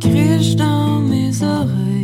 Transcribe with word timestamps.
criche 0.00 0.56
dans 0.56 1.00
mes 1.00 1.42
oreilles. 1.42 2.03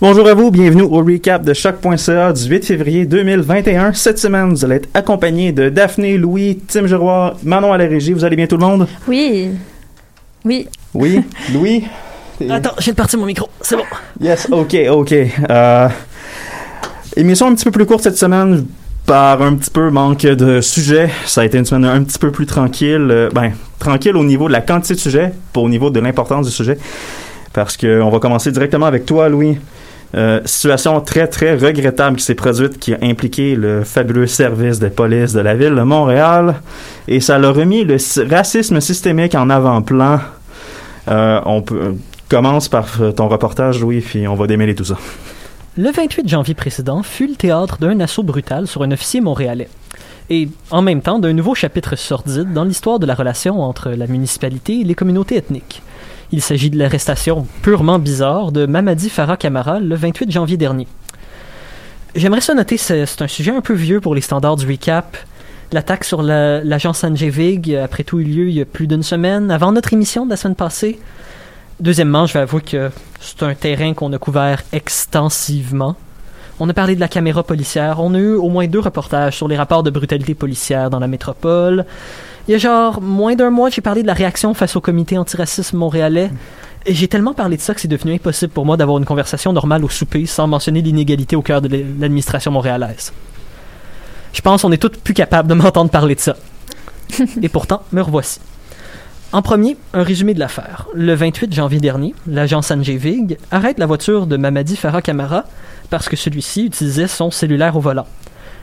Bonjour 0.00 0.28
à 0.28 0.34
vous, 0.34 0.52
bienvenue 0.52 0.82
au 0.82 0.98
recap 1.02 1.42
de 1.44 1.52
choc.ca 1.52 2.32
du 2.32 2.44
8 2.48 2.64
février 2.64 3.04
2021. 3.04 3.92
Cette 3.94 4.18
semaine, 4.18 4.50
vous 4.50 4.64
allez 4.64 4.76
être 4.76 4.88
accompagné 4.94 5.50
de 5.50 5.68
Daphné, 5.70 6.16
Louis, 6.16 6.60
Tim 6.68 6.86
Giroir, 6.86 7.34
Manon 7.42 7.72
à 7.72 7.78
la 7.78 7.86
régie. 7.86 8.12
Vous 8.12 8.24
allez 8.24 8.36
bien 8.36 8.46
tout 8.46 8.56
le 8.56 8.64
monde? 8.64 8.86
Oui. 9.08 9.50
Oui. 10.44 10.68
Oui, 10.94 11.20
Louis? 11.52 11.84
Attends, 12.48 12.74
je 12.78 12.84
viens 12.84 12.92
de 12.92 12.96
partir 12.96 13.18
mon 13.18 13.26
micro. 13.26 13.48
C'est 13.60 13.76
bon. 13.76 13.82
Yes, 14.20 14.46
ok, 14.52 14.76
ok. 14.88 15.14
Euh, 15.50 15.88
émission 17.16 17.48
un 17.48 17.54
petit 17.56 17.64
peu 17.64 17.72
plus 17.72 17.86
courte 17.86 18.04
cette 18.04 18.16
semaine 18.18 18.66
par 19.04 19.42
un 19.42 19.56
petit 19.56 19.70
peu 19.70 19.90
manque 19.90 20.20
de 20.22 20.60
sujets. 20.60 21.10
Ça 21.26 21.40
a 21.40 21.44
été 21.44 21.58
une 21.58 21.64
semaine 21.64 21.86
un 21.86 22.04
petit 22.04 22.20
peu 22.20 22.30
plus 22.30 22.46
tranquille. 22.46 23.08
euh, 23.10 23.30
ben, 23.34 23.50
tranquille 23.80 24.16
au 24.16 24.22
niveau 24.22 24.46
de 24.46 24.52
la 24.52 24.60
quantité 24.60 24.94
de 24.94 25.00
sujets, 25.00 25.32
pas 25.52 25.60
au 25.60 25.68
niveau 25.68 25.90
de 25.90 25.98
l'importance 25.98 26.46
du 26.46 26.52
sujet. 26.52 26.78
Parce 27.52 27.76
que 27.76 28.00
on 28.00 28.10
va 28.10 28.20
commencer 28.20 28.52
directement 28.52 28.86
avec 28.86 29.04
toi, 29.04 29.28
Louis. 29.28 29.58
Euh, 30.14 30.40
situation 30.46 31.00
très, 31.02 31.26
très 31.26 31.54
regrettable 31.54 32.16
qui 32.16 32.24
s'est 32.24 32.34
produite, 32.34 32.78
qui 32.78 32.94
a 32.94 32.98
impliqué 33.02 33.54
le 33.54 33.84
fabuleux 33.84 34.26
service 34.26 34.78
de 34.78 34.88
police 34.88 35.34
de 35.34 35.40
la 35.40 35.54
ville 35.54 35.74
de 35.74 35.82
Montréal. 35.82 36.56
Et 37.08 37.20
ça 37.20 37.38
l'a 37.38 37.50
remis 37.50 37.84
le 37.84 37.96
racisme 38.30 38.80
systémique 38.80 39.34
en 39.34 39.50
avant-plan. 39.50 40.20
Euh, 41.08 41.40
on 41.44 41.60
peut, 41.60 41.94
commence 42.28 42.68
par 42.68 42.86
euh, 43.00 43.12
ton 43.12 43.28
reportage, 43.28 43.80
Louis, 43.80 44.00
puis 44.00 44.26
on 44.26 44.34
va 44.34 44.46
démêler 44.46 44.74
tout 44.74 44.84
ça. 44.84 44.96
Le 45.76 45.90
28 45.90 46.26
janvier 46.26 46.54
précédent 46.54 47.02
fut 47.02 47.26
le 47.26 47.34
théâtre 47.34 47.78
d'un 47.78 48.00
assaut 48.00 48.22
brutal 48.22 48.66
sur 48.66 48.82
un 48.82 48.90
officier 48.90 49.20
montréalais. 49.20 49.68
Et 50.30 50.48
en 50.70 50.82
même 50.82 51.02
temps 51.02 51.18
d'un 51.18 51.32
nouveau 51.32 51.54
chapitre 51.54 51.96
sordide 51.96 52.52
dans 52.52 52.64
l'histoire 52.64 52.98
de 52.98 53.06
la 53.06 53.14
relation 53.14 53.60
entre 53.60 53.90
la 53.90 54.06
municipalité 54.06 54.80
et 54.80 54.84
les 54.84 54.94
communautés 54.94 55.36
ethniques. 55.36 55.82
Il 56.32 56.42
s'agit 56.42 56.70
de 56.70 56.78
l'arrestation 56.78 57.46
purement 57.62 57.98
bizarre 57.98 58.52
de 58.52 58.66
Mamadi 58.66 59.08
Farah 59.08 59.36
Kamara 59.36 59.80
le 59.80 59.94
28 59.94 60.30
janvier 60.30 60.56
dernier. 60.56 60.86
J'aimerais 62.14 62.40
ça 62.40 62.54
noter, 62.54 62.76
c'est 62.76 63.22
un 63.22 63.26
sujet 63.28 63.50
un 63.52 63.60
peu 63.60 63.74
vieux 63.74 64.00
pour 64.00 64.14
les 64.14 64.20
standards 64.20 64.56
du 64.56 64.66
recap. 64.66 65.16
L'attaque 65.72 66.04
sur 66.04 66.22
la- 66.22 66.62
l'agent 66.64 66.92
Sanjay 66.92 67.28
Vig, 67.28 67.74
après 67.74 68.02
tout, 68.02 68.18
eu 68.20 68.24
lieu 68.24 68.48
il 68.48 68.54
y 68.54 68.60
a 68.60 68.64
plus 68.64 68.86
d'une 68.86 69.02
semaine, 69.02 69.50
avant 69.50 69.72
notre 69.72 69.92
émission 69.92 70.24
de 70.24 70.30
la 70.30 70.36
semaine 70.36 70.54
passée. 70.54 70.98
Deuxièmement, 71.80 72.26
je 72.26 72.34
vais 72.34 72.40
avouer 72.40 72.62
que 72.62 72.90
c'est 73.20 73.42
un 73.42 73.54
terrain 73.54 73.92
qu'on 73.94 74.12
a 74.12 74.18
couvert 74.18 74.62
extensivement. 74.72 75.96
On 76.60 76.68
a 76.68 76.72
parlé 76.72 76.96
de 76.96 77.00
la 77.00 77.08
caméra 77.08 77.42
policière, 77.44 78.00
on 78.00 78.14
a 78.14 78.18
eu 78.18 78.34
au 78.34 78.48
moins 78.48 78.66
deux 78.66 78.80
reportages 78.80 79.36
sur 79.36 79.46
les 79.46 79.56
rapports 79.56 79.82
de 79.84 79.90
brutalité 79.90 80.34
policière 80.34 80.90
dans 80.90 80.98
la 80.98 81.06
métropole. 81.06 81.84
Il 82.48 82.52
y 82.52 82.54
a 82.54 82.58
genre 82.58 83.02
moins 83.02 83.34
d'un 83.34 83.50
mois, 83.50 83.68
j'ai 83.68 83.82
parlé 83.82 84.00
de 84.00 84.06
la 84.06 84.14
réaction 84.14 84.54
face 84.54 84.74
au 84.74 84.80
comité 84.80 85.18
antiracisme 85.18 85.76
montréalais. 85.76 86.30
Et 86.86 86.94
j'ai 86.94 87.06
tellement 87.06 87.34
parlé 87.34 87.58
de 87.58 87.60
ça 87.60 87.74
que 87.74 87.80
c'est 87.82 87.88
devenu 87.88 88.14
impossible 88.14 88.50
pour 88.50 88.64
moi 88.64 88.78
d'avoir 88.78 88.96
une 88.96 89.04
conversation 89.04 89.52
normale 89.52 89.84
au 89.84 89.90
souper 89.90 90.24
sans 90.24 90.46
mentionner 90.46 90.80
l'inégalité 90.80 91.36
au 91.36 91.42
cœur 91.42 91.60
de 91.60 91.68
l'administration 91.68 92.50
montréalaise. 92.50 93.12
Je 94.32 94.40
pense 94.40 94.62
qu'on 94.62 94.72
est 94.72 94.78
tous 94.78 94.88
plus 94.88 95.12
capables 95.12 95.46
de 95.46 95.52
m'entendre 95.52 95.90
parler 95.90 96.14
de 96.14 96.20
ça. 96.20 96.36
Et 97.42 97.50
pourtant, 97.50 97.82
me 97.92 98.00
revoici. 98.00 98.40
En 99.32 99.42
premier, 99.42 99.76
un 99.92 100.02
résumé 100.02 100.32
de 100.32 100.40
l'affaire. 100.40 100.86
Le 100.94 101.12
28 101.12 101.54
janvier 101.54 101.80
dernier, 101.80 102.14
l'agent 102.26 102.62
Sanjay 102.62 102.98
arrête 103.50 103.78
la 103.78 103.84
voiture 103.84 104.26
de 104.26 104.38
Mamadi 104.38 104.76
Farah 104.76 105.02
Kamara 105.02 105.44
parce 105.90 106.08
que 106.08 106.16
celui-ci 106.16 106.64
utilisait 106.64 107.08
son 107.08 107.30
cellulaire 107.30 107.76
au 107.76 107.80
volant. 107.80 108.06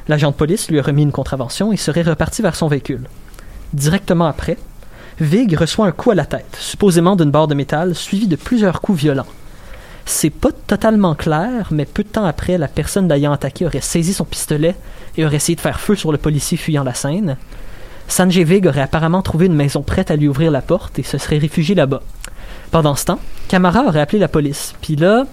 L'agent 0.08 0.32
de 0.32 0.36
police 0.36 0.72
lui 0.72 0.80
a 0.80 0.82
remis 0.82 1.04
une 1.04 1.12
contravention 1.12 1.72
et 1.72 1.78
serait 1.78 2.02
reparti 2.02 2.42
vers 2.42 2.56
son 2.56 2.68
véhicule. 2.68 3.08
Directement 3.76 4.28
après, 4.28 4.58
Vig 5.20 5.54
reçoit 5.54 5.86
un 5.86 5.92
coup 5.92 6.12
à 6.12 6.16
la 6.16 6.26
tête, 6.26 6.58
supposément 6.58 7.18
d'une 7.18 7.30
barre 7.30 7.50
de 7.50 7.56
métal, 7.56 7.94
suivi 7.94 8.26
de 8.26 8.38
plusieurs 8.38 8.80
coups 8.80 9.00
violents. 9.00 9.28
C'est 10.06 10.30
pas 10.30 10.52
totalement 10.66 11.14
clair, 11.14 11.68
mais 11.72 11.84
peu 11.84 12.04
de 12.04 12.08
temps 12.08 12.24
après, 12.24 12.58
la 12.58 12.70
personne 12.70 13.10
l'ayant 13.10 13.34
attaqué 13.34 13.66
aurait 13.66 13.82
saisi 13.82 14.14
son 14.14 14.24
pistolet 14.24 14.78
et 15.18 15.26
aurait 15.26 15.36
essayé 15.36 15.58
de 15.58 15.62
faire 15.62 15.82
feu 15.82 15.96
sur 15.96 16.14
le 16.14 16.18
policier 16.18 16.56
fuyant 16.56 16.86
la 16.86 16.94
scène. 16.94 17.36
Sanjay 18.08 18.46
Vig 18.46 18.66
aurait 18.66 18.80
apparemment 18.80 19.22
trouvé 19.22 19.48
une 19.48 19.56
maison 19.56 19.82
prête 19.82 20.10
à 20.10 20.16
lui 20.16 20.30
ouvrir 20.30 20.52
la 20.52 20.62
porte 20.62 20.98
et 20.98 21.04
se 21.04 21.18
serait 21.18 21.38
réfugié 21.38 21.76
là-bas. 21.76 22.02
Pendant 22.72 22.96
ce 22.96 23.04
temps, 23.04 23.20
Camara 23.50 23.84
aurait 23.84 24.00
appelé 24.00 24.20
la 24.20 24.30
police. 24.30 24.74
Puis 24.82 24.96
là, 24.96 25.26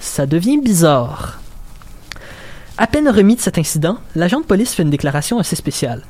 ça 0.00 0.26
devient 0.26 0.58
bizarre. 0.58 1.40
À 2.76 2.86
peine 2.86 3.08
remis 3.08 3.36
de 3.36 3.40
cet 3.40 3.56
incident, 3.56 3.96
l'agent 4.14 4.40
de 4.40 4.44
police 4.44 4.74
fait 4.74 4.82
une 4.82 4.90
déclaration 4.90 5.38
assez 5.38 5.56
spéciale. 5.56 6.02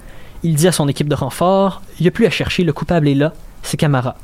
Il 0.44 0.57
dit 0.57 0.68
à 0.68 0.72
son 0.72 0.88
équipe 0.88 1.09
de 1.09 1.14
renfort 1.14 1.80
Il 1.98 2.02
n'y 2.02 2.09
a 2.09 2.11
plus 2.11 2.26
à 2.26 2.30
chercher, 2.30 2.64
le 2.64 2.74
coupable 2.74 3.09
est 3.09 3.14
là, 3.14 3.33
c'est 3.62 3.78
Camara. 3.78 4.14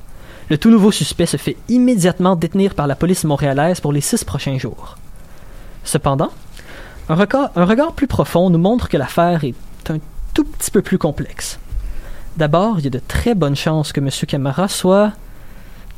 Le 0.50 0.58
tout 0.58 0.68
nouveau 0.68 0.92
suspect 0.92 1.24
se 1.24 1.38
fait 1.38 1.56
immédiatement 1.70 2.36
détenir 2.36 2.74
par 2.74 2.86
la 2.86 2.94
police 2.94 3.24
montréalaise 3.24 3.80
pour 3.80 3.92
les 3.92 4.02
six 4.02 4.22
prochains 4.22 4.58
jours. 4.58 4.98
Cependant, 5.82 6.30
un 7.08 7.14
regard, 7.14 7.94
plus 7.94 8.06
profond 8.06 8.50
nous 8.50 8.58
montre 8.58 8.88
que 8.88 8.98
l'affaire 8.98 9.44
est 9.44 9.54
un 9.88 9.96
tout 10.34 10.44
petit 10.44 10.70
peu 10.70 10.82
plus 10.82 10.98
complexe. 10.98 11.58
D'abord, 12.36 12.78
il 12.78 12.84
y 12.84 12.88
a 12.88 12.90
de 12.90 13.00
très 13.00 13.34
bonnes 13.34 13.56
chances 13.56 13.92
que 13.92 14.00
M. 14.00 14.10
Camara 14.28 14.68
soit 14.68 15.12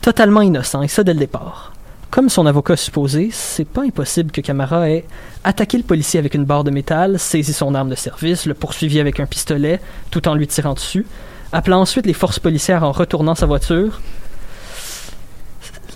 totalement 0.03 0.41
innocent, 0.41 0.83
et 0.83 0.89
ça 0.89 1.03
dès 1.03 1.15
le 1.15 1.19
départ. 1.19 1.73
Comme 2.13 2.29
son 2.29 2.45
avocat 2.45 2.77
supposé, 2.77 3.31
c'est 3.33 3.65
pas 3.65 3.85
impossible 3.85 4.33
que 4.33 4.43
Camara 4.43 4.91
ait 4.91 5.07
attaqué 5.45 5.79
le 5.79 5.83
policier 5.83 6.21
avec 6.21 6.35
une 6.35 6.45
barre 6.45 6.63
de 6.63 6.71
métal, 6.71 7.19
saisi 7.19 7.55
son 7.55 7.75
arme 7.75 7.89
de 7.89 7.95
service, 7.95 8.45
le 8.45 8.53
poursuivi 8.53 9.01
avec 9.01 9.19
un 9.19 9.25
pistolet, 9.25 9.81
tout 10.11 10.29
en 10.29 10.35
lui 10.35 10.47
tirant 10.47 10.75
dessus, 10.75 11.07
appelant 11.53 11.81
ensuite 11.81 12.05
les 12.05 12.13
forces 12.13 12.39
policières 12.39 12.85
en 12.85 12.93
retournant 12.93 13.35
sa 13.35 13.47
voiture. 13.47 14.03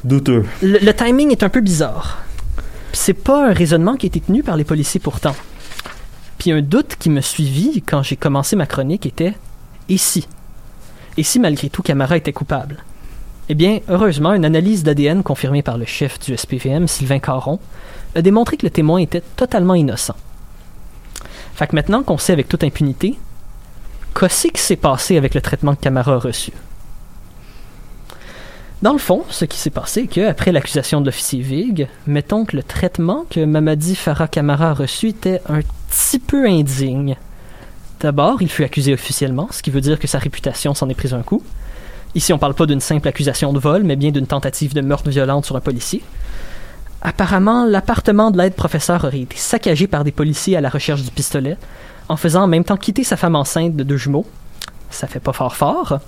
Douteux. 0.04 0.46
Le, 0.62 0.78
le 0.78 0.94
timing 0.94 1.32
est 1.32 1.42
un 1.42 1.50
peu 1.50 1.60
bizarre. 1.60 2.22
C'est 2.94 3.12
pas 3.12 3.50
un 3.50 3.52
raisonnement 3.52 3.96
qui 3.96 4.06
a 4.06 4.08
été 4.08 4.20
tenu 4.20 4.42
par 4.42 4.56
les 4.56 4.64
policiers 4.64 5.00
pourtant. 5.00 5.36
Puis 6.38 6.50
un 6.50 6.62
doute 6.62 6.96
qui 6.98 7.10
me 7.10 7.20
suivit 7.20 7.82
quand 7.82 8.02
j'ai 8.02 8.16
commencé 8.16 8.56
ma 8.56 8.64
chronique 8.64 9.04
était 9.04 9.34
et 9.90 9.98
si? 9.98 10.26
Et 11.18 11.22
si 11.22 11.38
malgré 11.38 11.68
tout 11.68 11.82
Camara 11.82 12.16
était 12.16 12.32
coupable? 12.32 12.78
Eh 13.48 13.54
bien, 13.54 13.78
heureusement, 13.88 14.32
une 14.32 14.44
analyse 14.44 14.82
d'ADN 14.82 15.22
confirmée 15.22 15.62
par 15.62 15.78
le 15.78 15.84
chef 15.84 16.18
du 16.18 16.36
SPVM, 16.36 16.88
Sylvain 16.88 17.20
Caron, 17.20 17.60
a 18.16 18.22
démontré 18.22 18.56
que 18.56 18.66
le 18.66 18.70
témoin 18.70 18.98
était 18.98 19.22
totalement 19.36 19.74
innocent. 19.74 20.16
Fait 21.54 21.68
que 21.68 21.76
maintenant 21.76 22.02
qu'on 22.02 22.18
sait 22.18 22.32
avec 22.32 22.48
toute 22.48 22.64
impunité, 22.64 23.16
qu'est-ce 24.18 24.48
qui 24.48 24.60
s'est 24.60 24.76
passé 24.76 25.16
avec 25.16 25.34
le 25.34 25.40
traitement 25.40 25.74
que 25.76 25.80
Camara 25.80 26.14
a 26.14 26.18
reçu? 26.18 26.52
Dans 28.82 28.92
le 28.92 28.98
fond, 28.98 29.24
ce 29.30 29.44
qui 29.44 29.58
s'est 29.58 29.70
passé 29.70 30.02
est 30.02 30.06
qu'après 30.06 30.52
l'accusation 30.52 31.00
de 31.00 31.06
l'officier 31.06 31.40
Vig, 31.40 31.88
mettons 32.06 32.44
que 32.44 32.56
le 32.56 32.62
traitement 32.62 33.24
que 33.30 33.44
Mamadi 33.44 33.94
Farah 33.94 34.28
Kamara 34.28 34.70
a 34.70 34.74
reçu 34.74 35.08
était 35.08 35.40
un 35.48 35.60
petit 35.88 36.18
peu 36.18 36.46
indigne. 36.46 37.16
D'abord, 38.00 38.42
il 38.42 38.50
fut 38.50 38.64
accusé 38.64 38.92
officiellement, 38.92 39.48
ce 39.50 39.62
qui 39.62 39.70
veut 39.70 39.80
dire 39.80 39.98
que 39.98 40.06
sa 40.06 40.18
réputation 40.18 40.74
s'en 40.74 40.90
est 40.90 40.94
prise 40.94 41.14
un 41.14 41.22
coup. 41.22 41.42
Ici, 42.14 42.32
on 42.32 42.38
parle 42.38 42.54
pas 42.54 42.66
d'une 42.66 42.80
simple 42.80 43.08
accusation 43.08 43.52
de 43.52 43.58
vol, 43.58 43.82
mais 43.82 43.96
bien 43.96 44.10
d'une 44.10 44.26
tentative 44.26 44.74
de 44.74 44.80
meurtre 44.80 45.10
violente 45.10 45.44
sur 45.44 45.56
un 45.56 45.60
policier. 45.60 46.02
Apparemment, 47.02 47.64
l'appartement 47.66 48.30
de 48.30 48.38
l'aide-professeur 48.38 49.04
aurait 49.04 49.20
été 49.20 49.36
saccagé 49.36 49.86
par 49.86 50.02
des 50.02 50.12
policiers 50.12 50.56
à 50.56 50.60
la 50.60 50.70
recherche 50.70 51.02
du 51.02 51.10
pistolet, 51.10 51.56
en 52.08 52.16
faisant 52.16 52.44
en 52.44 52.46
même 52.46 52.64
temps 52.64 52.76
quitter 52.76 53.04
sa 53.04 53.16
femme 53.16 53.36
enceinte 53.36 53.76
de 53.76 53.84
deux 53.84 53.96
jumeaux. 53.96 54.26
Ça 54.90 55.06
fait 55.06 55.20
pas 55.20 55.32
fort 55.32 55.56
fort. 55.56 55.98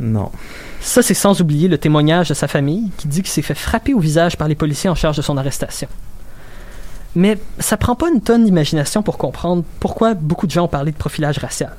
Non. 0.00 0.30
Ça, 0.80 1.02
c'est 1.02 1.14
sans 1.14 1.40
oublier 1.40 1.68
le 1.68 1.78
témoignage 1.78 2.30
de 2.30 2.34
sa 2.34 2.48
famille 2.48 2.90
qui 2.96 3.06
dit 3.06 3.22
qu'il 3.22 3.30
s'est 3.30 3.42
fait 3.42 3.54
frapper 3.54 3.94
au 3.94 4.00
visage 4.00 4.36
par 4.36 4.48
les 4.48 4.54
policiers 4.54 4.90
en 4.90 4.94
charge 4.94 5.18
de 5.18 5.22
son 5.22 5.36
arrestation. 5.36 5.88
Mais 7.14 7.38
ça 7.58 7.76
prend 7.76 7.96
pas 7.96 8.08
une 8.08 8.20
tonne 8.20 8.44
d'imagination 8.44 9.02
pour 9.02 9.18
comprendre 9.18 9.64
pourquoi 9.78 10.14
beaucoup 10.14 10.46
de 10.46 10.52
gens 10.52 10.64
ont 10.64 10.68
parlé 10.68 10.92
de 10.92 10.96
profilage 10.96 11.38
racial. 11.38 11.74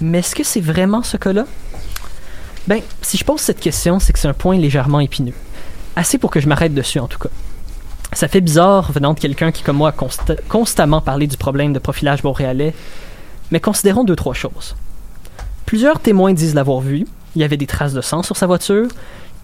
Mais 0.00 0.18
est-ce 0.18 0.34
que 0.34 0.44
c'est 0.44 0.60
vraiment 0.60 1.02
ce 1.02 1.16
cas-là? 1.16 1.44
Ben, 2.66 2.80
si 3.02 3.16
je 3.16 3.24
pose 3.24 3.40
cette 3.40 3.60
question, 3.60 3.98
c'est 3.98 4.12
que 4.12 4.18
c'est 4.18 4.28
un 4.28 4.32
point 4.34 4.56
légèrement 4.56 5.00
épineux. 5.00 5.34
Assez 5.96 6.18
pour 6.18 6.30
que 6.30 6.40
je 6.40 6.48
m'arrête 6.48 6.74
dessus, 6.74 6.98
en 6.98 7.08
tout 7.08 7.18
cas. 7.18 7.28
Ça 8.12 8.28
fait 8.28 8.40
bizarre 8.40 8.92
venant 8.92 9.12
de 9.12 9.20
quelqu'un 9.20 9.52
qui, 9.52 9.62
comme 9.62 9.76
moi, 9.76 9.90
a 9.90 9.92
consta- 9.92 10.38
constamment 10.48 11.00
parlé 11.00 11.26
du 11.26 11.36
problème 11.36 11.72
de 11.72 11.78
profilage 11.78 12.22
montréalais, 12.24 12.74
mais 13.50 13.60
considérons 13.60 14.04
deux, 14.04 14.16
trois 14.16 14.34
choses. 14.34 14.76
Plusieurs 15.66 16.00
témoins 16.00 16.32
disent 16.32 16.54
l'avoir 16.54 16.80
vu, 16.80 17.06
il 17.34 17.42
y 17.42 17.44
avait 17.44 17.56
des 17.56 17.66
traces 17.66 17.92
de 17.92 18.00
sang 18.00 18.22
sur 18.22 18.36
sa 18.36 18.46
voiture. 18.46 18.88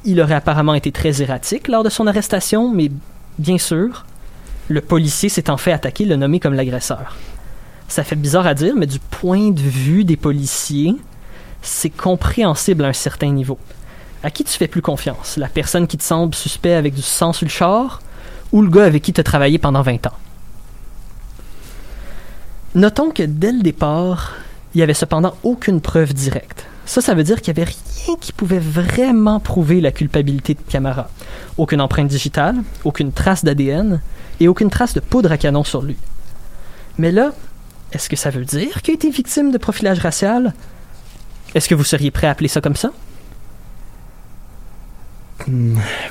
Il 0.05 0.21
aurait 0.21 0.35
apparemment 0.35 0.75
été 0.75 0.93
très 0.93 1.21
erratique 1.21 1.69
lors 1.69 1.83
de 1.83 1.91
son 1.91 2.07
arrestation, 2.07 2.73
mais 2.73 2.91
bien 3.39 3.59
sûr, 3.59 4.07
le 4.69 4.81
policier 4.81 5.29
s'étant 5.29 5.57
fait 5.57 5.73
attaquer 5.73 6.05
l'a 6.05 6.17
nommé 6.17 6.41
comme 6.41 6.55
l'agresseur. 6.55 7.17
Ça 7.89 8.05
fait 8.05 8.17
bizarre 8.17 8.47
à 8.47 8.55
dire, 8.55 8.75
mais 8.77 8.87
du 8.87 9.01
point 9.01 9.51
de 9.51 9.61
vue 9.61 10.05
des 10.05 10.17
policiers, 10.17 10.95
c'est 11.63 11.91
compréhensible 11.91 12.85
à 12.85 12.89
un 12.89 12.93
certain 12.93 13.31
niveau. 13.31 13.59
À 14.23 14.31
qui 14.31 14.45
tu 14.45 14.57
fais 14.57 14.69
plus 14.69 14.83
confiance? 14.83 15.37
La 15.37 15.49
personne 15.49 15.87
qui 15.87 15.97
te 15.97 16.03
semble 16.03 16.35
suspect 16.35 16.75
avec 16.75 16.95
du 16.95 17.03
sang 17.03 17.33
sur 17.33 17.47
le 17.47 17.51
char 17.51 18.03
ou 18.53 18.63
le 18.63 18.69
gars 18.69 18.85
avec 18.85 19.03
qui 19.03 19.13
tu 19.13 19.21
as 19.21 19.25
travaillé 19.25 19.59
pendant 19.59 19.83
20 19.83 20.07
ans? 20.07 20.15
Notons 22.75 23.11
que 23.11 23.23
dès 23.23 23.53
le 23.53 23.63
départ, 23.63 24.35
il 24.75 24.79
n'y 24.79 24.83
avait 24.83 24.95
cependant 24.95 25.35
aucune 25.43 25.81
preuve 25.81 26.13
directe. 26.13 26.67
Ça, 26.87 27.01
ça 27.01 27.15
veut 27.15 27.25
dire 27.25 27.41
qu'il 27.41 27.55
n'y 27.55 27.61
avait 27.61 27.71
rien 27.71 28.17
qui 28.21 28.33
pouvait 28.33 28.59
vraiment 28.59 29.41
prouver 29.41 29.81
la 29.81 29.93
culpabilité 29.93 30.55
de 30.55 30.61
Camara. 30.69 31.09
Aucune 31.57 31.81
empreinte 31.81 32.09
digitale, 32.09 32.57
aucune 32.85 33.13
trace 33.13 33.45
d'ADN 33.45 34.01
et 34.39 34.49
aucune 34.49 34.71
trace 34.71 34.95
de 34.95 35.01
poudre 35.01 35.33
à 35.33 35.39
canon 35.39 35.65
sur 35.65 35.83
lui. 35.83 35.97
Mais 36.99 37.13
là, 37.13 37.33
est-ce 37.93 38.09
que 38.09 38.17
ça 38.17 38.31
veut 38.31 38.45
dire 38.45 38.83
qu'il 38.83 38.93
a 38.93 38.95
été 38.95 39.11
victime 39.11 39.51
de 39.51 39.59
profilage 39.59 39.99
racial? 39.99 40.53
Est-ce 41.55 41.69
que 41.69 41.75
vous 41.75 41.85
seriez 41.85 42.11
prêt 42.11 42.27
à 42.27 42.31
appeler 42.31 42.49
ça 42.49 42.61
comme 42.61 42.77
ça? 42.77 42.91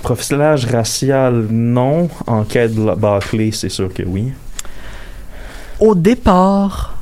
Profilage 0.02 0.66
racial, 0.66 1.48
non. 1.50 2.10
Enquête 2.28 2.74
Barclay, 2.76 3.52
c'est 3.52 3.70
sûr 3.70 3.94
que 3.94 4.04
oui. 4.04 4.34
Au 5.80 5.96
départ, 5.96 6.96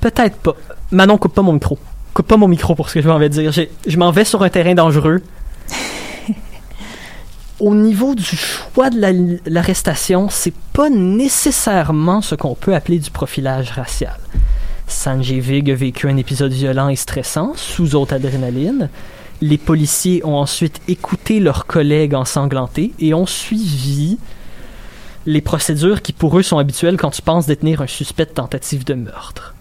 peut-être 0.00 0.36
pas. 0.36 0.52
Manon, 0.90 1.18
coupe 1.18 1.34
pas 1.34 1.42
mon 1.42 1.54
micro. 1.54 1.78
Coupe 2.12 2.28
pas 2.28 2.36
mon 2.36 2.46
micro 2.48 2.74
pour 2.74 2.88
ce 2.88 2.94
que 2.94 3.02
je 3.02 3.08
m'en 3.08 3.18
vais 3.18 3.28
dire. 3.28 3.50
J'ai- 3.50 3.70
Je 3.86 3.96
m'en 3.96 4.10
vais 4.12 4.24
sur 4.24 4.42
un 4.42 4.48
terrain 4.50 4.74
dangereux. 4.74 5.22
Au 7.60 7.74
niveau 7.74 8.14
du 8.14 8.22
choix 8.36 8.90
de 8.90 9.00
la- 9.00 9.38
l'arrestation, 9.46 10.28
c'est 10.28 10.54
pas 10.72 10.90
nécessairement 10.90 12.20
ce 12.20 12.34
qu'on 12.34 12.54
peut 12.54 12.74
appeler 12.74 12.98
du 12.98 13.10
profilage 13.10 13.70
racial. 13.70 14.16
Sanjay 14.86 15.40
Vig 15.40 15.70
a 15.70 15.74
vécu 15.74 16.08
un 16.08 16.16
épisode 16.16 16.52
violent 16.52 16.88
et 16.88 16.96
stressant, 16.96 17.52
sous 17.56 17.94
haute 17.94 18.12
adrénaline. 18.12 18.88
Les 19.40 19.58
policiers 19.58 20.24
ont 20.24 20.36
ensuite 20.36 20.80
écouté 20.88 21.40
leurs 21.40 21.66
collègues 21.66 22.14
ensanglantés 22.14 22.92
et 22.98 23.14
ont 23.14 23.26
suivi 23.26 24.18
les 25.26 25.40
procédures 25.40 26.02
qui 26.02 26.12
pour 26.12 26.38
eux 26.38 26.42
sont 26.42 26.58
habituelles 26.58 26.96
quand 26.96 27.10
tu 27.10 27.22
penses 27.22 27.46
détenir 27.46 27.80
un 27.80 27.86
suspect 27.86 28.26
de 28.26 28.30
tentative 28.30 28.84
de 28.84 28.94
meurtre. 28.94 29.54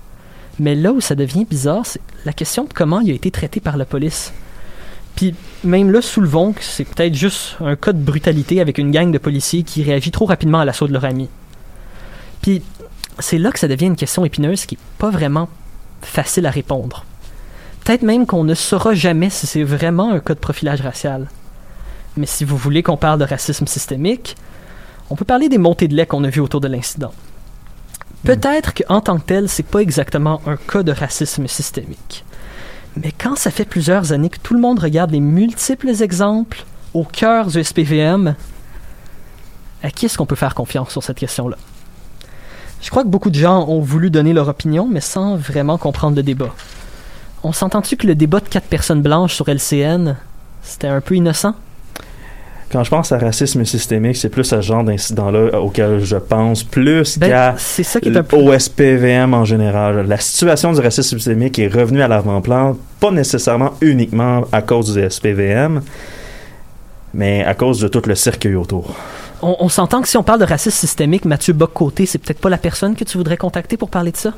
Mais 0.60 0.76
là 0.76 0.92
où 0.92 1.02
ça 1.02 1.16
devient 1.16 1.46
bizarre, 1.46 1.86
c'est 1.86 2.02
la 2.26 2.34
question 2.34 2.66
de 2.66 2.74
comment 2.74 3.00
il 3.00 3.12
a 3.12 3.16
été 3.16 3.32
traité 3.32 3.60
par 3.60 3.78
la 3.78 3.86
police. 3.86 4.34
Puis 5.16 5.36
même 5.64 5.92
là, 5.92 6.02
soulevons 6.02 6.54
que 6.54 6.64
c'est 6.64 6.86
peut-être 6.86 7.16
juste 7.16 7.56
un 7.60 7.76
cas 7.76 7.94
de 7.94 8.02
brutalité 8.02 8.62
avec 8.62 8.78
une 8.78 8.92
gang 8.92 9.12
de 9.12 9.18
policiers 9.18 9.64
qui 9.64 9.84
réagit 9.84 10.12
trop 10.12 10.26
rapidement 10.26 10.60
à 10.60 10.66
l'assaut 10.66 10.88
de 10.88 10.94
leur 10.94 11.06
ami. 11.06 11.30
Puis 12.42 12.62
c'est 13.20 13.38
là 13.38 13.52
que 13.52 13.60
ça 13.60 13.68
devient 13.68 13.86
une 13.86 13.96
question 13.96 14.26
épineuse 14.26 14.66
qui 14.66 14.76
est 14.76 14.98
pas 14.98 15.10
vraiment 15.10 15.50
facile 16.02 16.46
à 16.46 16.52
répondre. 16.52 17.06
Peut-être 17.84 18.04
même 18.04 18.26
qu'on 18.26 18.44
ne 18.44 18.54
saura 18.54 18.94
jamais 18.94 19.30
si 19.30 19.46
c'est 19.46 19.64
vraiment 19.64 20.12
un 20.12 20.20
cas 20.20 20.34
de 20.34 20.40
profilage 20.40 20.82
racial. 20.82 21.30
Mais 22.16 22.26
si 22.26 22.46
vous 22.46 22.58
voulez 22.58 22.84
qu'on 22.84 22.98
parle 22.98 23.20
de 23.20 23.26
racisme 23.26 23.68
systémique, 23.68 24.38
on 25.10 25.16
peut 25.16 25.26
parler 25.26 25.50
des 25.50 25.58
montées 25.58 25.88
de 25.88 25.96
lait 25.96 26.06
qu'on 26.06 26.24
a 26.24 26.30
vues 26.30 26.42
autour 26.42 26.62
de 26.62 26.68
l'incident. 26.68 27.14
Peut-être 28.24 28.74
qu'en 28.74 29.02
tant 29.02 29.18
que 29.18 29.26
tel, 29.26 29.50
c'est 29.50 29.64
pas 29.66 29.80
exactement 29.80 30.42
un 30.48 30.56
cas 30.56 30.84
de 30.84 30.94
racisme 30.94 31.48
systémique. 31.48 32.24
Mais 32.96 33.12
quand 33.12 33.36
ça 33.36 33.52
fait 33.52 33.66
plusieurs 33.66 34.14
années 34.14 34.30
que 34.30 34.40
tout 34.40 34.54
le 34.54 34.62
monde 34.62 34.80
regarde 34.80 35.12
les 35.12 35.20
multiples 35.20 36.02
exemples 36.02 36.64
au 36.94 37.04
cœur 37.04 37.48
du 37.48 37.62
SPVM, 37.62 38.36
à 39.82 39.92
qui 39.92 40.06
est-ce 40.06 40.18
qu'on 40.18 40.26
peut 40.26 40.36
faire 40.36 40.56
confiance 40.56 40.92
sur 40.92 41.04
cette 41.04 41.18
question-là? 41.18 41.58
Je 42.84 42.90
crois 42.90 43.04
que 43.04 43.08
beaucoup 43.08 43.30
de 43.30 43.36
gens 43.36 43.66
ont 43.70 43.80
voulu 43.80 44.10
donner 44.10 44.34
leur 44.34 44.50
opinion, 44.50 44.90
mais 44.92 45.00
sans 45.00 45.38
vraiment 45.38 45.78
comprendre 45.78 46.18
le 46.18 46.22
débat. 46.22 46.54
On 47.42 47.54
s'entend-tu 47.54 47.96
que 47.96 48.06
le 48.06 48.14
débat 48.14 48.42
de 48.42 48.50
quatre 48.50 48.68
personnes 48.68 49.02
blanches 49.02 49.34
sur 49.36 49.48
LCN, 49.48 50.18
c'était 50.62 50.88
un 50.88 51.00
peu 51.00 51.16
innocent? 51.16 51.56
Quand 52.74 52.84
je 52.84 52.90
pense 52.90 53.14
à 53.14 53.18
racisme 53.18 53.64
systémique, 53.64 54.18
c'est 54.18 54.28
plus 54.28 54.52
à 54.52 54.62
ce 54.62 54.68
genre 54.68 54.84
d'incident-là 54.84 55.62
auquel 55.62 56.00
je 56.04 56.18
pense, 56.18 56.64
plus 56.64 57.18
Ben, 57.20 57.30
qu'à 57.30 57.56
c'est 57.58 57.84
ça 57.84 58.02
qui 58.02 58.10
est 58.10 58.18
un 58.18 58.24
peu... 58.24 58.36
au 58.36 58.58
SPVM 58.58 59.34
en 59.34 59.46
général. 59.46 60.06
La 60.06 60.18
situation 60.18 60.74
du 60.74 60.82
racisme 60.82 61.18
systémique 61.18 61.60
est 61.60 61.74
revenue 61.74 62.02
à 62.02 62.10
l'avant-plan, 62.10 62.76
pas 63.00 63.12
nécessairement 63.12 63.74
uniquement 63.80 64.42
à 64.52 64.62
cause 64.62 64.94
du 64.94 65.10
SPVM, 65.10 65.82
mais 67.14 67.44
à 67.44 67.54
cause 67.54 67.80
de 67.80 67.88
tout 67.88 68.02
le 68.08 68.16
circuit 68.16 68.56
autour. 68.56 68.96
On, 69.42 69.56
on 69.60 69.70
s'entend 69.70 70.02
que 70.02 70.08
si 70.08 70.18
on 70.18 70.24
parle 70.24 70.40
de 70.40 70.46
racisme 70.46 70.78
systémique, 70.78 71.26
Mathieu 71.26 71.54
Bock-Côté, 71.54 72.06
c'est 72.06 72.18
peut-être 72.18 72.40
pas 72.40 72.50
la 72.50 72.58
personne 72.58 72.96
que 72.96 73.04
tu 73.04 73.18
voudrais 73.18 73.38
contacter 73.38 73.78
pour 73.78 73.90
parler 73.90 74.12
de 74.12 74.18
ça? 74.18 74.34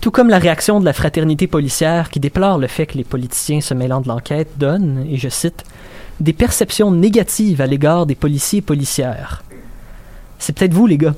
Tout 0.00 0.10
comme 0.10 0.28
la 0.28 0.38
réaction 0.38 0.80
de 0.80 0.84
la 0.84 0.92
fraternité 0.92 1.46
policière 1.46 2.10
qui 2.10 2.18
déplore 2.18 2.58
le 2.58 2.66
fait 2.66 2.86
que 2.86 2.98
les 2.98 3.04
politiciens 3.04 3.60
se 3.60 3.72
mêlant 3.72 4.00
de 4.00 4.08
l'enquête 4.08 4.48
donnent, 4.58 5.06
et 5.08 5.16
je 5.16 5.28
cite, 5.28 5.64
des 6.20 6.32
perceptions 6.32 6.90
négatives 6.90 7.60
à 7.60 7.66
l'égard 7.66 8.04
des 8.06 8.16
policiers 8.16 8.58
et 8.58 8.62
policières. 8.62 9.42
C'est 10.38 10.52
peut-être 10.56 10.74
vous, 10.74 10.86
les 10.86 10.98
gars. 10.98 11.14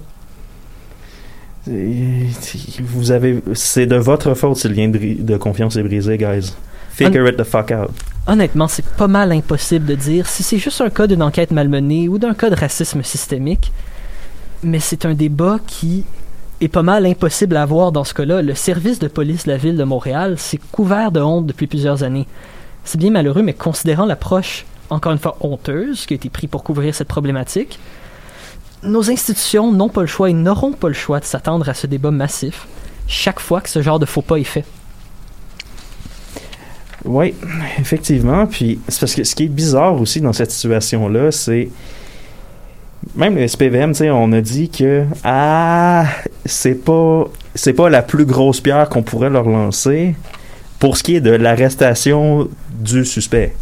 Vous 1.67 3.11
avez, 3.11 3.43
c'est 3.55 3.87
de 3.87 3.97
votre 3.97 4.35
faute 4.35 4.59
si 4.59 4.69
le 4.69 4.75
lien 4.75 4.89
de 4.89 5.37
confiance 5.39 5.77
est 5.77 5.83
brisé, 5.83 6.19
guys. 6.19 6.53
Figure 6.91 7.27
it 7.27 7.39
the 7.39 7.45
fuck 7.45 7.71
out. 7.71 7.91
Honnêtement, 8.27 8.69
c'est 8.69 8.87
pas 8.87 9.07
mal 9.07 9.33
impossible 9.33 9.85
de 9.85 9.95
dire 9.95 10.27
si 10.27 10.43
c'est 10.43 10.57
juste 10.57 10.81
un 10.81 10.89
cas 10.89 11.07
d'une 11.07 11.23
enquête 11.23 11.51
malmenée 11.51 12.09
ou 12.09 12.19
d'un 12.19 12.33
cas 12.33 12.49
de 12.49 12.55
racisme 12.55 13.03
systémique. 13.03 13.71
Mais 14.63 14.81
c'est 14.81 15.05
un 15.05 15.13
débat 15.13 15.59
qui 15.67 16.05
est 16.63 16.69
pas 16.69 16.83
mal 16.83 17.05
impossible 17.05 17.55
à 17.57 17.63
avoir 17.63 17.93
dans 17.93 18.05
ce 18.05 18.15
cas-là. 18.15 18.41
Le 18.41 18.55
service 18.55 18.99
de 18.99 19.09
police 19.09 19.45
de 19.45 19.51
la 19.51 19.59
ville 19.59 19.77
de 19.77 19.85
Montréal 19.85 20.39
s'est 20.39 20.61
couvert 20.73 21.13
de 21.13 21.21
honte 21.21 21.47
depuis 21.47 21.67
plusieurs 21.67 22.03
années. 22.03 22.27
C'est 22.85 22.99
bien 22.99 23.11
malheureux, 23.11 23.43
mais 23.43 23.53
considérant 23.53 24.07
l'approche, 24.07 24.65
encore 24.89 25.13
une 25.13 25.19
fois 25.19 25.37
honteuse, 25.41 26.07
qui 26.07 26.15
a 26.15 26.17
été 26.17 26.31
prise 26.31 26.49
pour 26.49 26.65
couvrir 26.65 26.95
cette 26.95 27.09
problématique, 27.09 27.79
nos 28.83 29.11
institutions 29.11 29.71
n'ont 29.71 29.91
pas 29.91 30.01
le 30.01 30.07
choix 30.07 30.31
et 30.31 30.35
n'auront 30.35 30.73
pas 30.73 30.89
le 30.89 30.95
choix 30.95 31.21
de 31.21 31.25
s'attendre 31.27 31.69
à 31.69 31.75
ce 31.75 31.87
débat 31.87 32.11
massif 32.11 32.67
chaque 33.07 33.41
fois 33.41 33.61
que 33.61 33.69
ce 33.69 33.83
genre 33.83 33.99
de 33.99 34.07
faux 34.07 34.23
pas 34.23 34.37
est 34.37 34.45
fait. 34.45 34.65
Oui, 37.05 37.35
effectivement. 37.79 38.47
Puis 38.47 38.81
c'est 38.89 39.01
parce 39.01 39.15
que 39.15 39.25
ce 39.25 39.35
qui 39.35 39.45
est 39.45 39.49
bizarre 39.49 40.01
aussi 40.01 40.21
dans 40.21 40.33
cette 40.33 40.51
situation-là, 40.51 41.31
c'est 41.31 41.69
même 43.15 43.37
le 43.37 43.47
SPVM, 43.47 43.93
tu 43.93 43.99
sais, 43.99 44.11
on 44.11 44.33
a 44.33 44.41
dit 44.41 44.71
que 44.71 45.05
ah, 45.23 46.07
c'est 46.47 46.85
pas 46.85 47.25
c'est 47.55 47.75
pas 47.75 47.91
la 47.91 48.03
plus 48.03 48.25
grosse 48.25 48.61
pierre 48.61 48.89
qu'on 48.89 49.03
pourrait 49.03 49.31
leur 49.31 49.49
lancer 49.49 50.15
pour 50.79 50.97
ce 50.97 51.03
qui 51.03 51.17
est 51.17 51.21
de 51.21 51.31
l'arrestation 51.31 52.49
du 52.71 53.05
suspect. 53.05 53.55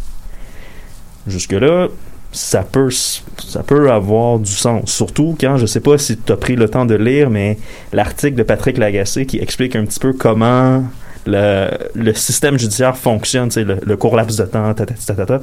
Jusque 1.27 1.53
là, 1.53 1.87
ça 2.31 2.63
peut 2.63 2.89
ça 2.89 3.63
peut 3.63 3.91
avoir 3.91 4.39
du 4.39 4.51
sens. 4.51 4.89
Surtout 4.89 5.35
quand 5.39 5.57
je 5.57 5.65
sais 5.65 5.81
pas 5.81 5.97
si 5.97 6.17
tu 6.17 6.31
as 6.31 6.37
pris 6.37 6.55
le 6.55 6.69
temps 6.69 6.85
de 6.85 6.95
lire, 6.95 7.29
mais 7.29 7.57
l'article 7.91 8.35
de 8.35 8.43
Patrick 8.43 8.77
Lagacé 8.77 9.25
qui 9.25 9.39
explique 9.39 9.75
un 9.75 9.85
petit 9.85 9.99
peu 9.99 10.13
comment 10.13 10.83
le, 11.25 11.69
le 11.95 12.13
système 12.13 12.57
judiciaire 12.57 12.95
fonctionne, 12.97 13.49
le, 13.55 13.79
le 13.83 13.97
court 13.97 14.15
laps 14.15 14.37
de 14.37 14.45
temps, 14.45 14.73
ta, 14.73 14.85
ta, 14.85 15.25
ta, 15.25 15.41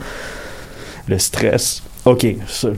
le 1.08 1.18
stress. 1.18 1.82
OK, 2.04 2.26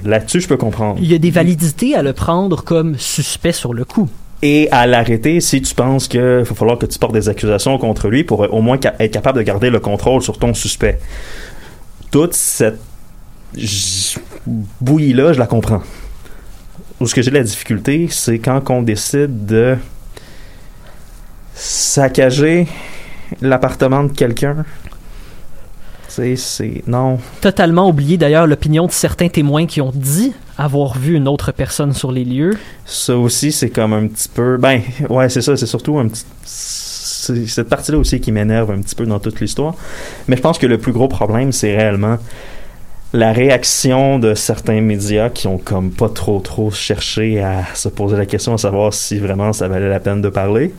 là-dessus, 0.04 0.40
je 0.40 0.48
peux 0.48 0.56
comprendre. 0.56 0.98
Il 1.00 1.10
y 1.10 1.14
a 1.14 1.18
des 1.18 1.30
validités 1.30 1.94
à 1.94 2.02
le 2.02 2.12
prendre 2.12 2.64
comme 2.64 2.98
suspect 2.98 3.52
sur 3.52 3.72
le 3.74 3.84
coup. 3.84 4.08
Et 4.44 4.68
à 4.72 4.88
l'arrêter 4.88 5.40
si 5.40 5.62
tu 5.62 5.72
penses 5.74 6.08
qu'il 6.08 6.20
va 6.20 6.44
falloir 6.44 6.76
que 6.76 6.86
tu 6.86 6.98
portes 6.98 7.12
des 7.14 7.28
accusations 7.28 7.78
contre 7.78 8.08
lui 8.08 8.24
pour 8.24 8.40
au 8.52 8.60
moins 8.60 8.76
ca- 8.82 8.94
être 8.98 9.12
capable 9.12 9.38
de 9.38 9.44
garder 9.44 9.70
le 9.70 9.78
contrôle 9.78 10.20
sur 10.22 10.36
ton 10.38 10.52
suspect. 10.54 10.98
Toute 12.10 12.34
cette 12.34 12.80
bouillie-là, 14.80 15.32
je 15.32 15.38
la 15.38 15.46
comprends. 15.46 15.82
Où 17.00 17.06
ce 17.06 17.14
que 17.14 17.22
j'ai 17.22 17.30
de 17.30 17.36
la 17.36 17.44
difficulté, 17.44 18.08
c'est 18.10 18.38
quand 18.38 18.68
on 18.70 18.82
décide 18.82 19.46
de 19.46 19.76
saccager 21.54 22.66
l'appartement 23.40 24.04
de 24.04 24.12
quelqu'un. 24.12 24.64
C'est... 26.08 26.82
Non. 26.86 27.18
Totalement 27.40 27.88
oublié 27.88 28.18
d'ailleurs 28.18 28.46
l'opinion 28.46 28.86
de 28.86 28.92
certains 28.92 29.28
témoins 29.28 29.64
qui 29.64 29.80
ont 29.80 29.92
dit 29.94 30.34
avoir 30.58 30.98
vu 30.98 31.14
une 31.14 31.26
autre 31.26 31.52
personne 31.52 31.94
sur 31.94 32.12
les 32.12 32.24
lieux. 32.24 32.58
Ça 32.84 33.16
aussi, 33.16 33.50
c'est 33.50 33.70
comme 33.70 33.94
un 33.94 34.06
petit 34.08 34.28
peu. 34.28 34.58
Ben, 34.58 34.82
ouais, 35.08 35.30
c'est 35.30 35.40
ça. 35.40 35.56
C'est 35.56 35.66
surtout 35.66 35.98
un 35.98 36.08
petit. 36.08 36.24
C'est 36.44 37.46
cette 37.46 37.68
partie-là 37.68 37.98
aussi 37.98 38.20
qui 38.20 38.30
m'énerve 38.32 38.70
un 38.72 38.80
petit 38.80 38.94
peu 38.94 39.06
dans 39.06 39.20
toute 39.20 39.40
l'histoire. 39.40 39.74
Mais 40.28 40.36
je 40.36 40.42
pense 40.42 40.58
que 40.58 40.66
le 40.66 40.76
plus 40.76 40.92
gros 40.92 41.08
problème, 41.08 41.50
c'est 41.52 41.74
réellement 41.74 42.18
la 43.14 43.32
réaction 43.32 44.18
de 44.18 44.34
certains 44.34 44.80
médias 44.80 45.28
qui 45.28 45.46
ont 45.46 45.58
comme 45.58 45.90
pas 45.90 46.08
trop 46.08 46.40
trop 46.40 46.70
cherché 46.70 47.42
à 47.42 47.64
se 47.74 47.88
poser 47.88 48.16
la 48.16 48.26
question 48.26 48.54
à 48.54 48.58
savoir 48.58 48.92
si 48.92 49.18
vraiment 49.18 49.52
ça 49.52 49.68
valait 49.68 49.88
la 49.88 50.00
peine 50.00 50.20
de 50.20 50.28
parler. 50.28 50.74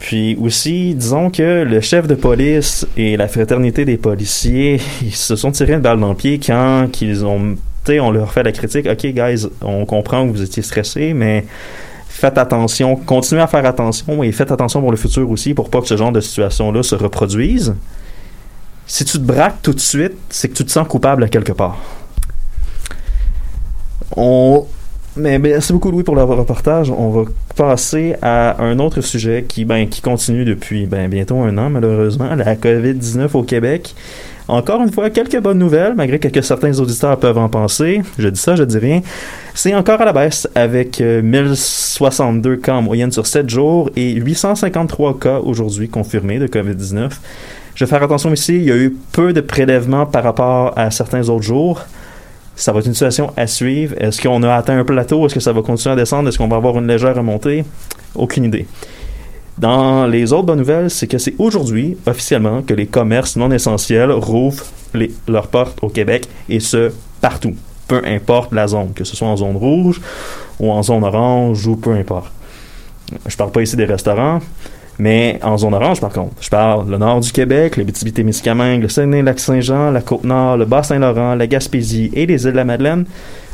Puis 0.00 0.34
aussi, 0.40 0.94
disons 0.94 1.30
que 1.30 1.62
le 1.62 1.80
chef 1.80 2.08
de 2.08 2.14
police 2.14 2.86
et 2.96 3.18
la 3.18 3.28
fraternité 3.28 3.84
des 3.84 3.98
policiers, 3.98 4.80
ils 5.02 5.14
se 5.14 5.36
sont 5.36 5.52
tirés 5.52 5.74
une 5.74 5.80
balle 5.80 6.00
dans 6.00 6.08
le 6.08 6.14
pied 6.16 6.40
quand 6.44 6.88
qu'ils 6.90 7.24
ont 7.24 7.56
tu 7.84 8.00
on 8.00 8.10
leur 8.10 8.32
fait 8.32 8.42
la 8.42 8.52
critique. 8.52 8.86
OK, 8.86 9.06
guys, 9.06 9.46
on 9.62 9.86
comprend 9.86 10.26
que 10.26 10.32
vous 10.32 10.42
étiez 10.42 10.62
stressés, 10.62 11.14
mais 11.14 11.46
faites 12.08 12.38
attention, 12.38 12.96
continuez 12.96 13.42
à 13.42 13.46
faire 13.46 13.64
attention 13.64 14.22
et 14.22 14.32
faites 14.32 14.50
attention 14.50 14.80
pour 14.80 14.90
le 14.90 14.96
futur 14.96 15.30
aussi 15.30 15.54
pour 15.54 15.70
pas 15.70 15.80
que 15.80 15.86
ce 15.86 15.96
genre 15.96 16.12
de 16.12 16.20
situation-là 16.20 16.82
se 16.82 16.94
reproduise. 16.94 17.74
Si 18.86 19.04
tu 19.04 19.18
te 19.18 19.22
braques 19.22 19.62
tout 19.62 19.72
de 19.72 19.80
suite, 19.80 20.14
c'est 20.28 20.48
que 20.48 20.54
tu 20.54 20.64
te 20.64 20.70
sens 20.70 20.86
coupable 20.88 21.24
à 21.24 21.28
quelque 21.28 21.52
part. 21.52 21.78
On, 24.16 24.66
Mais 25.16 25.40
merci 25.40 25.72
beaucoup 25.72 25.90
Louis 25.90 26.04
pour 26.04 26.14
le 26.14 26.22
reportage. 26.22 26.90
On 26.90 27.10
va 27.10 27.24
passer 27.56 28.14
à 28.22 28.62
un 28.62 28.78
autre 28.78 29.00
sujet 29.00 29.44
qui, 29.46 29.64
ben, 29.64 29.88
continue 30.02 30.44
depuis 30.44 30.86
ben, 30.86 31.08
bientôt 31.08 31.40
un 31.40 31.58
an 31.58 31.68
malheureusement, 31.68 32.32
la 32.36 32.54
COVID-19 32.54 33.28
au 33.34 33.42
Québec. 33.42 33.94
Encore 34.46 34.82
une 34.82 34.92
fois, 34.92 35.10
quelques 35.10 35.40
bonnes 35.40 35.58
nouvelles, 35.58 35.94
malgré 35.94 36.18
que, 36.18 36.28
que 36.28 36.40
certains 36.42 36.78
auditeurs 36.78 37.18
peuvent 37.18 37.38
en 37.38 37.48
penser. 37.48 38.02
Je 38.18 38.28
dis 38.28 38.40
ça, 38.40 38.56
je 38.56 38.62
dis 38.62 38.78
rien. 38.78 39.00
C'est 39.54 39.74
encore 39.74 40.00
à 40.00 40.04
la 40.04 40.12
baisse 40.12 40.48
avec 40.54 41.00
euh, 41.00 41.22
1062 41.22 42.56
cas 42.56 42.74
en 42.74 42.82
moyenne 42.82 43.12
sur 43.12 43.26
7 43.26 43.50
jours 43.50 43.90
et 43.96 44.12
853 44.12 45.18
cas 45.18 45.38
aujourd'hui 45.38 45.88
confirmés 45.88 46.38
de 46.38 46.46
COVID-19. 46.46 47.10
Je 47.74 47.84
vais 47.84 47.88
faire 47.88 48.02
attention 48.02 48.32
ici, 48.32 48.56
il 48.56 48.64
y 48.64 48.72
a 48.72 48.76
eu 48.76 48.96
peu 49.12 49.32
de 49.32 49.40
prélèvements 49.40 50.06
par 50.06 50.22
rapport 50.22 50.72
à 50.76 50.90
certains 50.90 51.28
autres 51.28 51.42
jours. 51.42 51.84
Ça 52.60 52.72
va 52.72 52.80
être 52.80 52.86
une 52.86 52.92
situation 52.92 53.32
à 53.38 53.46
suivre. 53.46 53.94
Est-ce 53.98 54.20
qu'on 54.20 54.42
a 54.42 54.54
atteint 54.54 54.78
un 54.78 54.84
plateau? 54.84 55.24
Est-ce 55.24 55.32
que 55.32 55.40
ça 55.40 55.52
va 55.52 55.62
continuer 55.62 55.94
à 55.94 55.96
descendre? 55.96 56.28
Est-ce 56.28 56.36
qu'on 56.36 56.46
va 56.46 56.56
avoir 56.56 56.78
une 56.78 56.86
légère 56.86 57.16
remontée? 57.16 57.64
Aucune 58.14 58.44
idée. 58.44 58.66
Dans 59.56 60.06
les 60.06 60.34
autres 60.34 60.44
bonnes 60.44 60.58
nouvelles, 60.58 60.90
c'est 60.90 61.06
que 61.06 61.16
c'est 61.16 61.34
aujourd'hui, 61.38 61.96
officiellement, 62.06 62.60
que 62.60 62.74
les 62.74 62.86
commerces 62.86 63.36
non 63.36 63.50
essentiels 63.50 64.10
rouvrent 64.10 64.66
leurs 65.26 65.46
portes 65.48 65.78
au 65.82 65.88
Québec, 65.88 66.28
et 66.50 66.60
ce, 66.60 66.92
partout. 67.22 67.54
Peu 67.88 68.02
importe 68.04 68.52
la 68.52 68.68
zone, 68.68 68.92
que 68.94 69.04
ce 69.04 69.16
soit 69.16 69.28
en 69.28 69.36
zone 69.36 69.56
rouge 69.56 70.00
ou 70.58 70.70
en 70.70 70.82
zone 70.82 71.02
orange 71.02 71.66
ou 71.66 71.76
peu 71.76 71.92
importe. 71.92 72.30
Je 73.26 73.36
parle 73.36 73.52
pas 73.52 73.62
ici 73.62 73.74
des 73.74 73.86
restaurants, 73.86 74.40
mais 75.00 75.38
en 75.42 75.56
zone 75.56 75.74
orange, 75.74 76.00
par 76.00 76.12
contre, 76.12 76.34
je 76.40 76.48
parle 76.48 76.88
le 76.90 76.98
nord 76.98 77.20
du 77.20 77.32
Québec, 77.32 77.76
le 77.76 77.84
Témiscamingue, 77.84 78.82
le 78.82 78.88
Saguenay-Lac-Saint-Jean, 78.88 79.90
la 79.90 80.02
Côte-Nord, 80.02 80.58
le 80.58 80.66
Bas-Saint-Laurent, 80.66 81.34
la 81.34 81.46
Gaspésie 81.46 82.10
et 82.12 82.26
les 82.26 82.44
îles 82.44 82.52
de 82.52 82.56
la 82.56 82.64
Madeleine. 82.64 83.06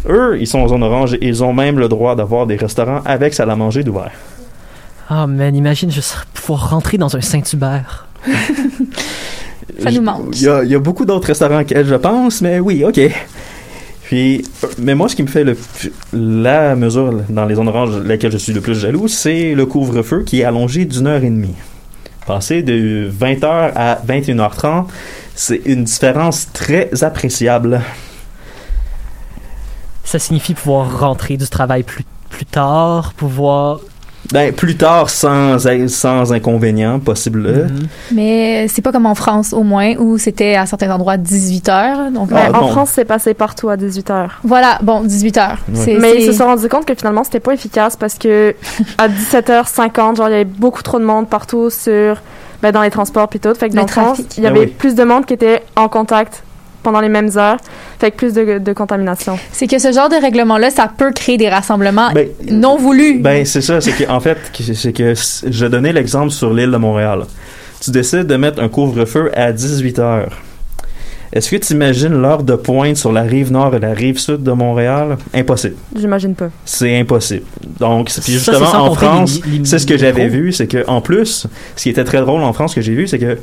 Eux, 0.08 0.36
ils 0.38 0.46
sont 0.46 0.58
en 0.58 0.68
zone 0.68 0.82
orange 0.82 1.14
et 1.14 1.26
ils 1.26 1.42
ont 1.42 1.52
même 1.52 1.78
le 1.78 1.88
droit 1.88 2.16
d'avoir 2.16 2.46
des 2.46 2.56
restaurants 2.56 3.00
avec 3.04 3.34
salle 3.34 3.50
à 3.50 3.56
manger 3.56 3.82
d'ouvert. 3.82 4.12
Ah, 5.08 5.26
man, 5.26 5.54
imagine 5.54 5.90
juste 5.90 6.26
pouvoir 6.34 6.70
rentrer 6.70 6.98
dans 6.98 7.16
un 7.16 7.20
Saint-Hubert. 7.20 8.06
Ça 9.78 9.90
nous 9.90 10.02
manque. 10.02 10.28
Il 10.32 10.42
y 10.42 10.48
a, 10.48 10.64
il 10.64 10.70
y 10.70 10.74
a 10.74 10.78
beaucoup 10.78 11.04
d'autres 11.04 11.28
restaurants 11.28 11.60
auxquels 11.60 11.86
je 11.86 11.94
pense, 11.94 12.40
mais 12.40 12.58
oui, 12.58 12.84
ok. 12.84 13.00
Puis, 14.06 14.44
euh, 14.62 14.68
mais 14.78 14.94
moi, 14.94 15.08
ce 15.08 15.16
qui 15.16 15.24
me 15.24 15.28
fait 15.28 15.44
la 16.12 16.76
mesure 16.76 17.12
dans 17.28 17.44
les 17.44 17.56
zones 17.56 17.66
oranges 17.66 17.98
laquelle 18.04 18.30
je 18.30 18.36
suis 18.36 18.52
le 18.52 18.60
plus 18.60 18.78
jaloux, 18.78 19.08
c'est 19.08 19.52
le 19.52 19.66
couvre-feu 19.66 20.22
qui 20.22 20.42
est 20.42 20.44
allongé 20.44 20.84
d'une 20.84 21.08
heure 21.08 21.24
et 21.24 21.30
demie. 21.30 21.56
Passer 22.24 22.62
de 22.62 23.10
20h 23.10 23.72
à 23.74 24.00
21h30, 24.06 24.86
c'est 25.34 25.60
une 25.64 25.82
différence 25.82 26.52
très 26.52 27.02
appréciable. 27.02 27.80
Ça 30.04 30.20
signifie 30.20 30.54
pouvoir 30.54 31.00
rentrer 31.00 31.36
du 31.36 31.48
travail 31.48 31.82
plus 31.82 32.04
tard, 32.46 33.12
pouvoir... 33.14 33.80
Ben, 34.32 34.52
plus 34.52 34.76
tard, 34.76 35.08
sans, 35.10 35.56
sans 35.88 36.32
inconvénient 36.32 36.98
possible. 36.98 37.40
Mhm. 37.68 37.86
Mais 38.12 38.66
c'est 38.68 38.82
pas 38.82 38.92
comme 38.92 39.06
en 39.06 39.14
France, 39.14 39.52
au 39.52 39.62
moins, 39.62 39.94
où 39.98 40.18
c'était 40.18 40.54
à 40.56 40.66
certains 40.66 40.90
endroits 40.90 41.16
18 41.16 41.68
heures. 41.68 42.10
Donc, 42.10 42.30
Ah, 42.32 42.48
Mais 42.50 42.56
en 42.56 42.60
bon. 42.62 42.68
France, 42.68 42.90
c'est 42.94 43.04
passé 43.04 43.34
partout 43.34 43.68
à 43.68 43.76
18 43.76 44.10
heures. 44.10 44.40
voilà, 44.44 44.78
bon, 44.82 45.02
18 45.02 45.36
heures. 45.38 45.58
Ouais. 45.72 45.96
Mais 46.00 46.16
ils 46.22 46.26
se 46.26 46.32
sont 46.32 46.44
rendus 46.46 46.68
compte 46.68 46.84
que 46.86 46.94
finalement, 46.94 47.24
c'était 47.24 47.40
pas 47.40 47.52
efficace 47.54 47.96
parce 47.96 48.14
que 48.14 48.54
à 48.98 49.08
17h50, 49.08 50.16
genre, 50.16 50.28
il 50.28 50.32
y 50.32 50.34
avait 50.34 50.44
beaucoup 50.44 50.82
trop 50.82 50.98
de 50.98 51.04
monde 51.04 51.28
partout 51.28 51.70
sur, 51.70 52.16
ben, 52.62 52.72
dans 52.72 52.82
les 52.82 52.90
transports 52.90 53.28
puis 53.28 53.38
tout. 53.40 53.54
Fait 53.54 53.68
que 53.68 53.74
dans 53.74 53.82
le 53.82 53.88
fond, 53.88 54.14
il 54.36 54.42
y 54.42 54.46
Ah 54.46 54.50
avait 54.50 54.60
oui. 54.60 54.66
plus 54.66 54.94
de 54.94 55.04
monde 55.04 55.26
qui 55.26 55.34
était 55.34 55.62
en 55.76 55.88
contact 55.88 56.42
pendant 56.86 57.00
les 57.00 57.08
mêmes 57.08 57.30
heures. 57.36 57.56
Fait 57.98 58.12
que 58.12 58.16
plus 58.16 58.32
de, 58.32 58.58
de 58.58 58.72
contamination. 58.72 59.36
C'est 59.50 59.66
que 59.66 59.80
ce 59.80 59.90
genre 59.90 60.08
de 60.08 60.14
règlement-là, 60.14 60.70
ça 60.70 60.88
peut 60.96 61.10
créer 61.10 61.36
des 61.36 61.48
rassemblements 61.48 62.12
Ben, 62.14 62.28
non 62.48 62.76
voulus. 62.76 63.18
Ben, 63.18 63.44
c'est 63.44 63.60
ça. 63.60 63.80
C'est 63.80 63.90
que, 63.90 64.08
en 64.08 64.20
fait, 64.20 64.38
c'est 64.72 64.92
que 64.92 65.14
je 65.14 65.66
donnais 65.66 65.92
l'exemple 65.92 66.30
sur 66.30 66.54
l'île 66.54 66.70
de 66.70 66.76
Montréal. 66.76 67.24
Tu 67.80 67.90
décides 67.90 68.28
de 68.28 68.36
mettre 68.36 68.62
un 68.62 68.68
couvre-feu 68.68 69.32
à 69.34 69.50
18 69.50 69.98
heures. 69.98 70.30
Est-ce 71.32 71.50
que 71.50 71.56
tu 71.56 71.72
imagines 71.72 72.12
l'heure 72.12 72.42
de 72.42 72.54
pointe 72.54 72.96
sur 72.96 73.12
la 73.12 73.22
rive 73.22 73.52
nord 73.52 73.74
et 73.74 73.80
la 73.80 73.92
rive 73.92 74.18
sud 74.18 74.42
de 74.42 74.52
Montréal? 74.52 75.18
Impossible. 75.34 75.76
J'imagine 75.94 76.34
pas. 76.34 76.48
C'est 76.64 76.98
impossible. 76.98 77.44
Donc, 77.80 78.10
puis 78.22 78.32
justement, 78.32 78.66
en 78.66 78.94
France, 78.94 79.40
c'est 79.64 79.78
ce 79.78 79.86
que 79.86 79.98
j'avais 79.98 80.28
vu, 80.28 80.52
c'est 80.52 80.66
que 80.66 80.84
en 80.86 81.00
plus, 81.00 81.46
ce 81.74 81.82
qui 81.82 81.90
était 81.90 82.04
très 82.04 82.20
drôle 82.20 82.42
en 82.42 82.52
France 82.52 82.74
que 82.74 82.80
j'ai 82.80 82.94
vu, 82.94 83.06
c'est 83.06 83.18
que 83.18 83.38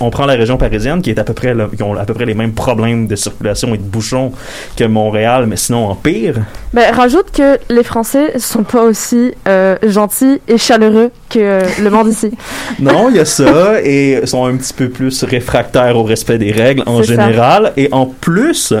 on 0.00 0.10
prend 0.10 0.26
la 0.26 0.34
région 0.34 0.56
parisienne 0.56 1.00
qui 1.02 1.10
est 1.10 1.18
à 1.18 1.24
peu 1.24 1.32
près 1.32 1.54
qui 1.76 1.82
ont 1.82 1.94
à 1.94 2.04
peu 2.04 2.14
près 2.14 2.26
les 2.26 2.34
mêmes 2.34 2.52
problèmes 2.52 3.06
de 3.06 3.16
circulation 3.16 3.74
et 3.74 3.78
de 3.78 3.82
bouchons 3.82 4.32
que 4.76 4.84
Montréal, 4.84 5.46
mais 5.46 5.56
sinon 5.56 5.86
en 5.86 5.94
pire. 5.94 6.36
Ben, 6.72 6.94
rajoute 6.94 7.30
que 7.32 7.58
les 7.68 7.82
Français 7.82 8.38
sont 8.38 8.64
pas 8.64 8.82
aussi 8.82 9.32
euh, 9.48 9.76
gentils 9.86 10.40
et 10.48 10.58
chaleureux 10.58 11.10
que 11.32 11.38
euh, 11.40 11.62
le 11.80 11.90
monde 11.90 12.08
ici. 12.08 12.30
Non, 12.80 13.08
il 13.10 13.16
y 13.16 13.20
a 13.20 13.24
ça 13.24 13.80
et 13.82 14.20
sont 14.26 14.44
un 14.44 14.56
petit 14.56 14.72
peu 14.72 14.88
plus 14.88 15.22
réfractaires 15.24 15.96
au 15.96 16.02
respect 16.04 16.38
des 16.38 16.52
règles 16.52 16.82
en 16.86 16.98
ça. 16.98 17.02
général 17.04 17.72
et 17.76 17.88
en 17.92 18.06
plus, 18.06 18.72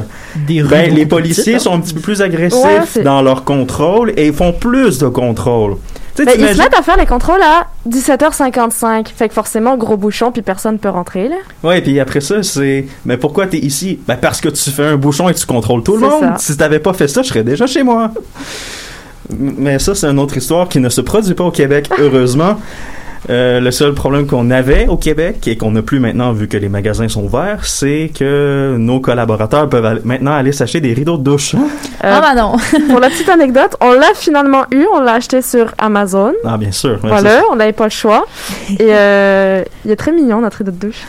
Des 0.46 0.62
ben, 0.62 0.94
les 0.94 1.06
policiers 1.06 1.44
petites, 1.44 1.54
hein. 1.56 1.58
sont 1.58 1.74
un 1.74 1.80
petit 1.80 1.94
peu 1.94 2.00
plus 2.00 2.22
agressifs 2.22 2.96
Ouais, 2.96 3.02
dans 3.02 3.22
leur 3.22 3.44
contrôle 3.44 4.12
et 4.16 4.26
ils 4.28 4.32
font 4.32 4.52
plus 4.52 4.98
de 4.98 5.08
contrôle. 5.08 5.76
Ben, 6.18 6.28
ils 6.38 6.46
se 6.48 6.58
mettent 6.58 6.78
à 6.78 6.82
faire 6.82 6.98
les 6.98 7.06
contrôles 7.06 7.40
à 7.40 7.66
17h55. 7.88 9.06
Fait 9.16 9.28
que 9.28 9.34
forcément, 9.34 9.76
gros 9.78 9.96
bouchon, 9.96 10.30
puis 10.30 10.42
personne 10.42 10.78
peut 10.78 10.90
rentrer, 10.90 11.28
là. 11.28 11.36
Ouais, 11.62 11.80
puis 11.80 11.98
après 12.00 12.20
ça, 12.20 12.42
c'est 12.42 12.86
mais 13.06 13.16
pourquoi 13.16 13.46
t'es 13.46 13.58
ici? 13.58 13.98
Ben 14.06 14.16
parce 14.20 14.40
que 14.42 14.50
tu 14.50 14.70
fais 14.70 14.84
un 14.84 14.96
bouchon 14.96 15.28
et 15.30 15.34
tu 15.34 15.46
contrôles 15.46 15.82
tout 15.82 15.96
le 15.96 16.00
C'est 16.00 16.08
monde. 16.08 16.34
ça. 16.34 16.38
Si 16.38 16.56
t'avais 16.56 16.80
pas 16.80 16.92
fait 16.92 17.08
ça, 17.08 17.22
je 17.22 17.28
serais 17.28 17.44
déjà 17.44 17.66
chez 17.66 17.82
moi. 17.82 18.10
Mais 19.30 19.78
ça, 19.78 19.94
c'est 19.94 20.06
une 20.06 20.18
autre 20.18 20.36
histoire 20.36 20.68
qui 20.68 20.80
ne 20.80 20.88
se 20.88 21.00
produit 21.00 21.34
pas 21.34 21.44
au 21.44 21.50
Québec, 21.50 21.88
heureusement. 21.98 22.58
Euh, 23.30 23.60
le 23.60 23.70
seul 23.70 23.94
problème 23.94 24.26
qu'on 24.26 24.50
avait 24.50 24.88
au 24.88 24.96
Québec 24.96 25.46
et 25.46 25.56
qu'on 25.56 25.70
n'a 25.70 25.82
plus 25.82 26.00
maintenant 26.00 26.32
vu 26.32 26.48
que 26.48 26.56
les 26.56 26.68
magasins 26.68 27.06
sont 27.08 27.22
ouverts, 27.22 27.64
c'est 27.64 28.10
que 28.12 28.74
nos 28.76 28.98
collaborateurs 28.98 29.68
peuvent 29.68 29.86
aller- 29.86 30.00
maintenant 30.02 30.32
aller 30.32 30.50
s'acheter 30.50 30.80
des 30.80 30.92
rideaux 30.92 31.16
de 31.18 31.22
douche. 31.22 31.54
Euh, 31.54 31.58
Ah, 32.02 32.20
bah 32.20 32.34
non. 32.34 32.56
Pour 32.90 32.98
la 32.98 33.08
petite 33.10 33.28
anecdote, 33.28 33.76
on 33.80 33.92
l'a 33.92 34.12
finalement 34.16 34.64
eu, 34.72 34.84
on 34.92 34.98
l'a 35.00 35.12
acheté 35.12 35.40
sur 35.40 35.72
Amazon. 35.78 36.32
Ah, 36.44 36.56
bien 36.58 36.72
sûr. 36.72 36.98
ouais, 37.04 37.10
Voilà, 37.10 37.42
on 37.52 37.54
n'avait 37.54 37.72
pas 37.72 37.84
le 37.84 37.90
choix. 37.90 38.26
Et 38.70 38.88
euh, 38.90 39.62
il 39.84 39.92
est 39.92 39.96
très 39.96 40.10
mignon, 40.10 40.40
notre 40.40 40.58
rideau 40.58 40.72
de 40.72 40.86
douche. 40.88 41.02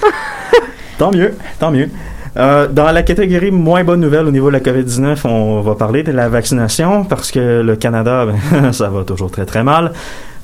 Tant 0.99 1.10
mieux, 1.12 1.34
tant 1.60 1.71
mieux. 1.71 1.89
Euh, 2.35 2.67
dans 2.67 2.91
la 2.91 3.03
catégorie 3.03 3.51
moins 3.51 3.83
bonne 3.83 3.99
nouvelle 3.99 4.25
au 4.25 4.31
niveau 4.31 4.47
de 4.47 4.53
la 4.53 4.59
COVID-19, 4.59 5.27
on 5.27 5.61
va 5.61 5.75
parler 5.75 6.01
de 6.01 6.11
la 6.11 6.29
vaccination 6.29 7.03
parce 7.03 7.31
que 7.31 7.61
le 7.61 7.75
Canada, 7.75 8.25
ben, 8.51 8.73
ça 8.73 8.89
va 8.89 9.03
toujours 9.03 9.29
très 9.29 9.45
très 9.45 9.63
mal. 9.63 9.93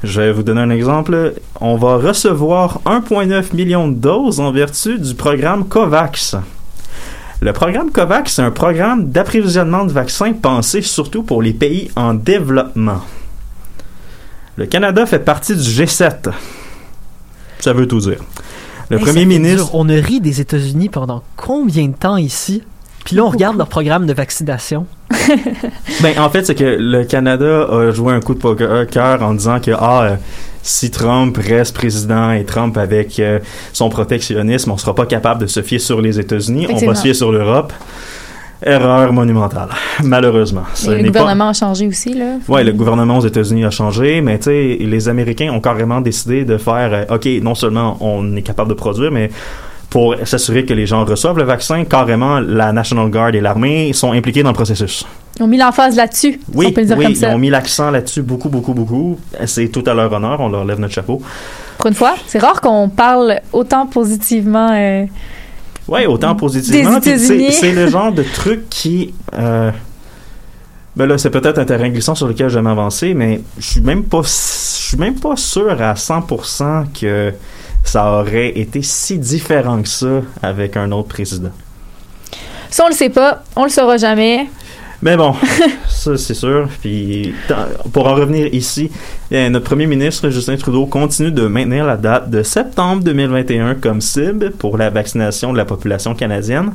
Je 0.03 0.21
vais 0.21 0.31
vous 0.31 0.43
donner 0.43 0.61
un 0.61 0.69
exemple. 0.69 1.33
On 1.59 1.75
va 1.75 1.97
recevoir 1.97 2.79
1,9 2.85 3.55
million 3.55 3.87
de 3.87 3.95
doses 3.95 4.39
en 4.39 4.51
vertu 4.51 4.99
du 4.99 5.15
programme 5.15 5.67
COVAX. 5.67 6.37
Le 7.41 7.53
programme 7.53 7.91
COVAX, 7.91 8.33
c'est 8.33 8.41
un 8.41 8.51
programme 8.51 9.09
d'approvisionnement 9.09 9.85
de 9.85 9.91
vaccins 9.91 10.33
pensé 10.33 10.81
surtout 10.81 11.23
pour 11.23 11.41
les 11.41 11.53
pays 11.53 11.89
en 11.95 12.13
développement. 12.13 13.01
Le 14.57 14.67
Canada 14.67 15.05
fait 15.05 15.19
partie 15.19 15.55
du 15.55 15.61
G7. 15.61 16.31
Ça 17.59 17.73
veut 17.73 17.87
tout 17.87 17.99
dire. 17.99 18.19
Le 18.89 18.97
Hey, 18.97 19.03
premier 19.03 19.25
ministre... 19.25 19.65
dur. 19.65 19.75
On 19.75 19.87
a 19.89 19.95
ri 19.95 20.19
des 20.19 20.41
États-Unis 20.41 20.89
pendant 20.89 21.23
combien 21.35 21.87
de 21.87 21.93
temps 21.93 22.17
ici? 22.17 22.63
Puis 23.05 23.15
là, 23.15 23.23
on 23.23 23.29
regarde 23.29 23.57
leur 23.57 23.67
programme 23.67 24.05
de 24.05 24.13
vaccination. 24.13 24.85
Ben, 26.01 26.17
en 26.17 26.29
fait, 26.29 26.45
c'est 26.45 26.55
que 26.55 26.77
le 26.79 27.03
Canada 27.03 27.67
a 27.69 27.91
joué 27.91 28.13
un 28.13 28.19
coup 28.19 28.33
de 28.33 28.39
poker 28.39 29.21
en 29.21 29.33
disant 29.33 29.59
que 29.59 29.71
ah, 29.77 30.03
euh, 30.03 30.15
si 30.63 30.89
Trump 30.91 31.37
reste 31.37 31.75
président 31.75 32.31
et 32.31 32.45
Trump 32.45 32.77
avec 32.77 33.19
euh, 33.19 33.39
son 33.73 33.89
protectionnisme, 33.89 34.71
on 34.71 34.77
sera 34.77 34.95
pas 34.95 35.05
capable 35.05 35.41
de 35.41 35.47
se 35.47 35.61
fier 35.61 35.79
sur 35.79 36.01
les 36.01 36.19
États-Unis, 36.19 36.67
on 36.71 36.85
va 36.85 36.95
se 36.95 37.01
fier 37.01 37.13
sur 37.13 37.31
l'Europe. 37.31 37.73
Erreur 38.61 39.13
monumentale, 39.13 39.69
malheureusement. 40.03 40.63
Ce 40.73 40.89
le 40.91 40.97
pas- 40.97 41.19
gouvernement 41.19 41.49
a 41.49 41.53
changé 41.53 41.87
aussi, 41.87 42.13
là. 42.13 42.35
Ouais, 42.47 42.63
le 42.63 42.73
gouvernement 42.73 43.17
aux 43.19 43.25
États-Unis 43.25 43.63
a 43.65 43.69
changé, 43.69 44.19
mais 44.21 44.37
tu 44.37 44.45
sais, 44.45 44.77
les 44.81 45.07
Américains 45.07 45.51
ont 45.53 45.61
carrément 45.61 46.01
décidé 46.01 46.43
de 46.43 46.57
faire, 46.57 46.89
euh, 47.09 47.15
ok, 47.15 47.25
non 47.41 47.55
seulement 47.55 47.97
on 48.01 48.35
est 48.35 48.41
capable 48.41 48.69
de 48.69 48.73
produire, 48.75 49.11
mais 49.11 49.29
pour 49.89 50.15
s'assurer 50.25 50.65
que 50.65 50.73
les 50.73 50.85
gens 50.85 51.05
reçoivent 51.05 51.37
le 51.37 51.45
vaccin, 51.45 51.83
carrément 51.85 52.39
la 52.39 52.71
National 52.73 53.09
Guard 53.09 53.33
et 53.33 53.41
l'armée 53.41 53.91
sont 53.93 54.11
impliqués 54.11 54.43
dans 54.43 54.49
le 54.49 54.55
processus. 54.55 55.05
Ils 55.39 55.43
ont 55.43 55.47
mis 55.47 55.57
l'emphase 55.57 55.95
là-dessus. 55.95 56.39
Oui, 56.53 56.67
on 56.69 56.71
peut 56.73 56.81
le 56.81 56.87
dire 56.87 56.97
oui, 56.97 57.05
comme 57.05 57.13
ils 57.13 57.25
ont 57.25 57.37
mis 57.37 57.49
l'accent 57.49 57.89
là-dessus 57.91 58.21
beaucoup, 58.21 58.49
beaucoup, 58.49 58.73
beaucoup. 58.73 59.17
C'est 59.45 59.69
tout 59.69 59.83
à 59.87 59.93
leur 59.93 60.11
honneur, 60.11 60.41
on 60.41 60.49
leur 60.49 60.65
lève 60.65 60.79
notre 60.79 60.93
chapeau. 60.93 61.21
Pour 61.77 61.87
une 61.87 61.93
fois, 61.93 62.15
c'est 62.27 62.39
rare 62.39 62.59
qu'on 62.59 62.89
parle 62.89 63.39
autant 63.53 63.87
positivement. 63.87 64.67
euh, 64.73 65.05
Ouais, 65.89 66.05
autant 66.05 66.35
positivement. 66.35 66.99
C'est- 67.01 67.71
le 67.73 67.87
genre 67.89 68.11
de 68.11 68.23
truc 68.33 68.69
qui. 68.69 69.13
Euh, 69.33 69.71
ben 70.95 71.05
là, 71.05 71.17
c'est 71.17 71.29
peut-être 71.29 71.57
un 71.59 71.65
terrain 71.65 71.89
glissant 71.89 72.15
sur 72.15 72.27
lequel 72.27 72.49
je 72.49 72.55
vais 72.55 72.61
m'avancer, 72.61 73.13
mais 73.13 73.41
je 73.57 73.65
suis 73.65 73.81
même 73.81 74.03
pas, 74.03 74.21
je 74.23 74.27
suis 74.27 74.97
même 74.97 75.19
pas 75.19 75.35
sûr 75.35 75.81
à 75.81 75.93
100% 75.95 76.85
que 76.99 77.31
ça 77.83 78.11
aurait 78.11 78.57
été 78.59 78.81
si 78.81 79.17
différent 79.17 79.81
que 79.81 79.87
ça 79.87 80.21
avec 80.41 80.75
un 80.77 80.91
autre 80.91 81.07
président. 81.07 81.51
Ça, 82.69 82.83
on 82.85 82.89
le 82.89 82.93
sait 82.95 83.09
pas, 83.09 83.43
on 83.55 83.63
le 83.63 83.69
saura 83.69 83.97
jamais. 83.97 84.47
Mais 85.01 85.15
bon, 85.15 85.33
ça 85.87 86.17
c'est 86.17 86.33
sûr. 86.33 86.67
Puis 86.81 87.33
pour 87.93 88.07
en 88.07 88.15
revenir 88.15 88.53
ici, 88.53 88.91
eh, 89.31 89.49
notre 89.49 89.65
premier 89.65 89.87
ministre 89.87 90.29
Justin 90.29 90.57
Trudeau 90.57 90.85
continue 90.85 91.31
de 91.31 91.47
maintenir 91.47 91.85
la 91.85 91.95
date 91.97 92.29
de 92.29 92.43
septembre 92.43 93.03
2021 93.03 93.75
comme 93.75 94.01
cible 94.01 94.51
pour 94.51 94.77
la 94.77 94.89
vaccination 94.89 95.53
de 95.53 95.57
la 95.57 95.65
population 95.65 96.13
canadienne. 96.15 96.73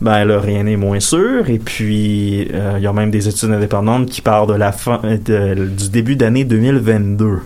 Ben 0.00 0.24
là, 0.24 0.40
rien 0.40 0.62
n'est 0.62 0.76
moins 0.76 1.00
sûr. 1.00 1.50
Et 1.50 1.58
puis, 1.58 2.48
euh, 2.54 2.74
il 2.78 2.82
y 2.82 2.86
a 2.86 2.92
même 2.92 3.10
des 3.10 3.28
études 3.28 3.50
indépendantes 3.50 4.06
qui 4.06 4.22
parlent 4.22 4.48
de 4.48 4.54
la 4.54 4.72
fin 4.72 5.00
de- 5.02 5.66
du 5.66 5.90
début 5.90 6.16
d'année 6.16 6.44
2022. 6.44 7.40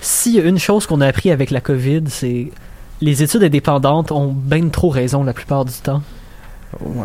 S'il 0.00 0.34
y 0.34 0.40
a 0.40 0.42
une 0.44 0.58
chose 0.58 0.86
qu'on 0.86 1.00
a 1.00 1.06
appris 1.06 1.30
avec 1.30 1.50
la 1.52 1.60
COVID, 1.60 2.02
c'est 2.08 2.48
les 3.00 3.22
études 3.22 3.44
indépendantes 3.44 4.10
ont 4.10 4.32
bien 4.34 4.66
trop 4.68 4.88
raison 4.88 5.22
la 5.22 5.32
plupart 5.32 5.64
du 5.64 5.72
temps. 5.74 6.02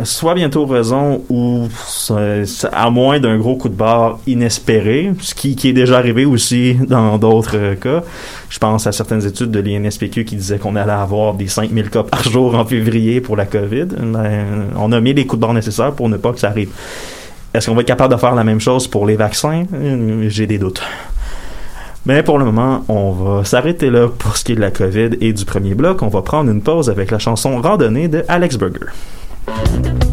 Soit 0.04 0.34
bientôt 0.34 0.66
raison 0.66 1.24
ou 1.30 1.68
à 2.72 2.90
moins 2.90 3.20
d'un 3.20 3.38
gros 3.38 3.56
coup 3.56 3.70
de 3.70 3.76
barre 3.76 4.20
inespéré, 4.28 5.12
ce 5.20 5.36
qui, 5.36 5.58
est 5.64 5.74
déjà 5.74 5.98
arrivé 5.98 6.26
aussi 6.26 6.76
dans 6.88 7.18
d'autres 7.18 7.76
cas. 7.76 8.04
Je 8.50 8.60
pense 8.60 8.88
à 8.88 8.92
certaines 8.92 9.26
études 9.26 9.52
de 9.52 9.60
l'INSPQ 9.60 10.26
qui 10.26 10.36
disaient 10.36 10.58
qu'on 10.58 10.76
allait 10.76 10.92
avoir 10.92 11.34
des 11.34 11.48
5000 11.48 11.90
cas 11.90 12.04
par 12.04 12.24
jour 12.24 12.56
en 12.56 12.66
février 12.66 13.22
pour 13.22 13.36
la 13.36 13.46
COVID. 13.46 13.86
Ben, 13.86 14.68
on 14.78 14.92
a 14.92 15.02
mis 15.02 15.14
les 15.14 15.26
coups 15.26 15.40
de 15.40 15.46
barre 15.46 15.54
nécessaires 15.54 15.92
pour 15.94 16.10
ne 16.10 16.18
pas 16.18 16.32
que 16.32 16.40
ça 16.40 16.50
arrive. 16.50 16.70
Est-ce 17.54 17.70
qu'on 17.70 17.76
va 17.76 17.82
être 17.82 17.88
capable 17.88 18.14
de 18.14 18.20
faire 18.20 18.36
la 18.36 18.44
même 18.44 18.60
chose 18.60 18.88
pour 18.88 19.06
les 19.06 19.16
vaccins? 19.16 19.66
J'ai 20.28 20.48
des 20.48 20.58
doutes. 20.58 20.82
Mais 22.06 22.24
pour 22.24 22.40
le 22.40 22.46
moment, 22.46 22.86
on 22.88 23.12
va 23.12 23.44
s'arrêter 23.44 23.90
là 23.90 24.08
pour 24.08 24.38
ce 24.38 24.46
qui 24.46 24.54
est 24.54 24.56
de 24.56 24.62
la 24.62 24.72
COVID 24.72 25.18
et 25.20 25.34
du 25.34 25.44
premier 25.44 25.76
bloc. 25.76 26.02
On 26.04 26.08
va 26.08 26.22
prendre 26.22 26.50
une 26.50 26.62
pause 26.62 26.90
avec 26.90 27.12
la 27.12 27.20
chanson 27.20 27.62
Randonnée 27.62 28.08
de 28.08 28.24
Alex 28.30 28.58
Burger. 28.58 28.86
Ton 29.58 30.07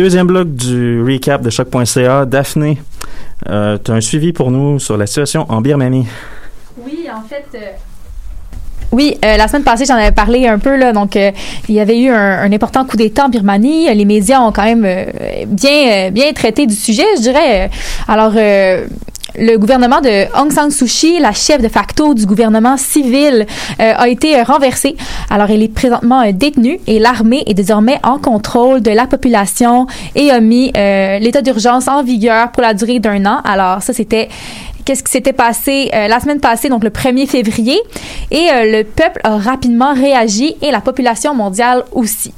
Deuxième 0.00 0.26
bloc 0.26 0.54
du 0.54 1.02
recap 1.02 1.42
de 1.42 1.50
choc.ca. 1.50 2.24
Daphné, 2.24 2.80
euh, 3.50 3.76
tu 3.84 3.90
as 3.90 3.94
un 3.94 4.00
suivi 4.00 4.32
pour 4.32 4.50
nous 4.50 4.78
sur 4.78 4.96
la 4.96 5.06
situation 5.06 5.44
en 5.50 5.60
Birmanie. 5.60 6.06
Oui, 6.78 7.06
en 7.14 7.20
fait. 7.20 7.44
Oui, 8.92 9.18
euh, 9.22 9.36
la 9.36 9.46
semaine 9.46 9.62
passée, 9.62 9.84
j'en 9.84 9.96
avais 9.96 10.10
parlé 10.10 10.48
un 10.48 10.58
peu. 10.58 10.74
Là, 10.76 10.94
donc, 10.94 11.16
euh, 11.16 11.30
il 11.68 11.74
y 11.74 11.80
avait 11.80 12.00
eu 12.00 12.08
un, 12.08 12.38
un 12.38 12.50
important 12.50 12.86
coup 12.86 12.96
d'État 12.96 13.26
en 13.26 13.28
Birmanie. 13.28 13.94
Les 13.94 14.04
médias 14.06 14.40
ont 14.40 14.52
quand 14.52 14.64
même 14.64 14.84
euh, 14.86 15.04
bien, 15.46 16.08
euh, 16.08 16.10
bien 16.10 16.32
traité 16.32 16.66
du 16.66 16.74
sujet, 16.74 17.04
je 17.16 17.20
dirais. 17.20 17.70
Alors, 18.08 18.32
euh, 18.36 18.86
le 19.40 19.56
gouvernement 19.56 20.00
de 20.00 20.26
Aung 20.38 20.52
San 20.52 20.70
Suu 20.70 20.86
Kyi, 20.86 21.18
la 21.18 21.32
chef 21.32 21.62
de 21.62 21.68
facto 21.68 22.14
du 22.14 22.26
gouvernement 22.26 22.76
civil, 22.76 23.46
euh, 23.80 23.92
a 23.96 24.08
été 24.08 24.40
renversée. 24.42 24.96
Alors, 25.30 25.50
elle 25.50 25.62
est 25.62 25.74
présentement 25.74 26.20
euh, 26.22 26.32
détenue 26.32 26.78
et 26.86 26.98
l'armée 26.98 27.42
est 27.46 27.54
désormais 27.54 27.98
en 28.02 28.18
contrôle 28.18 28.82
de 28.82 28.90
la 28.90 29.06
population 29.06 29.86
et 30.14 30.30
a 30.30 30.40
mis 30.40 30.72
euh, 30.76 31.18
l'état 31.18 31.42
d'urgence 31.42 31.88
en 31.88 32.02
vigueur 32.02 32.52
pour 32.52 32.62
la 32.62 32.74
durée 32.74 33.00
d'un 33.00 33.24
an. 33.26 33.40
Alors, 33.44 33.82
ça, 33.82 33.92
c'était 33.92 34.28
qu'est-ce 34.84 35.02
qui 35.02 35.12
s'était 35.12 35.32
passé 35.32 35.90
euh, 35.94 36.08
la 36.08 36.20
semaine 36.20 36.40
passée, 36.40 36.68
donc 36.68 36.84
le 36.84 36.90
1er 36.90 37.26
février. 37.26 37.80
Et 38.30 38.48
euh, 38.52 38.78
le 38.78 38.84
peuple 38.84 39.20
a 39.24 39.36
rapidement 39.36 39.94
réagi 39.94 40.56
et 40.62 40.70
la 40.70 40.80
population 40.80 41.34
mondiale 41.34 41.84
aussi. 41.92 42.32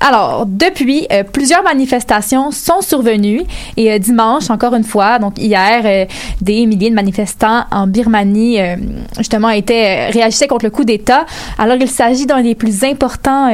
Alors, 0.00 0.44
depuis, 0.46 1.06
euh, 1.10 1.22
plusieurs 1.24 1.62
manifestations 1.62 2.50
sont 2.50 2.82
survenues 2.82 3.42
et 3.76 3.92
euh, 3.92 3.98
dimanche, 3.98 4.50
encore 4.50 4.74
une 4.74 4.84
fois, 4.84 5.18
donc 5.18 5.38
hier, 5.38 5.82
euh, 5.84 6.04
des 6.40 6.66
milliers 6.66 6.90
de 6.90 6.94
manifestants 6.94 7.64
en 7.70 7.86
Birmanie, 7.86 8.58
justement, 9.16 9.50
étaient, 9.50 10.08
réagissaient 10.10 10.48
contre 10.48 10.66
le 10.66 10.70
coup 10.70 10.84
d'État. 10.84 11.24
Alors, 11.58 11.76
il 11.80 11.88
s'agit 11.88 12.26
d'un 12.26 12.42
des 12.42 12.54
plus 12.54 12.84
importants 12.84 13.50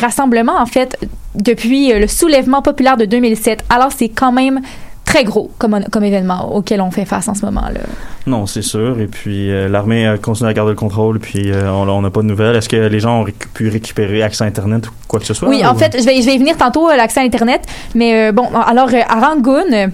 rassemblements, 0.00 0.58
en 0.58 0.66
fait, 0.66 0.98
depuis 1.34 1.92
le 1.92 2.06
soulèvement 2.06 2.62
populaire 2.62 2.96
de 2.96 3.04
2007. 3.04 3.64
Alors, 3.70 3.92
c'est 3.96 4.08
quand 4.08 4.32
même 4.32 4.60
très 5.08 5.24
gros 5.24 5.50
comme, 5.58 5.80
comme 5.90 6.04
événement 6.04 6.54
auquel 6.54 6.82
on 6.82 6.90
fait 6.90 7.06
face 7.06 7.28
en 7.28 7.34
ce 7.34 7.44
moment. 7.44 7.62
Là. 7.72 7.80
Non, 8.26 8.44
c'est 8.46 8.62
sûr. 8.62 9.00
Et 9.00 9.06
puis, 9.06 9.50
euh, 9.50 9.66
l'armée 9.68 10.06
euh, 10.06 10.16
continue 10.18 10.50
à 10.50 10.52
garder 10.52 10.72
le 10.72 10.76
contrôle, 10.76 11.18
puis 11.18 11.50
euh, 11.50 11.72
on 11.72 12.02
n'a 12.02 12.10
pas 12.10 12.20
de 12.20 12.26
nouvelles. 12.26 12.56
Est-ce 12.56 12.68
que 12.68 12.76
les 12.76 13.00
gens 13.00 13.20
ont 13.22 13.24
récu- 13.24 13.48
pu 13.54 13.68
récupérer 13.70 14.22
accès 14.22 14.44
à 14.44 14.46
Internet 14.46 14.86
ou 14.86 14.90
quoi 15.08 15.18
que 15.18 15.24
ce 15.26 15.32
soit? 15.32 15.48
Oui, 15.48 15.64
en 15.64 15.74
fait, 15.74 15.96
je 15.98 16.04
vais, 16.04 16.20
je 16.20 16.26
vais 16.26 16.34
y 16.34 16.38
venir 16.38 16.56
tantôt, 16.58 16.90
euh, 16.90 16.96
l'accès 16.96 17.20
à 17.20 17.22
Internet. 17.22 17.62
Mais 17.94 18.30
bon, 18.32 18.48
alors, 18.54 18.90
à 19.08 19.20
Rangoon, 19.26 19.90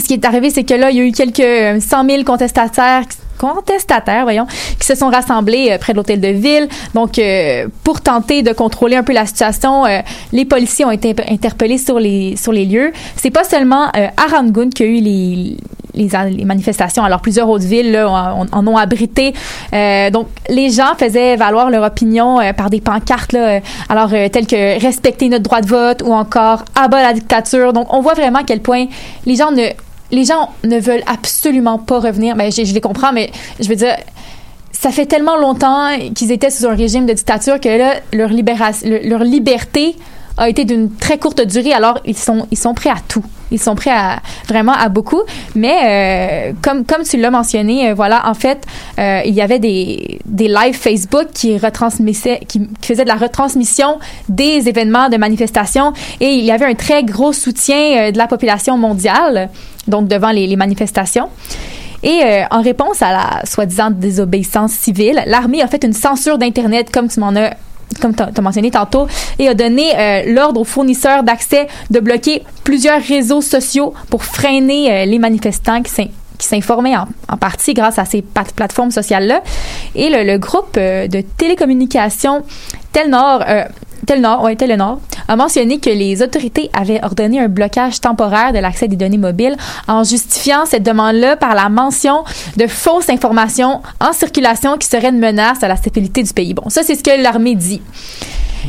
ce 0.00 0.04
qui 0.04 0.14
est 0.14 0.24
arrivé, 0.24 0.50
c'est 0.50 0.64
que 0.64 0.74
là, 0.74 0.90
il 0.90 0.96
y 0.96 1.00
a 1.00 1.04
eu 1.04 1.12
quelques 1.12 1.40
euh, 1.40 1.80
100 1.80 2.08
000 2.08 2.24
contestataires, 2.24 3.02
contestataires, 3.38 4.22
voyons, 4.24 4.46
qui 4.78 4.86
se 4.86 4.94
sont 4.94 5.08
rassemblés 5.08 5.68
euh, 5.70 5.78
près 5.78 5.92
de 5.92 5.98
l'hôtel 5.98 6.20
de 6.20 6.28
ville. 6.28 6.68
Donc, 6.94 7.18
euh, 7.18 7.68
pour 7.84 8.00
tenter 8.00 8.42
de 8.42 8.52
contrôler 8.52 8.96
un 8.96 9.02
peu 9.02 9.12
la 9.12 9.26
situation, 9.26 9.86
euh, 9.86 10.00
les 10.32 10.44
policiers 10.44 10.84
ont 10.84 10.90
été 10.90 11.14
interpellés 11.28 11.78
sur 11.78 11.98
les, 11.98 12.36
sur 12.36 12.52
les 12.52 12.64
lieux. 12.64 12.92
C'est 13.16 13.30
pas 13.30 13.44
seulement 13.44 13.86
euh, 13.96 14.08
à 14.16 14.36
Rangoon 14.36 14.70
qu'il 14.70 14.86
y 14.86 14.88
a 14.88 14.92
eu 14.92 15.00
les, 15.00 15.56
les, 15.94 16.08
les 16.30 16.44
manifestations. 16.44 17.04
Alors, 17.04 17.20
plusieurs 17.20 17.48
autres 17.48 17.64
villes 17.66 17.92
là, 17.92 18.08
en, 18.08 18.46
en 18.50 18.66
ont 18.66 18.76
abrité. 18.76 19.32
Euh, 19.72 20.10
donc, 20.10 20.28
les 20.48 20.70
gens 20.70 20.94
faisaient 20.98 21.36
valoir 21.36 21.70
leur 21.70 21.84
opinion 21.84 22.40
euh, 22.40 22.52
par 22.52 22.70
des 22.70 22.80
pancartes, 22.80 23.32
là, 23.32 23.56
euh, 23.56 23.60
alors 23.88 24.10
euh, 24.12 24.28
telles 24.28 24.46
que 24.46 24.80
respecter 24.80 25.28
notre 25.28 25.44
droit 25.44 25.60
de 25.60 25.66
vote 25.68 26.02
ou 26.04 26.12
encore 26.12 26.64
abat 26.74 27.02
la 27.02 27.12
dictature. 27.12 27.72
Donc, 27.72 27.92
on 27.92 28.00
voit 28.00 28.14
vraiment 28.14 28.40
à 28.40 28.44
quel 28.44 28.60
point 28.60 28.86
les 29.26 29.36
gens 29.36 29.50
ne 29.52 29.68
les 30.14 30.24
gens 30.24 30.50
ne 30.64 30.78
veulent 30.78 31.04
absolument 31.06 31.78
pas 31.78 31.98
revenir. 32.00 32.36
Ben, 32.36 32.50
je, 32.50 32.62
les 32.72 32.80
comprends, 32.80 33.12
mais 33.12 33.30
je 33.60 33.68
veux 33.68 33.76
dire, 33.76 33.96
ça 34.72 34.90
fait 34.90 35.06
tellement 35.06 35.36
longtemps 35.36 35.90
qu'ils 36.14 36.32
étaient 36.32 36.50
sous 36.50 36.66
un 36.66 36.74
régime 36.74 37.06
de 37.06 37.12
dictature 37.12 37.60
que 37.60 37.68
là, 37.68 37.94
leur 38.12 39.24
liberté 39.24 39.96
a 40.36 40.48
été 40.48 40.64
d'une 40.64 40.90
très 40.90 41.18
courte 41.18 41.40
durée. 41.40 41.72
Alors, 41.72 42.00
ils 42.04 42.16
sont, 42.16 42.46
ils 42.50 42.58
sont 42.58 42.74
prêts 42.74 42.90
à 42.90 42.96
tout. 43.06 43.24
Ils 43.50 43.60
sont 43.60 43.74
prêts 43.74 43.90
à 43.90 44.20
vraiment 44.48 44.72
à 44.72 44.88
beaucoup. 44.88 45.22
Mais 45.54 46.50
euh, 46.50 46.52
comme, 46.60 46.84
comme 46.84 47.04
tu 47.04 47.16
l'as 47.18 47.30
mentionné, 47.30 47.90
euh, 47.90 47.94
voilà, 47.94 48.28
en 48.28 48.34
fait, 48.34 48.66
euh, 48.98 49.20
il 49.24 49.34
y 49.34 49.40
avait 49.40 49.58
des, 49.60 50.18
des 50.24 50.48
lives 50.48 50.76
Facebook 50.76 51.28
qui 51.32 51.56
retransmissaient, 51.56 52.40
qui, 52.48 52.68
qui 52.80 52.88
faisaient 52.88 53.04
de 53.04 53.08
la 53.08 53.16
retransmission 53.16 53.98
des 54.28 54.68
événements 54.68 55.08
de 55.08 55.16
manifestation. 55.16 55.92
Et 56.20 56.30
il 56.30 56.44
y 56.44 56.50
avait 56.50 56.66
un 56.66 56.74
très 56.74 57.04
gros 57.04 57.32
soutien 57.32 58.10
de 58.10 58.18
la 58.18 58.26
population 58.26 58.76
mondiale, 58.76 59.50
donc 59.86 60.08
devant 60.08 60.30
les, 60.30 60.54
manifestations. 60.56 61.28
Et 62.02 62.20
en 62.50 62.60
réponse 62.60 63.00
à 63.02 63.10
la 63.12 63.46
soi-disant 63.46 63.90
désobéissance 63.90 64.72
civile, 64.72 65.22
l'armée 65.26 65.62
a 65.62 65.66
fait 65.66 65.82
une 65.84 65.94
censure 65.94 66.38
d'Internet, 66.38 66.90
comme 66.92 67.08
tu 67.08 67.18
m'en 67.18 67.34
as 67.34 67.54
comme 68.00 68.14
tu 68.14 68.22
as 68.22 68.40
mentionné 68.40 68.70
tantôt, 68.70 69.06
et 69.38 69.48
a 69.48 69.54
donné 69.54 69.92
euh, 69.96 70.22
l'ordre 70.34 70.60
aux 70.60 70.64
fournisseurs 70.64 71.22
d'accès 71.22 71.66
de 71.90 72.00
bloquer 72.00 72.42
plusieurs 72.64 73.00
réseaux 73.02 73.40
sociaux 73.40 73.94
pour 74.10 74.24
freiner 74.24 74.92
euh, 74.92 75.04
les 75.04 75.18
manifestants 75.18 75.82
qui 75.82 75.90
s'in- 75.92 76.08
qui 76.36 76.48
s'informaient 76.48 76.96
en, 76.96 77.36
partie 77.36 77.74
grâce 77.74 77.98
à 77.98 78.04
ces 78.04 78.20
plateformes 78.56 78.90
sociales-là. 78.90 79.40
Et 79.94 80.08
le, 80.10 80.24
le 80.24 80.36
groupe 80.38 80.76
euh, 80.76 81.06
de 81.06 81.20
télécommunications 81.20 82.42
Telnor, 82.92 83.42
euh, 83.48 83.64
Telnor, 84.04 84.42
ouais, 84.42 84.56
Telenor, 84.56 85.00
a 85.28 85.36
mentionné 85.36 85.78
que 85.78 85.90
les 85.90 86.22
autorités 86.22 86.70
avaient 86.72 87.02
ordonné 87.02 87.40
un 87.40 87.48
blocage 87.48 88.00
temporaire 88.00 88.52
de 88.52 88.58
l'accès 88.58 88.88
des 88.88 88.96
données 88.96 89.18
mobiles 89.18 89.56
en 89.88 90.04
justifiant 90.04 90.66
cette 90.66 90.82
demande-là 90.82 91.36
par 91.36 91.54
la 91.54 91.68
mention 91.68 92.24
de 92.56 92.66
fausses 92.66 93.08
informations 93.08 93.82
en 94.00 94.12
circulation 94.12 94.76
qui 94.76 94.86
seraient 94.86 95.10
une 95.10 95.18
menace 95.18 95.62
à 95.62 95.68
la 95.68 95.76
stabilité 95.76 96.22
du 96.22 96.32
pays. 96.32 96.54
Bon, 96.54 96.68
ça, 96.68 96.82
c'est 96.82 96.94
ce 96.94 97.02
que 97.02 97.22
l'armée 97.22 97.54
dit. 97.54 97.82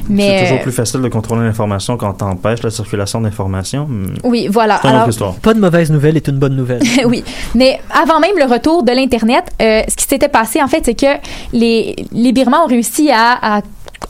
Mais, 0.09 0.37
C'est 0.37 0.43
toujours 0.43 0.59
euh, 0.59 0.63
plus 0.63 0.71
facile 0.71 1.01
de 1.01 1.07
contrôler 1.07 1.43
l'information 1.43 1.97
quand 1.97 2.13
t'empêches 2.13 2.61
la 2.63 2.69
circulation 2.69 3.21
d'informations. 3.21 3.85
Hmm. 3.85 4.13
Oui, 4.23 4.47
voilà. 4.49 4.79
C'est 4.81 4.87
une 4.87 4.93
autre 4.93 4.97
Alors, 4.97 5.09
histoire. 5.09 5.35
Pas 5.35 5.53
de 5.53 5.59
mauvaise 5.59 5.91
nouvelle 5.91 6.17
est 6.17 6.27
une 6.27 6.37
bonne 6.37 6.55
nouvelle. 6.55 6.81
oui, 7.05 7.23
mais 7.55 7.79
avant 7.91 8.19
même 8.19 8.37
le 8.37 8.45
retour 8.45 8.83
de 8.83 8.91
l'Internet, 8.91 9.45
euh, 9.61 9.81
ce 9.87 9.95
qui 9.95 10.05
s'était 10.05 10.29
passé, 10.29 10.61
en 10.61 10.67
fait, 10.67 10.83
c'est 10.85 10.95
que 10.99 11.19
les, 11.53 11.95
les 12.11 12.31
Birmans 12.33 12.65
ont 12.65 12.67
réussi 12.67 13.09
à, 13.11 13.57
à 13.57 13.61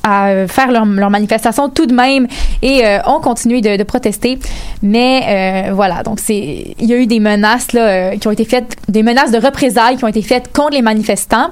à 0.06 0.48
faire 0.48 0.72
leur, 0.72 0.86
manifestation 0.86 1.68
tout 1.68 1.88
de 1.88 1.94
même 1.94 2.28
et 2.62 2.86
euh, 2.86 3.00
ont 3.08 3.20
continué 3.20 3.60
de, 3.62 3.84
protester. 3.84 4.38
Mais 4.84 5.68
euh, 5.70 5.74
voilà, 5.74 6.04
donc 6.04 6.20
c'est 6.20 6.76
il 6.80 6.86
y 6.86 6.94
a 6.94 6.98
eu 6.98 7.08
des 7.08 7.20
menaces 7.20 7.74
là, 7.74 7.82
euh, 7.82 8.18
qui 8.18 8.28
ont 8.28 8.32
été 8.32 8.46
faites, 8.46 8.76
des 8.88 9.02
menaces 9.02 9.32
de 9.32 9.40
représailles 9.40 9.98
qui 9.98 10.04
ont 10.06 10.10
été 10.10 10.22
faites 10.22 10.54
contre 10.54 10.74
les 10.74 10.84
manifestants. 10.84 11.50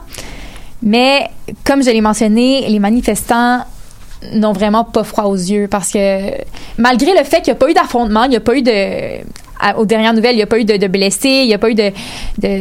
Mais 0.84 1.28
comme 1.64 1.82
je 1.82 1.90
l'ai 1.90 2.02
mentionné, 2.02 2.68
les 2.70 2.80
manifestants 2.80 3.62
n'ont 4.34 4.54
vraiment 4.54 4.84
pas 4.84 5.04
froid 5.04 5.26
aux 5.26 5.36
yeux 5.36 5.68
parce 5.68 5.92
que 5.92 6.32
malgré 6.78 7.12
le 7.18 7.24
fait 7.24 7.42
qu'il 7.42 7.54
n'y 7.54 7.58
a 7.58 7.60
pas 7.60 7.70
eu 7.72 7.74
d'affrontement, 7.74 8.24
il 8.26 8.30
n'y 8.30 8.36
a 8.36 8.42
pas 8.42 8.56
eu 8.56 8.62
de 8.62 9.24
à- 9.70 9.78
aux 9.80 9.86
dernières 9.86 10.14
nouvelles, 10.14 10.34
il 10.34 10.42
n'y 10.44 10.44
a 10.44 10.48
pas 10.48 10.60
eu 10.60 10.66
de, 10.66 10.78
de 10.78 10.88
blessés, 10.88 11.30
il 11.44 11.48
n'y 11.48 11.54
a 11.54 11.58
pas 11.58 11.70
eu 11.70 11.76
de, 11.76 11.90
de 12.40 12.52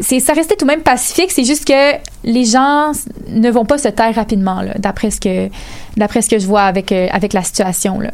c'est 0.00 0.20
ça 0.20 0.32
restait 0.32 0.56
tout 0.56 0.64
de 0.66 0.70
même 0.70 0.82
pacifique, 0.82 1.30
c'est 1.30 1.44
juste 1.44 1.66
que 1.66 1.96
les 2.24 2.44
gens 2.44 2.92
ne 3.28 3.50
vont 3.50 3.64
pas 3.64 3.78
se 3.78 3.88
taire 3.88 4.14
rapidement 4.14 4.60
d'après 4.78 5.10
ce 5.10 5.20
que 5.20 5.48
d'après 5.96 6.22
ce 6.22 6.28
que 6.30 6.38
je 6.38 6.46
vois 6.46 6.62
avec 6.62 6.92
euh, 6.92 7.06
avec 7.10 7.32
la 7.32 7.42
situation 7.42 8.00
là. 8.00 8.10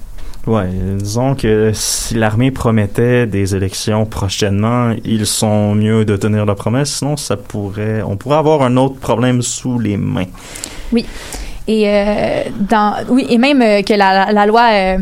Ouais, 0.47 0.69
disons 0.97 1.35
que 1.35 1.71
si 1.75 2.15
l'armée 2.15 2.51
promettait 2.51 3.27
des 3.27 3.55
élections 3.55 4.07
prochainement, 4.07 4.95
ils 5.05 5.27
sont 5.27 5.75
mieux 5.75 6.07
de 6.07 6.17
tenir 6.17 6.47
la 6.47 6.55
promesse, 6.55 6.95
sinon 6.97 7.19
ça 7.19 7.37
pourrait, 7.37 8.01
on 8.03 8.17
pourrait 8.17 8.39
avoir 8.39 8.63
un 8.63 8.79
autre 8.79 8.99
problème 8.99 9.43
sous 9.43 9.79
les 9.79 9.99
mains. 9.99 10.31
Oui. 10.93 11.05
Et 11.69 11.83
euh, 11.87 12.45
dans 12.59 12.95
oui 13.11 13.27
et 13.29 13.37
même 13.37 13.61
euh, 13.61 13.83
que 13.83 13.93
la, 13.93 14.15
la- 14.27 14.33
la 14.33 14.47
loi 14.47 14.67
euh, 14.73 14.99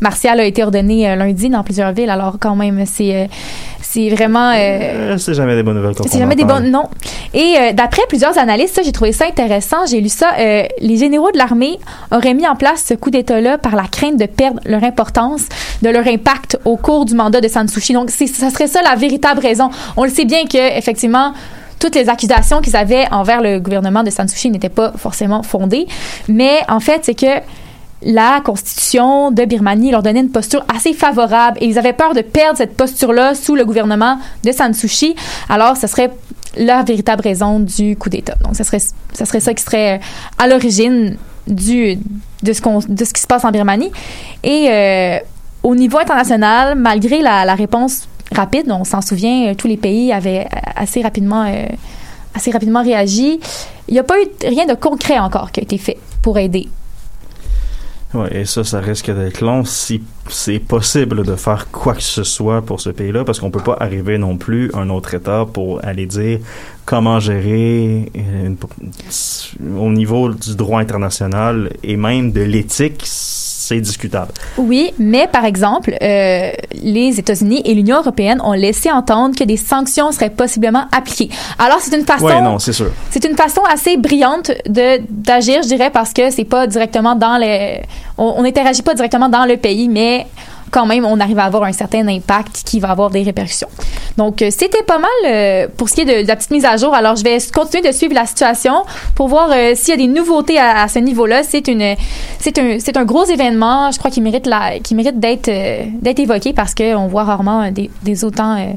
martiale 0.00 0.40
a 0.40 0.44
été 0.44 0.62
ordonnée 0.62 1.08
euh, 1.08 1.16
lundi 1.16 1.48
dans 1.48 1.62
plusieurs 1.62 1.92
villes. 1.92 2.10
Alors 2.10 2.36
quand 2.40 2.56
même 2.56 2.84
c'est 2.86 3.14
euh, 3.14 3.26
c'est 3.80 4.08
vraiment 4.08 4.50
euh, 4.50 4.54
Euh, 5.12 5.18
c'est 5.18 5.34
jamais 5.34 5.54
des 5.54 5.62
bonnes 5.62 5.76
nouvelles 5.76 5.94
c'est 6.06 6.18
jamais 6.18 6.36
des 6.36 6.44
bonnes 6.44 6.70
non. 6.70 6.88
Et 7.34 7.54
euh, 7.58 7.72
d'après 7.72 8.02
plusieurs 8.08 8.36
analystes, 8.38 8.74
ça 8.76 8.82
j'ai 8.82 8.92
trouvé 8.92 9.12
ça 9.12 9.26
intéressant. 9.26 9.84
J'ai 9.86 10.00
lu 10.00 10.08
ça. 10.08 10.30
euh, 10.38 10.64
les 10.80 10.96
généraux 10.96 11.30
de 11.30 11.38
l'armée 11.38 11.78
auraient 12.10 12.34
mis 12.34 12.46
en 12.46 12.56
place 12.56 12.84
ce 12.88 12.94
coup 12.94 13.10
d'État-là 13.10 13.58
par 13.58 13.74
la 13.76 13.84
crainte 13.84 14.16
de 14.18 14.26
perdre 14.26 14.60
leur 14.64 14.82
importance, 14.84 15.42
de 15.82 15.88
leur 15.90 16.06
impact 16.06 16.58
au 16.64 16.76
cours 16.76 17.04
du 17.04 17.14
mandat 17.14 17.40
de 17.40 17.48
San 17.48 17.68
Suu 17.68 17.80
Kyi. 17.80 17.94
Donc 17.94 18.10
ça 18.10 18.50
serait 18.50 18.66
ça 18.66 18.80
la 18.82 18.94
véritable 18.96 19.40
raison. 19.40 19.70
On 19.96 20.04
le 20.04 20.10
sait 20.10 20.24
bien 20.24 20.44
que 20.46 20.78
effectivement 20.78 21.32
toutes 21.78 21.96
les 21.96 22.08
accusations 22.08 22.60
qu'ils 22.60 22.76
avaient 22.76 23.06
envers 23.10 23.42
le 23.42 23.58
gouvernement 23.58 24.02
de 24.04 24.10
San 24.10 24.28
Suu 24.28 24.38
Kyi 24.38 24.50
n'étaient 24.50 24.68
pas 24.68 24.92
forcément 24.96 25.42
fondées, 25.42 25.86
mais 26.28 26.60
en 26.68 26.80
fait 26.80 27.00
c'est 27.02 27.14
que 27.14 27.40
la 28.04 28.40
constitution 28.40 29.30
de 29.30 29.44
Birmanie 29.44 29.90
leur 29.90 30.02
donnait 30.02 30.20
une 30.20 30.30
posture 30.30 30.64
assez 30.74 30.92
favorable 30.92 31.58
et 31.60 31.66
ils 31.66 31.78
avaient 31.78 31.92
peur 31.92 32.14
de 32.14 32.20
perdre 32.20 32.58
cette 32.58 32.76
posture-là 32.76 33.34
sous 33.34 33.54
le 33.54 33.64
gouvernement 33.64 34.18
de 34.44 34.52
San 34.52 34.74
Suu. 34.74 35.14
Alors, 35.48 35.76
ce 35.76 35.86
serait 35.86 36.10
la 36.56 36.82
véritable 36.82 37.22
raison 37.22 37.60
du 37.60 37.96
coup 37.96 38.08
d'État. 38.08 38.34
Donc, 38.44 38.56
ce 38.56 38.64
serait, 38.64 38.80
ce 38.80 39.24
serait 39.24 39.40
ça 39.40 39.54
qui 39.54 39.62
serait 39.62 40.00
à 40.38 40.48
l'origine 40.48 41.16
de 41.46 41.96
ce 42.52 43.12
qui 43.12 43.20
se 43.20 43.26
passe 43.26 43.44
en 43.44 43.50
Birmanie. 43.50 43.90
Et 44.42 44.68
euh, 44.70 45.18
au 45.62 45.74
niveau 45.74 45.98
international, 45.98 46.76
malgré 46.76 47.20
la, 47.20 47.54
réponse 47.54 48.08
rapide, 48.34 48.70
on 48.70 48.84
s'en 48.84 49.00
souvient, 49.00 49.48
euh, 49.48 49.54
tous 49.54 49.68
les 49.68 49.76
pays 49.76 50.12
avaient 50.12 50.48
assez 50.76 51.02
rapidement 51.02 51.44
euh, 51.46 51.66
assez 52.34 52.50
rapidement 52.50 52.82
réagi. 52.82 53.40
Il 53.88 53.94
n'y 53.94 54.00
a 54.00 54.04
pas 54.04 54.14
eu 54.20 54.26
rien 54.46 54.66
de 54.66 54.74
concret 54.74 55.18
encore 55.18 55.52
qui 55.52 55.60
a 55.60 55.62
été 55.62 55.76
fait 55.78 55.98
pour 56.22 56.38
aider. 56.38 56.68
Ouais, 58.14 58.42
et 58.42 58.44
ça, 58.44 58.62
ça 58.62 58.80
risque 58.80 59.10
d'être 59.10 59.40
long 59.40 59.64
si 59.64 60.02
c'est 60.28 60.58
possible 60.58 61.24
de 61.24 61.34
faire 61.34 61.70
quoi 61.70 61.94
que 61.94 62.02
ce 62.02 62.24
soit 62.24 62.60
pour 62.60 62.78
ce 62.78 62.90
pays-là, 62.90 63.24
parce 63.24 63.40
qu'on 63.40 63.50
peut 63.50 63.62
pas 63.62 63.76
arriver 63.80 64.18
non 64.18 64.36
plus 64.36 64.70
à 64.74 64.78
un 64.80 64.90
autre 64.90 65.14
État 65.14 65.46
pour 65.50 65.82
aller 65.82 66.04
dire 66.04 66.40
comment 66.84 67.20
gérer 67.20 68.12
euh, 68.14 68.54
au 69.78 69.90
niveau 69.90 70.28
du 70.28 70.54
droit 70.56 70.80
international 70.80 71.70
et 71.82 71.96
même 71.96 72.32
de 72.32 72.42
l'éthique, 72.42 73.02
c'est 73.62 73.80
discutable. 73.80 74.32
Oui, 74.58 74.92
mais 74.98 75.26
par 75.26 75.44
exemple, 75.44 75.96
euh, 76.02 76.50
les 76.82 77.18
États-Unis 77.18 77.62
et 77.64 77.74
l'Union 77.74 77.98
européenne 77.98 78.40
ont 78.44 78.52
laissé 78.52 78.90
entendre 78.90 79.36
que 79.36 79.44
des 79.44 79.56
sanctions 79.56 80.12
seraient 80.12 80.30
possiblement 80.30 80.84
appliquées. 80.92 81.30
Alors, 81.58 81.78
c'est 81.80 81.96
une 81.96 82.04
façon, 82.04 82.24
Ouais, 82.24 82.40
non, 82.40 82.58
c'est 82.58 82.72
sûr. 82.72 82.90
c'est 83.10 83.24
une 83.24 83.36
façon 83.36 83.62
assez 83.72 83.96
brillante 83.96 84.50
de 84.68 85.00
d'agir, 85.08 85.62
je 85.62 85.68
dirais, 85.68 85.90
parce 85.90 86.12
que 86.12 86.30
c'est 86.30 86.44
pas 86.44 86.66
directement 86.66 87.14
dans 87.14 87.36
les, 87.38 87.82
on 88.18 88.34
on 88.38 88.42
n'interagit 88.42 88.82
pas 88.82 88.94
directement 88.94 89.28
dans 89.28 89.44
le 89.44 89.56
pays, 89.56 89.88
mais 89.88 90.26
quand 90.72 90.86
même, 90.86 91.04
on 91.04 91.20
arrive 91.20 91.38
à 91.38 91.44
avoir 91.44 91.64
un 91.64 91.72
certain 91.72 92.08
impact 92.08 92.62
qui 92.64 92.80
va 92.80 92.90
avoir 92.90 93.10
des 93.10 93.22
répercussions. 93.22 93.68
Donc, 94.16 94.40
euh, 94.40 94.48
c'était 94.50 94.82
pas 94.82 94.98
mal 94.98 95.10
euh, 95.26 95.68
pour 95.76 95.88
ce 95.88 95.94
qui 95.94 96.00
est 96.00 96.22
de, 96.22 96.26
la 96.26 96.34
petite 96.34 96.50
mise 96.50 96.64
à 96.64 96.76
jour. 96.78 96.94
Alors, 96.94 97.14
je 97.14 97.22
vais 97.22 97.38
continuer 97.54 97.86
de 97.86 97.92
suivre 97.92 98.14
la 98.14 98.24
situation 98.24 98.84
pour 99.14 99.28
voir 99.28 99.50
euh, 99.52 99.72
s'il 99.74 99.90
y 99.90 99.92
a 99.92 99.96
des 99.96 100.10
nouveautés 100.10 100.58
à, 100.58 100.88
ce 100.88 100.98
niveau-là. 100.98 101.42
C'est 101.42 101.68
une, 101.68 101.94
c'est 102.38 102.58
un, 102.58 102.78
c'est 102.80 102.96
un 102.96 103.04
gros 103.04 103.26
événement. 103.26 103.90
Je 103.92 103.98
crois 103.98 104.10
qu'il 104.10 104.22
mérite 104.22 104.46
la, 104.46 104.78
qui 104.80 104.94
mérite 104.94 105.20
d'être, 105.20 105.50
d'être 106.00 106.18
évoqué 106.18 106.54
parce 106.54 106.74
que 106.74 106.96
on 106.96 107.06
voit 107.06 107.24
rarement 107.24 107.70
des, 107.70 108.24
autant, 108.24 108.74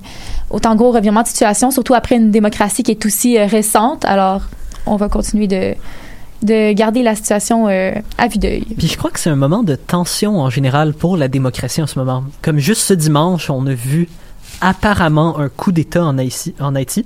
autant 0.49 0.75
gros 0.75 0.91
revirements 0.91 1.23
de 1.23 1.27
situation, 1.27 1.71
surtout 1.71 1.93
après 1.93 2.17
une 2.17 2.29
démocratie 2.29 2.83
qui 2.83 2.91
est 2.91 3.05
aussi 3.05 3.39
récente. 3.39 4.03
Alors, 4.03 4.41
on 4.85 4.97
va 4.97 5.07
continuer 5.07 5.47
de, 5.47 5.75
de 6.43 6.73
garder 6.73 7.03
la 7.03 7.15
situation 7.15 7.67
euh, 7.67 7.91
à 8.17 8.27
vue 8.27 8.37
d'œil. 8.37 8.65
Puis 8.77 8.87
je 8.87 8.97
crois 8.97 9.11
que 9.11 9.19
c'est 9.19 9.29
un 9.29 9.35
moment 9.35 9.63
de 9.63 9.75
tension 9.75 10.39
en 10.39 10.49
général 10.49 10.93
pour 10.93 11.17
la 11.17 11.27
démocratie 11.27 11.81
en 11.81 11.87
ce 11.87 11.97
moment. 11.97 12.23
Comme 12.41 12.59
juste 12.59 12.81
ce 12.81 12.93
dimanche, 12.93 13.49
on 13.49 13.65
a 13.67 13.73
vu 13.73 14.07
apparemment 14.61 15.39
un 15.39 15.49
coup 15.49 15.71
d'État 15.71 16.03
en 16.03 16.17
Haïti, 16.17 16.53
en 16.59 16.75
Haïti 16.75 17.05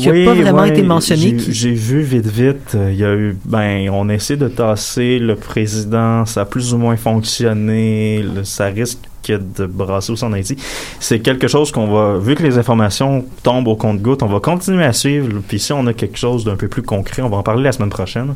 qui 0.00 0.06
n'a 0.08 0.12
Oui, 0.14 0.24
pas 0.24 0.34
vraiment 0.34 0.62
ouais, 0.62 0.68
été 0.70 0.82
mentionné. 0.82 1.36
J'ai 1.48 1.70
qui- 1.70 1.74
vu 1.74 2.00
vite, 2.02 2.26
vite. 2.26 2.74
euh, 2.74 2.90
Il 2.92 2.98
y 2.98 3.04
a 3.04 3.14
eu, 3.14 3.36
ben, 3.44 3.88
on 3.90 4.08
essaie 4.08 4.36
de 4.36 4.48
tasser 4.48 5.18
le 5.18 5.36
président. 5.36 6.24
Ça 6.26 6.42
a 6.42 6.44
plus 6.44 6.74
ou 6.74 6.78
moins 6.78 6.96
fonctionné. 6.96 8.22
le- 8.22 8.44
ça 8.44 8.66
risque 8.66 8.98
de 9.28 9.66
brasser 9.66 10.10
aussi 10.12 10.24
en 10.24 10.32
Haïti. 10.32 10.56
C'est 10.98 11.20
quelque 11.20 11.46
chose 11.46 11.70
qu'on 11.70 11.86
va, 11.86 12.18
vu 12.18 12.34
que 12.34 12.42
les 12.42 12.58
informations 12.58 13.24
tombent 13.44 13.68
au 13.68 13.76
compte-goutte, 13.76 14.22
on 14.22 14.26
va 14.26 14.40
continuer 14.40 14.82
à 14.84 14.92
suivre. 14.92 15.28
Puis 15.46 15.60
si 15.60 15.72
on 15.72 15.86
a 15.86 15.92
quelque 15.92 16.18
chose 16.18 16.44
d'un 16.44 16.56
peu 16.56 16.66
plus 16.68 16.82
concret, 16.82 17.22
on 17.22 17.28
va 17.28 17.36
en 17.36 17.42
parler 17.42 17.62
la 17.62 17.70
semaine 17.72 17.90
prochaine. 17.90 18.34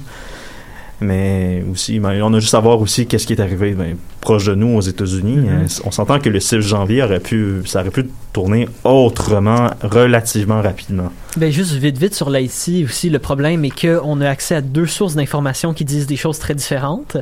Mais 1.01 1.65
aussi, 1.71 1.99
ben, 1.99 2.23
on 2.23 2.33
a 2.35 2.41
juste 2.41 2.55
à 2.55 2.61
voir 2.61 2.81
aussi 2.81 3.07
qu'est-ce 3.07 3.27
qui 3.27 3.33
est 3.33 3.41
arrivé 3.41 3.73
ben, 3.73 3.97
proche 4.21 4.47
de 4.47 4.55
nous 4.55 4.77
aux 4.77 4.81
États-Unis. 4.81 5.37
Mhm. 5.37 5.49
Euh, 5.49 5.67
on 5.85 5.91
s'entend 5.91 6.19
que 6.19 6.29
le 6.29 6.41
6 6.41 6.61
janvier 6.61 7.03
aurait 7.03 7.21
pu, 7.21 7.63
ça 7.67 7.81
aurait 7.81 7.91
pu 7.91 8.09
tourner 8.33 8.69
autrement, 8.85 9.71
relativement 9.83 10.63
rapidement. 10.63 11.11
Ben 11.37 11.51
juste 11.51 11.73
vite 11.73 11.99
vite 11.99 12.15
sur 12.15 12.31
l'Haïti 12.31 12.85
aussi, 12.85 13.11
le 13.11 13.19
problème 13.19 13.65
est 13.65 13.81
qu'on 13.81 14.21
a 14.21 14.29
accès 14.29 14.55
à 14.55 14.61
deux 14.61 14.87
sources 14.87 15.15
d'informations 15.15 15.75
qui 15.75 15.85
disent 15.85 16.07
des 16.07 16.17
choses 16.17 16.39
très 16.39 16.55
différentes. 16.55 17.17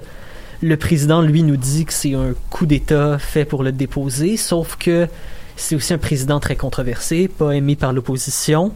Le 0.62 0.76
président, 0.76 1.22
lui, 1.22 1.42
nous 1.42 1.56
dit 1.56 1.84
que 1.84 1.92
c'est 1.92 2.14
un 2.14 2.34
coup 2.50 2.66
d'État 2.66 3.18
fait 3.18 3.44
pour 3.44 3.64
le 3.64 3.72
déposer, 3.72 4.36
sauf 4.36 4.76
que 4.76 5.08
c'est 5.56 5.74
aussi 5.74 5.92
un 5.92 5.98
président 5.98 6.40
très 6.40 6.56
controversé, 6.56 7.28
pas 7.28 7.52
aimé 7.52 7.74
par 7.74 7.92
l'opposition, 7.92 8.72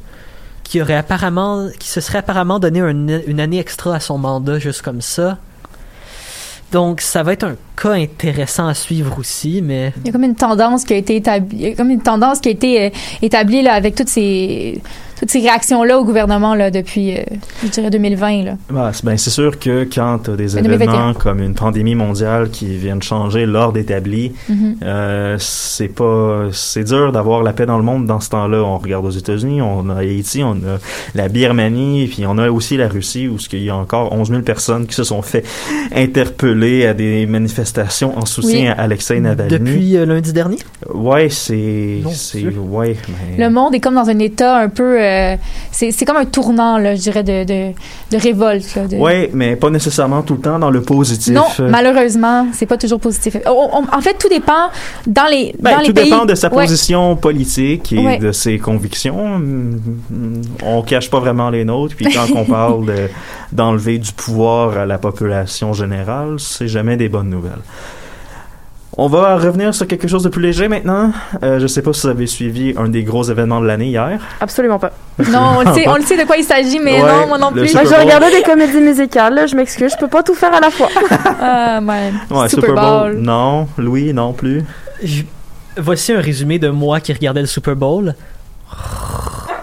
qui 0.68 0.80
aurait 0.82 0.94
apparemment, 0.96 1.68
qui 1.78 1.88
se 1.88 2.00
serait 2.00 2.18
apparemment 2.18 2.58
donné 2.58 2.80
un- 2.80 3.20
une 3.26 3.40
année 3.40 3.58
extra 3.58 3.94
à 3.94 4.00
son 4.00 4.18
mandat 4.18 4.58
juste 4.58 4.82
comme 4.82 5.00
ça. 5.00 5.38
Donc 6.72 7.00
ça 7.00 7.22
va 7.22 7.32
être 7.32 7.44
un 7.44 7.54
cas 7.80 7.92
intéressant 7.92 8.66
à 8.66 8.74
suivre 8.74 9.18
aussi, 9.18 9.62
mais 9.62 9.92
Il 9.98 10.06
y 10.06 10.08
a 10.08 10.12
comme 10.12 10.24
une 10.24 10.34
tendance 10.34 10.84
qui 10.84 10.94
a 10.94 10.96
été 10.96 11.14
établie, 11.16 11.74
comme 11.76 11.90
une 11.90 12.02
tendance 12.02 12.40
qui 12.40 12.48
a 12.48 12.52
été 12.52 12.82
euh, 12.86 12.90
établie 13.22 13.62
là, 13.62 13.74
avec 13.74 13.94
toutes 13.94 14.08
ces 14.08 14.80
toutes 15.18 15.30
ces 15.30 15.40
réactions 15.40 15.82
là 15.82 15.98
au 15.98 16.04
gouvernement 16.04 16.54
là 16.54 16.70
depuis 16.70 17.16
euh, 17.16 17.22
je 17.62 17.68
dirais 17.68 17.90
2020 17.90 18.44
là. 18.44 18.56
Bah, 18.70 18.90
c'est- 18.92 19.04
ben, 19.04 19.16
c'est 19.16 19.30
sûr 19.30 19.58
que 19.58 19.84
quand 19.84 20.20
tu 20.24 20.30
as 20.30 20.36
des 20.36 20.46
2021. 20.48 20.72
événements 20.74 21.14
comme 21.14 21.40
une 21.40 21.54
pandémie 21.54 21.94
mondiale 21.94 22.50
qui 22.50 22.76
viennent 22.76 23.02
changer 23.02 23.46
l'ordre 23.46 23.78
établi, 23.78 24.32
Mhm. 24.48 24.76
euh, 24.82 25.36
c'est 25.38 25.88
pas 25.88 26.48
c'est 26.52 26.84
dur 26.84 27.12
d'avoir 27.12 27.42
la 27.42 27.52
paix 27.52 27.66
dans 27.66 27.78
le 27.78 27.84
monde 27.84 28.06
dans 28.06 28.20
ce 28.20 28.30
temps-là. 28.30 28.62
On 28.62 28.78
regarde 28.78 29.04
aux 29.06 29.10
États-Unis, 29.10 29.62
on 29.62 29.88
a 29.90 29.96
Haïti, 30.00 30.42
on 30.44 30.52
a 30.52 30.78
la 31.14 31.28
Birmanie, 31.28 32.06
puis 32.08 32.24
on 32.26 32.38
a 32.38 32.50
aussi 32.50 32.76
la 32.76 32.88
Russie 32.88 33.28
où 33.28 33.36
il 33.52 33.62
y 33.64 33.70
a 33.70 33.76
encore 33.76 34.12
11 34.12 34.28
000 34.30 34.42
personnes 34.42 34.86
qui 34.86 34.94
se 34.94 35.04
sont 35.04 35.22
fait 35.22 35.44
interpeller 35.94 36.86
à 36.86 36.94
des 36.94 37.26
manifestations 37.26 38.16
en 38.18 38.26
soutien 38.26 38.60
Oui. 38.60 38.66
à 38.68 38.72
Alexei 38.82 39.20
Navalny. 39.20 39.50
depuis 39.58 39.96
euh, 39.96 40.06
lundi 40.06 40.32
dernier, 40.32 40.58
Ouais, 40.92 41.28
c'est 41.30 42.00
Mon 42.02 42.10
c'est 42.10 42.44
ouais, 42.44 42.96
mais- 43.08 43.44
Le 43.44 43.50
monde 43.50 43.74
est 43.74 43.80
comme 43.80 43.94
dans 43.94 44.08
un 44.08 44.18
état 44.18 44.58
un 44.58 44.68
peu 44.68 44.98
euh, 45.06 45.36
c'est 45.72 46.04
comme 46.04 46.16
un 46.16 46.24
tournant 46.24 46.78
là, 46.78 46.94
je 46.94 47.00
dirais 47.00 47.22
de 47.22 47.44
de, 47.44 47.72
de 48.10 48.16
révolte 48.22 48.78
de- 48.90 48.96
Ouais, 48.96 49.30
mais 49.32 49.56
pas 49.56 49.70
nécessairement 49.70 50.22
tout 50.22 50.34
le 50.34 50.40
temps 50.40 50.58
dans 50.58 50.70
le 50.70 50.82
positif. 50.82 51.32
Non, 51.34 51.44
malheureusement, 51.58 52.46
c'est 52.52 52.66
pas 52.66 52.76
toujours 52.76 53.00
positif. 53.00 53.36
On- 53.46 53.50
on- 53.72 53.96
en 53.96 54.00
fait, 54.00 54.14
tout 54.18 54.28
dépend 54.28 54.70
dans 55.06 55.26
les 55.30 55.54
Ben, 55.60 55.72
dans 55.72 55.78
les 55.80 55.86
tout 55.86 55.94
pays. 55.94 56.04
dépend 56.10 56.24
de 56.24 56.34
sa 56.34 56.48
Ouais. 56.52 56.64
position 56.64 57.16
politique 57.16 57.92
et 57.92 57.98
Ouais. 57.98 58.18
de 58.18 58.32
ses 58.32 58.58
convictions. 58.58 59.38
Mm, 59.38 59.80
On 60.64 60.82
cache 60.82 61.10
pas 61.10 61.20
vraiment 61.20 61.50
les 61.50 61.64
nôtres. 61.64 61.94
Puis 61.96 62.06
quand 62.12 62.26
on 62.34 62.44
parle 62.58 62.86
de- 62.86 63.08
d'enlever 63.52 63.98
du 63.98 64.12
pouvoir 64.12 64.76
à 64.78 64.86
la 64.86 64.98
population 64.98 65.72
générale, 65.72 66.36
c'est 66.38 66.68
jamais 66.68 66.96
des 66.96 67.08
bonnes 67.08 67.30
nouvelles. 67.30 67.62
On 68.98 69.08
va 69.08 69.36
revenir 69.36 69.74
sur 69.74 69.86
quelque 69.86 70.08
chose 70.08 70.22
de 70.22 70.30
plus 70.30 70.40
léger 70.40 70.68
maintenant. 70.68 71.12
Euh, 71.42 71.58
je 71.58 71.66
sais 71.66 71.82
pas 71.82 71.92
si 71.92 72.02
vous 72.02 72.08
avez 72.08 72.26
suivi 72.26 72.74
un 72.78 72.88
des 72.88 73.02
gros 73.02 73.22
événements 73.24 73.60
de 73.60 73.66
l'année 73.66 73.88
hier. 73.88 74.18
Absolument 74.40 74.78
pas. 74.78 74.92
Non, 75.30 75.56
on 75.58 75.60
le 75.68 75.74
sait, 75.74 75.88
on 75.88 75.96
le 75.96 76.02
sait 76.02 76.16
de 76.16 76.24
quoi 76.24 76.36
il 76.36 76.44
s'agit, 76.44 76.78
mais 76.78 77.02
Ouais, 77.02 77.12
non, 77.12 77.26
moi 77.26 77.36
non 77.38 77.50
plus. 77.52 77.72
Moi, 77.74 77.84
je 77.84 77.94
regardais 77.94 78.30
des 78.30 78.42
comédies 78.42 78.80
musicales, 78.80 79.34
là, 79.34 79.46
je 79.46 79.54
m'excuse, 79.56 79.92
je 79.92 79.98
peux 79.98 80.08
pas 80.08 80.22
tout 80.22 80.34
faire 80.34 80.54
à 80.54 80.60
la 80.60 80.70
fois. 80.70 80.88
Ah, 81.40 81.80
ouais. 81.82 82.12
Ouais, 82.30 82.48
Super 82.48 82.74
Bowl. 82.74 83.16
Non, 83.18 83.68
Louis 83.76 84.12
non 84.14 84.32
plus. 84.32 84.62
Je- 85.02 85.22
Voici 85.78 86.12
un 86.12 86.20
résumé 86.20 86.58
de 86.58 86.70
moi 86.70 87.00
qui 87.00 87.12
regardait 87.12 87.42
le 87.42 87.46
Super 87.46 87.76
Bowl. 87.76 88.14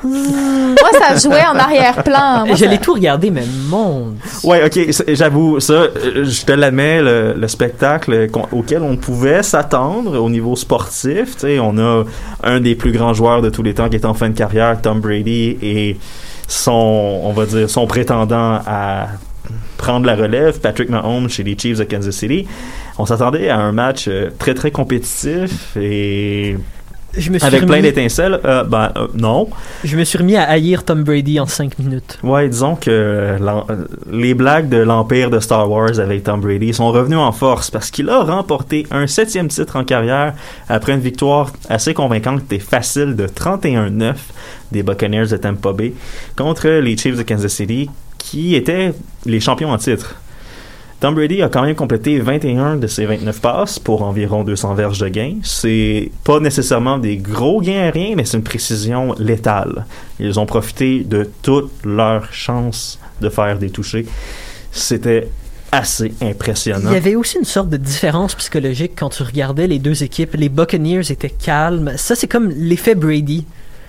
Moi, 0.03 0.89
ça 0.99 1.15
jouait 1.17 1.45
en 1.45 1.55
arrière-plan. 1.57 2.45
Je 2.49 2.55
ça- 2.55 2.65
l'ai 2.67 2.77
tout 2.77 2.93
regardé, 2.93 3.31
mais 3.31 3.43
mon 3.69 4.13
Ouais, 4.43 4.65
ok, 4.65 4.89
j'avoue, 5.13 5.59
ça, 5.59 5.73
euh, 5.73 6.25
je 6.25 6.45
te 6.45 6.51
l'admets, 6.51 7.01
le, 7.01 7.33
le 7.37 7.47
spectacle 7.47 8.27
auquel 8.51 8.81
on 8.81 8.97
pouvait 8.97 9.43
s'attendre 9.43 10.19
au 10.21 10.29
niveau 10.29 10.55
sportif, 10.55 11.35
tu 11.35 11.39
sais, 11.39 11.59
on 11.59 11.77
a 11.77 12.03
un 12.43 12.59
des 12.59 12.75
plus 12.75 12.91
grands 12.91 13.13
joueurs 13.13 13.41
de 13.41 13.49
tous 13.49 13.63
les 13.63 13.73
temps 13.73 13.89
qui 13.89 13.95
est 13.95 14.05
en 14.05 14.13
fin 14.13 14.29
de 14.29 14.37
carrière, 14.37 14.79
Tom 14.81 14.99
Brady, 14.99 15.57
et 15.61 15.97
son, 16.47 16.71
on 17.23 17.31
va 17.31 17.45
dire, 17.45 17.69
son 17.69 17.87
prétendant 17.87 18.59
à 18.67 19.07
prendre 19.77 20.05
la 20.05 20.15
relève, 20.15 20.59
Patrick 20.59 20.89
Mahomes 20.89 21.29
chez 21.29 21.43
les 21.43 21.57
Chiefs 21.57 21.79
de 21.79 21.83
Kansas 21.83 22.15
City. 22.15 22.47
On 22.97 23.05
s'attendait 23.05 23.49
à 23.49 23.57
un 23.59 23.71
match 23.71 24.05
euh, 24.07 24.29
très 24.37 24.53
très 24.53 24.71
compétitif 24.71 25.75
et 25.75 26.57
Je 27.15 27.29
me 27.31 27.37
suis 27.37 27.47
avec 27.47 27.65
plein 27.65 27.81
d'étincelles. 27.81 28.39
Euh, 28.43 28.63
ben 28.63 28.91
euh, 28.95 29.07
non. 29.13 29.47
Je 29.83 29.95
me 29.97 30.03
suis 30.03 30.17
remis 30.17 30.35
à 30.35 30.43
haïr 30.49 30.83
Tom 30.83 31.03
Brady 31.03 31.39
en 31.39 31.45
5 31.45 31.77
minutes. 31.79 32.17
Ouais, 32.23 32.49
disons 32.49 32.75
que 32.75 33.37
l'en- 33.39 33.67
les 34.11 34.33
blagues 34.33 34.67
de 34.69 34.77
l'empire 34.77 35.29
de 35.29 35.39
Star 35.39 35.69
Wars 35.69 35.99
avec 35.99 36.23
Tom 36.23 36.41
Brady 36.41 36.73
sont 36.73 36.91
revenues 36.91 37.15
en 37.17 37.31
force 37.31 37.69
parce 37.69 37.91
qu'il 37.91 38.09
a 38.09 38.21
remporté 38.23 38.87
un 38.91 39.05
septième 39.07 39.47
titre 39.47 39.75
en 39.75 39.83
carrière 39.83 40.33
après 40.69 40.93
une 40.93 40.99
victoire 41.01 41.51
assez 41.69 41.93
convaincante 41.93 42.51
et 42.51 42.59
facile 42.59 43.15
de 43.15 43.27
31-9 43.27 44.13
des 44.71 44.81
Buccaneers 44.81 45.27
de 45.27 45.37
Tampa 45.37 45.71
Bay 45.71 45.93
contre 46.35 46.67
les 46.67 46.97
Chiefs 46.97 47.17
de 47.17 47.23
Kansas 47.23 47.51
City 47.53 47.89
qui 48.17 48.55
étaient 48.55 48.93
les 49.25 49.39
champions 49.39 49.69
en 49.71 49.77
titre. 49.77 50.15
Tom 51.03 51.15
Brady 51.15 51.41
a 51.41 51.49
quand 51.49 51.63
même 51.63 51.75
complété 51.75 52.17
21 52.17 52.77
de 52.77 52.87
ses 52.87 53.05
29 53.05 53.41
passes 53.41 53.77
pour 53.77 54.03
environ 54.03 54.45
200 54.45 54.73
verges 54.73 54.99
de 54.99 55.09
gain. 55.09 55.33
C'est 55.43 56.09
pas 56.23 56.39
nécessairement 56.39 56.97
des 56.97 57.17
gros 57.17 57.59
gains 57.59 57.81
aériens, 57.81 58.13
mais 58.15 58.23
c'est 58.23 58.37
une 58.37 58.43
précision 58.43 59.13
létale. 59.19 59.85
Ils 60.21 60.39
ont 60.39 60.45
profité 60.45 61.01
de 61.01 61.29
toutes 61.41 61.73
leurs 61.83 62.31
chances 62.33 63.01
de 63.19 63.27
faire 63.27 63.59
des 63.59 63.69
touchés. 63.69 64.05
C'était 64.71 65.27
assez 65.73 66.13
impressionnant. 66.21 66.91
Il 66.91 66.93
y 66.93 66.95
avait 66.95 67.15
aussi 67.15 67.37
une 67.37 67.43
sorte 67.43 67.67
de 67.67 67.75
différence 67.75 68.33
psychologique 68.35 68.93
quand 68.95 69.09
tu 69.09 69.23
regardais 69.23 69.67
les 69.67 69.79
deux 69.79 70.03
équipes. 70.03 70.35
Les 70.35 70.47
Buccaneers 70.47 71.11
étaient 71.11 71.29
calmes. 71.29 71.91
Ça, 71.97 72.15
c'est 72.15 72.29
comme 72.29 72.47
l'effet 72.47 72.95
Brady. 72.95 73.45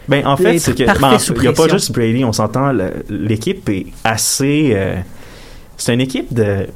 Ben, 0.09 0.27
en 0.27 0.37
fait, 0.37 0.59
c'est 0.59 0.73
que 0.73 0.79
ben, 0.79 1.17
il 1.37 1.41
n'y 1.43 1.47
a 1.47 1.53
pas 1.53 1.69
juste 1.69 1.93
Brady, 1.93 2.25
on 2.25 2.33
s'entend, 2.33 2.73
l'équipe 3.09 3.69
est 3.69 3.87
assez. 4.03 4.73
euh, 4.75 4.97
c'est 5.77 5.95
une 5.95 6.01
équipe 6.01 6.33
de 6.33 6.67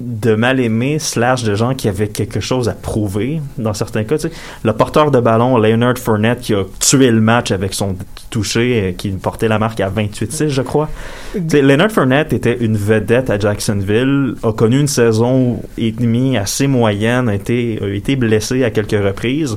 de 0.00 0.34
mal 0.34 0.60
aimés 0.60 0.98
slash 0.98 1.42
de 1.42 1.54
gens 1.54 1.74
qui 1.74 1.88
avaient 1.88 2.08
quelque 2.08 2.40
chose 2.40 2.68
à 2.68 2.72
prouver 2.72 3.40
dans 3.56 3.72
certains 3.72 4.04
cas 4.04 4.18
tu 4.18 4.28
sais. 4.28 4.34
le 4.62 4.72
porteur 4.74 5.10
de 5.10 5.20
ballon 5.20 5.56
Leonard 5.56 5.96
Fournette 5.96 6.40
qui 6.40 6.54
a 6.54 6.64
tué 6.80 7.10
le 7.10 7.20
match 7.20 7.50
avec 7.50 7.72
son 7.72 7.96
touché 8.28 8.82
euh, 8.82 8.92
qui 8.92 9.08
portait 9.10 9.48
la 9.48 9.58
marque 9.58 9.80
à 9.80 9.88
28-6 9.88 10.48
je 10.48 10.62
crois. 10.62 10.90
Tu 11.32 11.42
sais, 11.48 11.62
Leonard 11.62 11.90
Fournette 11.90 12.34
était 12.34 12.58
une 12.60 12.76
vedette 12.76 13.30
à 13.30 13.38
Jacksonville 13.38 14.34
a 14.42 14.52
connu 14.52 14.80
une 14.80 14.88
saison 14.88 15.62
et 15.78 15.92
demie 15.92 16.36
assez 16.36 16.66
moyenne 16.66 17.30
a 17.30 17.34
été, 17.34 17.78
a 17.82 17.88
été 17.88 18.16
blessé 18.16 18.64
à 18.64 18.70
quelques 18.70 19.02
reprises. 19.02 19.56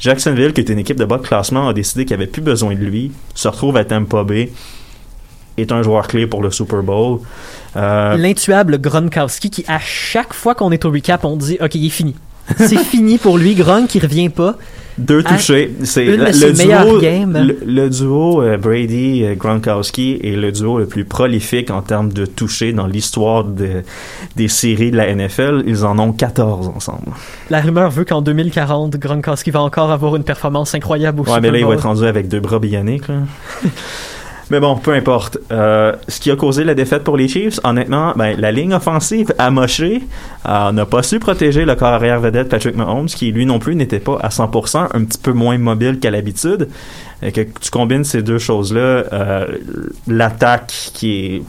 Jacksonville 0.00 0.54
qui 0.54 0.62
est 0.62 0.70
une 0.70 0.78
équipe 0.78 0.98
de 0.98 1.04
bas 1.04 1.18
de 1.18 1.26
classement 1.26 1.68
a 1.68 1.74
décidé 1.74 2.06
qu'il 2.06 2.14
avait 2.14 2.26
plus 2.26 2.42
besoin 2.42 2.74
de 2.74 2.80
lui 2.80 3.12
se 3.34 3.48
retrouve 3.48 3.76
à 3.76 3.84
Tampa 3.84 4.24
Bay 4.24 4.50
est 5.56 5.72
un 5.72 5.82
joueur 5.82 6.06
clé 6.08 6.26
pour 6.26 6.42
le 6.42 6.50
Super 6.50 6.82
Bowl 6.82 7.20
euh, 7.76 8.16
L'intuable 8.16 8.78
Gronkowski 8.80 9.50
qui, 9.50 9.64
à 9.68 9.78
chaque 9.78 10.32
fois 10.34 10.54
qu'on 10.54 10.70
est 10.72 10.84
au 10.84 10.90
recap, 10.90 11.24
on 11.24 11.36
dit 11.36 11.58
OK, 11.60 11.74
il 11.74 11.86
est 11.86 11.90
fini. 11.90 12.14
C'est 12.56 12.78
fini 12.84 13.18
pour 13.18 13.38
lui. 13.38 13.54
Gronk 13.54 13.88
qui 13.88 13.98
revient 13.98 14.28
pas. 14.28 14.56
Deux 14.96 15.24
touchés. 15.24 15.74
C'est 15.82 16.04
le, 16.04 16.30
ses 16.32 16.52
duo, 16.52 17.00
le, 17.00 17.58
le 17.66 17.90
duo 17.90 18.42
euh, 18.42 18.56
Brady 18.56 19.24
euh, 19.24 19.34
Gronkowski 19.34 20.20
est 20.22 20.36
le 20.36 20.52
duo 20.52 20.78
le 20.78 20.86
plus 20.86 21.04
prolifique 21.04 21.70
en 21.72 21.82
termes 21.82 22.12
de 22.12 22.26
touchés 22.26 22.72
dans 22.72 22.86
l'histoire 22.86 23.42
de- 23.42 23.82
des 24.36 24.46
séries 24.46 24.92
de 24.92 24.96
la 24.96 25.12
NFL. 25.12 25.64
Ils 25.66 25.84
en 25.84 25.98
ont 25.98 26.12
14 26.12 26.70
ensemble. 26.76 27.10
La 27.50 27.60
rumeur 27.60 27.90
veut 27.90 28.04
qu'en 28.04 28.22
2040, 28.22 28.96
Gronkowski 28.98 29.50
va 29.50 29.62
encore 29.62 29.90
avoir 29.90 30.14
une 30.14 30.22
performance 30.22 30.76
incroyable 30.76 31.20
au 31.20 31.22
Ouais, 31.24 31.28
Super 31.30 31.40
mais 31.42 31.50
là, 31.50 31.58
il 31.58 31.66
va 31.66 31.74
être 31.74 31.82
rendu 31.82 32.04
avec 32.06 32.28
deux 32.28 32.40
bras 32.40 32.60
bioniques. 32.60 33.04
mais 34.50 34.60
bon, 34.60 34.76
peu 34.76 34.92
importe. 34.92 35.38
Euh, 35.50 35.94
ce 36.08 36.20
qui 36.20 36.30
a 36.30 36.36
causé 36.36 36.64
la 36.64 36.74
défaite 36.74 37.04
pour 37.04 37.16
les 37.16 37.28
Chiefs, 37.28 37.60
honnêtement, 37.64 38.12
ben, 38.16 38.38
la 38.38 38.52
ligne 38.52 38.74
offensive 38.74 39.32
amochée 39.38 40.02
euh, 40.46 40.72
n'a 40.72 40.86
pas 40.86 41.02
su 41.02 41.18
protéger 41.18 41.64
le 41.64 41.74
corps 41.74 41.88
arrière 41.88 42.20
vedette 42.20 42.48
Patrick 42.48 42.76
Mahomes, 42.76 43.06
qui 43.06 43.32
lui 43.32 43.46
non 43.46 43.58
plus 43.58 43.74
n'était 43.74 44.00
pas 44.00 44.18
à 44.20 44.28
100%, 44.28 44.88
un 44.92 45.04
petit 45.04 45.18
peu 45.18 45.32
moins 45.32 45.58
mobile 45.58 45.98
qu'à 45.98 46.10
l'habitude. 46.10 46.68
Et 47.22 47.32
que 47.32 47.40
tu 47.40 47.70
combines 47.70 48.04
ces 48.04 48.22
deux 48.22 48.38
choses-là, 48.38 48.80
euh, 48.80 49.46
l'attaque 50.06 50.90
qui 50.92 51.36
est 51.36 51.42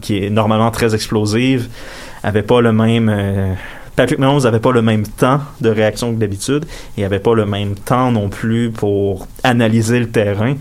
qui 0.00 0.18
est 0.18 0.30
normalement 0.30 0.70
très 0.70 0.94
explosive 0.94 1.68
avait 2.22 2.42
pas 2.42 2.60
le 2.60 2.72
même 2.72 3.08
euh, 3.08 3.54
Patrick 3.94 4.18
Mahomes 4.18 4.44
avait 4.44 4.60
pas 4.60 4.72
le 4.72 4.82
même 4.82 5.06
temps 5.06 5.40
de 5.60 5.70
réaction 5.70 6.12
que 6.14 6.18
d'habitude 6.18 6.66
et 6.98 7.04
avait 7.04 7.18
pas 7.18 7.34
le 7.34 7.46
même 7.46 7.74
temps 7.74 8.12
non 8.12 8.28
plus 8.28 8.70
pour 8.70 9.26
analyser 9.42 9.98
le 9.98 10.10
terrain. 10.10 10.54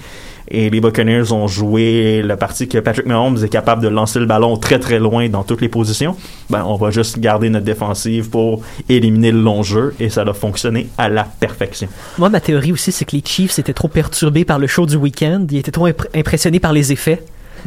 Et 0.47 0.69
les 0.69 0.79
Buccaneers 0.79 1.31
ont 1.31 1.47
joué 1.47 2.21
la 2.23 2.37
partie 2.37 2.67
que 2.67 2.77
Patrick 2.77 3.07
Mahomes 3.07 3.37
est 3.43 3.49
capable 3.49 3.81
de 3.81 3.87
lancer 3.87 4.19
le 4.19 4.27
ballon 4.27 4.57
très 4.57 4.77
très 4.77 4.99
loin 4.99 5.27
dans 5.27 5.43
toutes 5.43 5.61
les 5.61 5.69
positions. 5.69 6.15
Ben, 6.51 6.63
on 6.67 6.75
va 6.75 6.91
juste 6.91 7.19
garder 7.19 7.49
notre 7.49 7.65
défensive 7.65 8.29
pour 8.29 8.61
éliminer 8.87 9.31
le 9.31 9.41
long 9.41 9.63
jeu 9.63 9.95
et 9.99 10.09
ça 10.09 10.21
a 10.21 10.33
fonctionné 10.33 10.87
à 10.99 11.09
la 11.09 11.23
perfection. 11.23 11.87
Moi, 12.19 12.29
ma 12.29 12.39
théorie 12.39 12.71
aussi, 12.71 12.91
c'est 12.91 13.05
que 13.05 13.15
les 13.15 13.23
Chiefs 13.25 13.57
étaient 13.57 13.73
trop 13.73 13.87
perturbés 13.87 14.45
par 14.45 14.59
le 14.59 14.67
show 14.67 14.85
du 14.85 14.97
week-end. 14.97 15.45
Ils 15.49 15.57
étaient 15.57 15.71
trop 15.71 15.87
impr- 15.87 16.07
impressionnés 16.13 16.59
par 16.59 16.73
les 16.73 16.91
effets. 16.91 17.23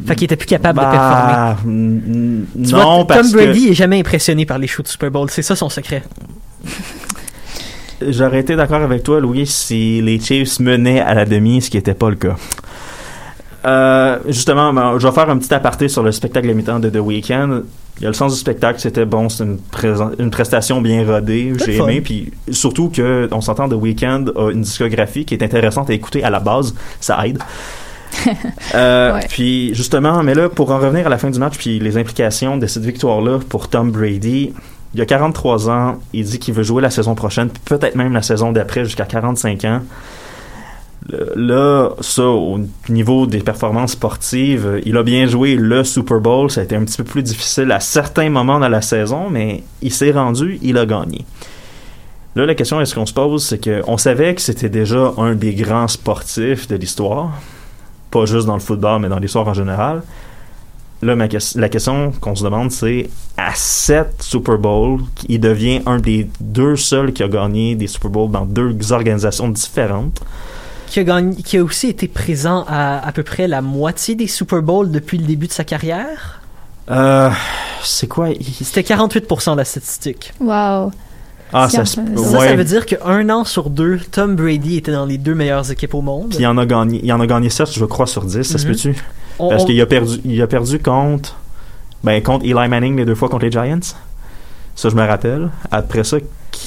Fait 0.06 0.14
qu'ils 0.14 0.26
étaient 0.26 0.36
plus 0.36 0.46
capables 0.46 0.78
de 0.78 0.84
performer. 0.84 1.32
Bah, 1.32 1.56
mm, 1.64 2.42
Tu 2.64 2.72
non, 2.72 2.96
vois, 2.98 3.06
parce 3.08 3.32
Tom 3.32 3.40
Brady 3.40 3.66
que 3.66 3.70
est 3.72 3.74
jamais 3.74 3.98
impressionné 3.98 4.46
par 4.46 4.58
les 4.58 4.68
shows 4.68 4.84
du 4.84 4.90
Super 4.90 5.10
Bowl. 5.10 5.28
C'est 5.30 5.42
ça 5.42 5.56
son 5.56 5.68
secret. 5.68 6.04
j'aurais 8.06 8.40
été 8.40 8.54
d'accord 8.54 8.82
avec 8.82 9.02
toi, 9.02 9.20
Louis, 9.20 9.46
si 9.46 10.00
les 10.00 10.20
Chiefs 10.20 10.60
menaient 10.60 11.00
à 11.00 11.14
la 11.14 11.24
demi, 11.24 11.60
ce 11.60 11.70
qui 11.70 11.76
n'était 11.76 11.94
pas 11.94 12.10
le 12.10 12.16
cas. 12.16 12.36
Euh, 13.64 14.18
justement, 14.26 14.72
ben, 14.72 14.98
je 14.98 15.06
vais 15.06 15.12
faire 15.12 15.28
un 15.30 15.38
petit 15.38 15.52
aparté 15.52 15.88
sur 15.88 16.02
le 16.02 16.12
spectacle 16.12 16.46
limitant 16.46 16.78
de 16.78 16.90
The 16.90 17.00
Weeknd. 17.00 17.62
Il 17.98 18.04
y 18.04 18.06
a 18.06 18.08
le 18.08 18.14
sens 18.14 18.32
du 18.32 18.38
spectacle, 18.38 18.78
c'était 18.78 19.04
bon, 19.04 19.28
c'est 19.28 19.44
une, 19.44 20.30
prestation 20.30 20.80
bien 20.80 21.04
rodée, 21.04 21.52
j'ai 21.64 21.78
aimé, 21.78 22.00
puis 22.00 22.32
surtout 22.48 22.90
que 22.90 23.28
on 23.32 23.40
s'entend 23.40 23.68
The 23.68 23.72
Weeknd 23.72 24.26
a 24.36 24.50
une 24.52 24.62
discographie 24.62 25.24
qui 25.24 25.34
est 25.34 25.42
intéressante 25.42 25.90
à 25.90 25.94
écouter 25.94 26.22
à 26.22 26.30
la 26.30 26.38
base, 26.38 26.74
ça 27.00 27.26
aide. 27.26 27.38
Euh, 28.74 29.14
Ouais. 29.14 29.26
Puis 29.28 29.74
justement, 29.74 30.22
mais 30.22 30.34
là, 30.34 30.48
pour 30.48 30.70
en 30.70 30.78
revenir 30.78 31.06
à 31.06 31.10
la 31.10 31.18
fin 31.18 31.30
du 31.30 31.38
match, 31.38 31.56
puis 31.56 31.78
les 31.78 31.96
implications 31.96 32.56
de 32.56 32.66
cette 32.66 32.84
victoire-là 32.84 33.38
pour 33.48 33.68
Tom 33.68 33.90
Brady, 33.90 34.52
il 34.94 35.00
a 35.00 35.06
43 35.06 35.70
ans, 35.70 35.98
il 36.12 36.24
dit 36.24 36.38
qu'il 36.38 36.54
veut 36.54 36.62
jouer 36.62 36.82
la 36.82 36.90
saison 36.90 37.14
prochaine, 37.14 37.50
peut-être 37.64 37.94
même 37.94 38.12
la 38.12 38.22
saison 38.22 38.52
d'après 38.52 38.84
jusqu'à 38.84 39.04
45 39.04 39.64
ans. 39.64 39.80
Là, 41.36 41.90
ça, 42.00 42.24
au 42.24 42.60
niveau 42.90 43.26
des 43.26 43.40
performances 43.40 43.92
sportives, 43.92 44.82
il 44.84 44.94
a 44.96 45.02
bien 45.02 45.26
joué 45.26 45.54
le 45.54 45.82
Super 45.82 46.20
Bowl. 46.20 46.50
Ça 46.50 46.60
a 46.60 46.64
été 46.64 46.76
un 46.76 46.84
petit 46.84 46.98
peu 46.98 47.04
plus 47.04 47.22
difficile 47.22 47.72
à 47.72 47.80
certains 47.80 48.28
moments 48.28 48.58
dans 48.58 48.68
la 48.68 48.82
saison, 48.82 49.30
mais 49.30 49.62
il 49.80 49.92
s'est 49.92 50.10
rendu, 50.10 50.58
il 50.60 50.76
a 50.76 50.84
gagné. 50.84 51.24
Là, 52.36 52.44
la 52.44 52.54
question 52.54 52.80
est-ce 52.80 52.94
qu'on 52.94 53.06
se 53.06 53.14
pose, 53.14 53.42
c'est 53.42 53.58
qu'on 53.58 53.96
savait 53.96 54.34
que 54.34 54.42
c'était 54.42 54.68
déjà 54.68 55.14
un 55.16 55.34
des 55.34 55.54
grands 55.54 55.88
sportifs 55.88 56.68
de 56.68 56.76
l'histoire, 56.76 57.32
pas 58.10 58.26
juste 58.26 58.46
dans 58.46 58.54
le 58.54 58.60
football, 58.60 59.00
mais 59.00 59.08
dans 59.08 59.18
l'histoire 59.18 59.48
en 59.48 59.54
général. 59.54 60.02
Là, 61.00 61.14
la 61.14 61.68
question 61.68 62.12
qu'on 62.20 62.34
se 62.34 62.44
demande, 62.44 62.70
c'est 62.70 63.08
à 63.36 63.54
7 63.54 64.16
Super 64.20 64.58
Bowls, 64.58 65.00
il 65.28 65.40
devient 65.40 65.80
un 65.86 65.98
des 65.98 66.28
deux 66.38 66.76
seuls 66.76 67.12
qui 67.12 67.22
a 67.22 67.28
gagné 67.28 67.76
des 67.76 67.86
Super 67.86 68.10
Bowls 68.10 68.30
dans 68.30 68.44
deux 68.44 68.76
organisations 68.92 69.48
différentes. 69.48 70.20
Qui 70.90 71.00
a, 71.00 71.04
gagné, 71.04 71.36
qui 71.42 71.58
a 71.58 71.62
aussi 71.64 71.88
été 71.88 72.08
présent 72.08 72.64
à 72.68 73.06
à 73.06 73.12
peu 73.12 73.22
près 73.22 73.46
la 73.46 73.60
moitié 73.60 74.14
des 74.14 74.26
Super 74.26 74.62
Bowls 74.62 74.90
depuis 74.90 75.18
le 75.18 75.24
début 75.26 75.46
de 75.46 75.52
sa 75.52 75.64
carrière? 75.64 76.40
Euh, 76.90 77.30
c'est 77.82 78.06
quoi? 78.08 78.30
Il- 78.30 78.42
C'était 78.44 78.82
48% 78.82 79.52
de 79.52 79.56
la 79.58 79.64
statistique. 79.64 80.32
Wow. 80.40 80.90
Ah, 81.52 81.68
ça, 81.68 81.84
se- 81.84 81.94
Ça, 81.96 82.00
ouais. 82.02 82.48
ça 82.48 82.56
veut 82.56 82.64
dire 82.64 82.86
qu'un 82.86 83.28
an 83.30 83.44
sur 83.44 83.68
deux, 83.70 83.98
Tom 84.10 84.36
Brady 84.36 84.76
était 84.78 84.92
dans 84.92 85.06
les 85.06 85.18
deux 85.18 85.34
meilleures 85.34 85.70
équipes 85.70 85.94
au 85.94 86.00
monde. 86.02 86.30
Puis 86.30 86.38
il 86.40 86.46
en 86.46 86.56
a 86.58 86.64
gagné, 86.66 87.00
il 87.02 87.12
en 87.12 87.20
a 87.20 87.26
gagné 87.26 87.48
7, 87.50 87.70
je 87.72 87.84
crois, 87.84 88.06
sur 88.06 88.24
10, 88.24 88.42
ça 88.42 88.58
se 88.58 88.64
Mhm. 88.66 88.72
peut-tu? 88.72 88.94
On- 89.38 89.50
Parce 89.50 89.62
on- 89.62 89.66
qu'il 89.66 89.80
a 89.80 89.86
perdu, 89.86 90.18
il 90.24 90.40
a 90.42 90.46
perdu 90.46 90.78
contre, 90.78 91.36
ben, 92.04 92.22
contre 92.22 92.44
Eli 92.44 92.68
Manning 92.68 92.96
les 92.96 93.04
deux 93.04 93.14
fois 93.14 93.28
contre 93.28 93.44
les 93.44 93.52
Giants. 93.52 93.78
Ça, 94.74 94.88
je 94.88 94.94
me 94.94 95.06
rappelle. 95.06 95.50
Après 95.70 96.04
ça, 96.04 96.16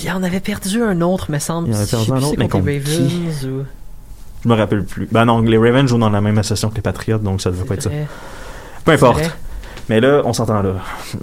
Il 0.04 0.12
en 0.12 0.24
avait 0.24 0.40
perdu 0.40 0.82
un 0.82 1.02
autre, 1.02 1.30
me 1.32 1.38
semble. 1.40 1.68
Il 1.68 1.74
en 1.74 1.78
avait 1.78 1.86
Je 1.86 1.90
sais 1.90 1.98
perdu 1.98 2.12
un 2.12 2.16
plus 2.16 2.24
autre, 2.24 2.32
c'est 2.32 2.38
mais 2.40 2.50
contre 2.50 2.66
les 2.68 2.80
contre 2.80 2.92
qui? 2.92 3.04
Ravens 3.28 3.46
ou- 3.46 3.66
je 4.44 4.50
me 4.50 4.56
rappelle 4.56 4.84
plus. 4.84 5.08
Ben 5.12 5.26
non, 5.26 5.42
les 5.42 5.58
Ravens 5.58 5.88
jouent 5.88 6.00
dans 6.00 6.10
la 6.10 6.22
même 6.22 6.38
association 6.38 6.70
que 6.70 6.76
les 6.76 6.82
Patriots, 6.82 7.20
donc 7.20 7.42
ça 7.42 7.52
devait 7.52 7.66
pas 7.66 7.76
être 7.76 7.84
ça. 7.84 7.92
Peu 8.84 8.92
importe. 8.92 9.32
Mais 9.90 10.00
là, 10.00 10.22
on 10.26 10.34
s'entend 10.34 10.62
là. 10.62 10.76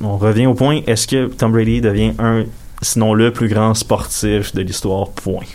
On 0.02 0.18
revient 0.18 0.46
au 0.46 0.54
point. 0.54 0.80
Est-ce 0.86 1.06
que 1.06 1.26
Tom 1.26 1.52
Brady 1.52 1.80
devient 1.80 2.12
un, 2.18 2.44
sinon 2.82 3.14
le 3.14 3.32
plus 3.32 3.48
grand 3.48 3.74
sportif 3.74 4.54
de 4.54 4.62
l'histoire? 4.62 5.08
Point. 5.10 5.46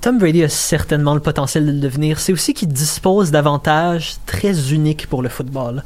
Tom 0.00 0.18
Brady 0.18 0.44
a 0.44 0.48
certainement 0.48 1.14
le 1.14 1.20
potentiel 1.20 1.66
de 1.66 1.72
le 1.72 1.80
devenir. 1.80 2.20
C'est 2.20 2.32
aussi 2.32 2.52
qu'il 2.54 2.68
dispose 2.68 3.30
d'avantages 3.30 4.16
très 4.26 4.72
uniques 4.72 5.06
pour 5.06 5.22
le 5.22 5.30
football. 5.30 5.82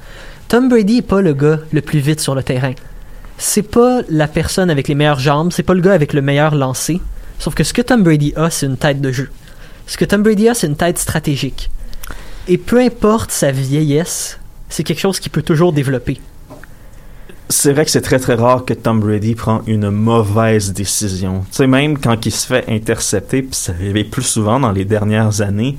Tom 0.49 0.69
Brady 0.69 0.99
est 0.99 1.03
pas 1.03 1.21
le 1.21 1.35
gars 1.35 1.61
le 1.73 1.81
plus 1.81 2.01
vite 2.01 2.21
sur 2.21 2.35
le 2.35 2.43
terrain. 2.43 2.73
C'est 3.39 3.63
pas 3.63 4.01
la 4.09 4.27
personne 4.27 4.71
avec 4.71 4.89
les 4.89 4.97
meilleures 4.97 5.21
jambes, 5.21 5.53
c'est 5.53 5.63
pas 5.63 5.75
le 5.75 5.81
gars 5.81 5.93
avec 5.93 6.13
le 6.13 6.23
meilleur 6.23 6.57
lancer. 6.57 7.01
Sauf 7.39 7.55
que 7.55 7.63
ce 7.63 7.73
que 7.73 7.83
Tom 7.83 8.03
Brady 8.03 8.33
a, 8.35 8.51
c'est 8.51 8.67
une 8.67 8.77
tête 8.77 9.01
de 9.01 9.13
jeu. 9.13 9.31
Ce 9.89 9.97
que 9.97 10.05
Tom 10.05 10.23
Brady 10.23 10.51
a, 10.51 10.55
c'est 10.55 10.67
une 10.67 10.77
tête 10.77 10.99
stratégique. 10.99 11.71
Et 12.47 12.59
peu 12.59 12.79
importe 12.79 13.31
sa 13.31 13.51
vieillesse, 13.51 14.39
c'est 14.69 14.85
quelque 14.85 15.01
chose 15.01 15.19
qu'il 15.19 15.33
peut 15.33 15.43
toujours 15.43 15.73
développer. 15.73 16.21
C'est 17.49 17.73
vrai 17.73 17.87
que 17.87 17.91
c'est 17.91 18.03
très 18.03 18.19
très 18.19 18.35
rare 18.35 18.67
que 18.67 18.75
Tom 18.75 19.01
Brady 19.01 19.35
prend 19.35 19.63
une 19.67 19.89
mauvaise 19.89 20.75
décision. 20.75 21.41
Tu 21.51 21.57
sais, 21.57 21.67
même 21.67 21.99
quand 21.99 22.27
il 22.27 22.31
se 22.31 22.47
fait 22.47 22.67
intercepter, 22.69 23.41
puis 23.41 23.55
ça 23.55 23.73
arrivait 23.73 24.05
plus 24.05 24.23
souvent 24.23 24.61
dans 24.61 24.73
les 24.73 24.85
dernières 24.85 25.41
années, 25.41 25.79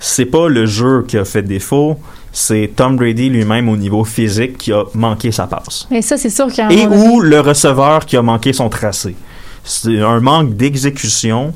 c'est 0.00 0.26
pas 0.26 0.48
le 0.48 0.66
jeu 0.66 1.04
qui 1.06 1.16
a 1.16 1.24
fait 1.24 1.42
défaut, 1.42 2.00
c'est 2.32 2.72
Tom 2.74 2.96
Brady 2.96 3.28
lui-même 3.28 3.68
au 3.68 3.76
niveau 3.76 4.02
physique 4.02 4.58
qui 4.58 4.72
a 4.72 4.82
manqué 4.94 5.30
sa 5.30 5.46
passe. 5.46 5.86
Mais 5.92 6.02
ça, 6.02 6.16
c'est 6.16 6.30
sûr 6.30 6.48
qu'il 6.48 6.58
y 6.58 6.60
a 6.62 6.66
un 6.66 6.70
Et 6.70 6.88
ou 6.88 7.20
le 7.20 7.38
receveur 7.38 8.06
qui 8.06 8.16
a 8.16 8.22
manqué 8.22 8.52
son 8.52 8.68
tracé. 8.68 9.14
C'est 9.62 10.00
un 10.00 10.18
manque 10.18 10.56
d'exécution, 10.56 11.54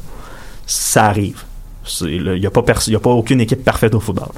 ça 0.67 1.07
arrive. 1.07 1.43
Il 2.03 2.33
n'y 2.41 2.47
a, 2.47 2.51
pas 2.51 2.63
y 2.87 2.95
a 2.95 3.01
pas 3.01 3.11
aucune 3.11 3.41
équipe 3.41 3.63
parfaite 3.65 3.95
au 3.95 4.01
football. 4.01 4.29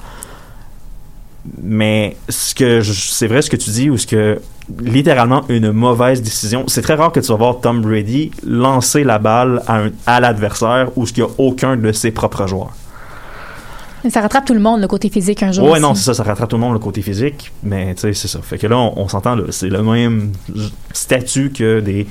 Mais 1.63 2.17
ce 2.29 2.55
que 2.55 2.83
c'est 2.83 3.29
vrai 3.29 3.41
ce 3.41 3.49
que 3.51 3.57
tu 3.57 3.71
dis, 3.71 3.89
ou 3.89 3.97
ce 3.97 4.07
que 4.07 4.41
littéralement 4.81 5.45
une 5.49 5.71
mauvaise 5.71 6.21
décision, 6.21 6.65
c'est 6.67 6.83
très 6.83 6.95
rare 6.95 7.13
que 7.13 7.21
tu 7.21 7.29
vas 7.29 7.37
voir 7.37 7.61
Tom 7.61 7.83
Brady 7.83 8.33
lancer 8.45 9.05
la 9.05 9.21
balle 9.21 9.63
à, 9.69 9.77
un- 9.85 9.91
à 10.07 10.19
l'adversaire 10.19 10.91
ou 10.97 11.07
ce 11.07 11.13
qu'il 11.13 11.23
n'y 11.23 11.31
a 11.31 11.33
aucun 11.39 11.77
de 11.77 11.93
ses 11.93 12.11
propres 12.11 12.49
joueurs. 12.49 12.73
Ça 14.11 14.21
rattrape 14.21 14.45
tout 14.45 14.55
le 14.55 14.61
monde, 14.61 14.81
le 14.81 14.89
côté 14.89 15.09
physique, 15.09 15.43
un 15.45 15.53
jour. 15.53 15.65
Ouais, 15.67 15.73
aussi. 15.73 15.83
non, 15.83 15.95
c'est 15.95 16.05
ça, 16.05 16.15
ça 16.15 16.23
rattrape 16.25 16.49
tout 16.49 16.57
le 16.57 16.61
monde 16.63 16.73
le 16.75 16.79
côté 16.81 17.01
physique, 17.03 17.53
mais 17.63 17.95
tu 17.95 18.03
sais, 18.03 18.13
c'est 18.13 18.29
ça. 18.29 18.41
Fait 18.43 18.59
que 18.59 18.67
là, 18.67 18.77
on, 18.79 18.93
on 18.99 19.09
s'entend, 19.09 19.37
c'est 19.51 19.69
le 19.69 19.83
même 19.83 20.33
statut 20.93 21.51
que 21.51 21.81
des 21.81 22.07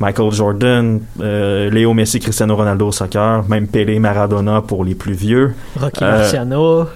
Michael 0.00 0.30
Jordan, 0.32 1.00
euh, 1.20 1.70
Léo 1.70 1.92
Messi, 1.92 2.20
Cristiano 2.20 2.54
Ronaldo 2.54 2.86
au 2.88 2.92
soccer, 2.92 3.42
même 3.48 3.66
Pelé, 3.66 3.98
Maradona 3.98 4.62
pour 4.62 4.84
les 4.84 4.94
plus 4.94 5.12
vieux. 5.14 5.54
Rocky 5.78 6.04
Euh, 6.04 6.18
Marciano. 6.18 6.86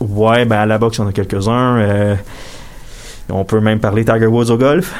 Ouais, 0.00 0.44
ben 0.44 0.58
à 0.60 0.66
la 0.66 0.78
boxe, 0.78 0.98
il 0.98 1.00
y 1.00 1.04
en 1.04 1.08
a 1.08 1.12
quelques-uns. 1.12 1.78
euh, 1.78 2.14
on 3.30 3.44
peut 3.44 3.60
même 3.60 3.80
parler 3.80 4.04
Tiger 4.04 4.26
Woods 4.26 4.50
au 4.50 4.56
golf. 4.56 4.94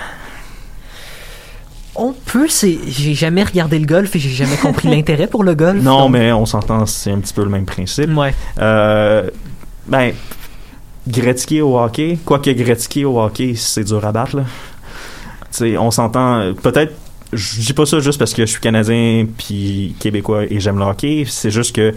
On 1.95 2.13
peut, 2.13 2.47
c'est. 2.49 2.79
J'ai 2.87 3.15
jamais 3.15 3.43
regardé 3.43 3.79
le 3.79 3.87
golf 3.87 4.15
et 4.15 4.19
j'ai 4.19 4.31
jamais 4.31 4.57
compris 4.57 4.89
l'intérêt 4.95 5.27
pour 5.27 5.43
le 5.45 5.55
golf. 5.55 5.83
Non, 5.83 6.03
donc- 6.03 6.13
mais 6.13 6.33
on 6.33 6.47
s'entend, 6.47 6.87
c'est 6.87 7.11
un 7.13 7.19
petit 7.19 7.35
peu 7.35 7.43
le 7.43 7.51
même 7.51 7.65
principe. 7.65 8.11
Ouais. 8.17 8.35
Ben, 8.57 10.13
Gretzky 11.09 11.61
au 11.63 11.79
hockey, 11.79 12.19
quoique 12.25 12.51
Gretzky 12.51 13.05
au 13.05 13.19
hockey, 13.21 13.55
c'est 13.57 13.85
dur 13.85 14.05
à 14.05 14.13
battre. 14.13 14.37
Là. 14.37 14.43
On 15.79 15.91
s'entend. 15.91 16.53
Peut-être, 16.63 16.93
je 17.33 17.61
dis 17.61 17.73
pas 17.73 17.87
ça 17.87 18.01
juste 18.01 18.19
parce 18.19 18.35
que 18.35 18.47
je 18.47 18.51
suis 18.51 18.61
canadien 18.61 19.27
puis 19.37 19.95
québécois 19.99 20.45
et 20.45 20.61
j'aime 20.61 20.79
le 20.79 20.85
hockey. 20.85 21.25
C'est 21.27 21.51
juste 21.51 21.75
que 21.75 21.95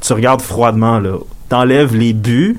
tu 0.00 0.12
regardes 0.12 0.42
froidement 0.42 0.98
là, 0.98 1.18
t'enlèves 1.48 1.94
les 1.94 2.12
buts 2.12 2.58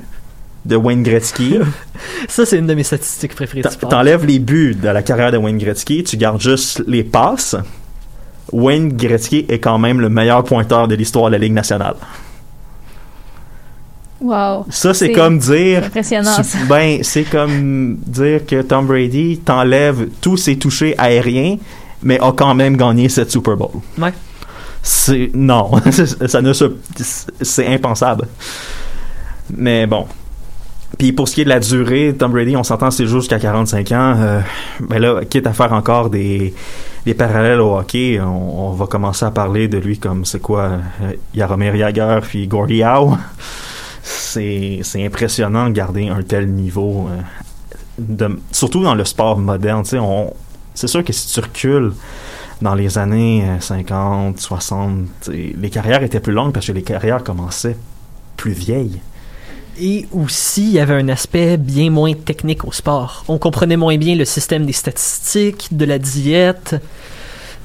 de 0.66 0.76
Wayne 0.76 1.04
Gretzky, 1.04 1.58
Ça, 2.30 2.46
c'est 2.46 2.58
une 2.58 2.68
de 2.68 2.74
mes 2.74 2.84
statistiques 2.84 3.36
préférées 3.36 3.62
t'enlèves 3.90 4.26
les 4.26 4.40
buts 4.40 4.76
de 4.76 4.88
la 4.88 5.04
carrière 5.04 5.32
de 5.32 5.38
Wayne 5.38 5.58
Gretzky, 5.58 6.04
tu 6.04 6.18
gardes 6.18 6.42
juste 6.42 6.84
les 6.88 7.04
passes. 7.04 7.56
Wayne 8.52 8.96
Gretzky 8.96 9.46
est 9.50 9.60
quand 9.60 9.78
même 9.78 10.00
le 10.00 10.10
meilleur 10.10 10.44
pointeur 10.44 10.88
de 10.88 10.96
l'histoire 10.96 11.26
de 11.26 11.32
la 11.32 11.38
Ligue 11.38 11.54
nationale. 11.54 11.96
Wow. 14.24 14.66
Ça, 14.70 14.94
c'est 14.94 15.12
comme 15.12 15.38
dire. 15.38 15.84
impressionnant, 15.84 16.36
tu- 16.38 16.66
ben, 16.68 17.00
c'est 17.04 17.24
comme 17.24 17.98
dire 18.08 18.46
que 18.46 18.62
Tom 18.62 18.88
Brady 18.88 19.42
t'enlève 19.44 20.08
tous 20.22 20.38
ses 20.38 20.58
touchés 20.58 20.96
aériens, 20.98 21.58
mais 22.02 22.20
a 22.22 22.32
quand 22.32 22.56
même 22.56 22.78
gagné 22.78 23.10
cette 23.10 23.30
Super 23.32 23.58
Bowl. 23.58 23.70
Ouais. 23.98 24.14
C'est 24.82 25.30
non, 25.34 25.72
ça 26.28 26.42
ne 26.42 26.54
se, 26.54 26.66
c'est 27.42 27.68
impensable. 27.68 28.28
Mais 29.56 29.88
bon. 29.88 30.06
Puis 30.98 31.12
pour 31.12 31.28
ce 31.28 31.36
qui 31.36 31.42
est 31.42 31.46
de 31.46 31.50
la 31.50 31.60
durée, 31.60 32.16
Tom 32.18 32.32
Brady, 32.32 32.56
on 32.56 32.64
s'entend, 32.64 32.92
c'est 32.92 33.08
jusqu'à 33.08 33.40
45 33.40 33.92
ans. 33.94 34.16
Euh, 34.18 34.40
ben 34.80 35.00
là, 35.00 35.22
quitte 35.28 35.48
à 35.48 35.54
faire 35.54 35.74
encore 35.74 36.10
des, 36.10 36.54
des 37.06 37.14
parallèles 37.16 37.60
au 37.62 37.76
hockey, 37.78 38.20
on, 38.22 38.68
on 38.70 38.72
va 38.74 38.86
commencer 38.86 39.26
à 39.26 39.32
parler 39.32 39.68
de 39.68 39.78
lui 39.80 39.98
comme 39.98 40.24
c'est 40.24 40.42
quoi, 40.42 40.64
euh, 41.02 41.12
Jaromir 41.36 41.76
Jagr 41.76 42.22
puis 42.22 42.48
Gordie 42.48 42.84
Howe. 42.84 43.18
C'est 44.34 45.06
impressionnant 45.06 45.70
de 45.70 45.74
garder 45.74 46.08
un 46.08 46.24
tel 46.24 46.50
niveau, 46.50 47.08
euh, 48.00 48.30
surtout 48.52 48.84
dans 48.84 48.96
le 48.96 49.06
sport 49.06 49.38
moderne. 49.38 49.84
C'est 49.86 50.88
sûr 50.88 51.04
que 51.04 51.14
si 51.14 51.34
tu 51.34 51.40
recules 51.40 51.94
dans 52.62 52.76
les 52.76 52.98
années 52.98 53.44
euh, 53.48 53.60
50, 53.60 54.40
60, 54.40 55.08
tu 55.22 55.32
sais, 55.32 55.56
les 55.58 55.70
carrières 55.70 56.04
étaient 56.04 56.20
plus 56.20 56.34
longues 56.34 56.54
parce 56.54 56.68
que 56.68 56.72
les 56.72 56.82
carrières 56.82 57.24
commençaient 57.24 57.78
plus 58.38 58.54
vieilles. 58.54 59.00
Et 59.80 60.08
aussi, 60.12 60.64
il 60.64 60.72
y 60.72 60.80
avait 60.80 60.94
un 60.96 61.10
aspect 61.10 61.58
bien 61.58 61.90
moins 61.90 62.14
technique 62.14 62.64
au 62.64 62.72
sport. 62.72 63.24
On 63.28 63.40
comprenait 63.40 63.78
moins 63.78 63.98
bien 63.98 64.16
le 64.16 64.26
système 64.26 64.66
des 64.66 64.74
statistiques, 64.74 65.70
de 65.72 65.86
la 65.86 65.98
diète. 65.98 66.76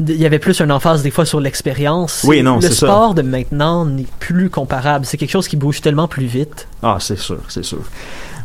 Il 0.01 0.17
y 0.17 0.27
avait 0.27 0.39
plus 0.39 0.61
un 0.61 0.71
emphase 0.71 1.03
des 1.03 1.11
fois 1.11 1.25
sur 1.27 1.41
l'expérience. 1.41 2.25
Oui, 2.27 2.43
non, 2.43 2.57
Le 2.57 2.63
ça. 2.63 2.87
sport 2.87 3.15
de 3.15 3.23
maintenant 3.23 3.85
n'est 3.85 4.07
plus 4.21 4.49
comparable. 4.51 5.05
C'est 5.07 5.17
quelque 5.17 5.31
chose 5.31 5.49
qui 5.49 5.57
bouge 5.57 5.81
tellement 5.81 6.07
plus 6.09 6.27
vite. 6.27 6.69
Ah, 6.83 6.99
c'est 7.01 7.19
sûr, 7.19 7.39
c'est 7.49 7.65
sûr. 7.65 7.81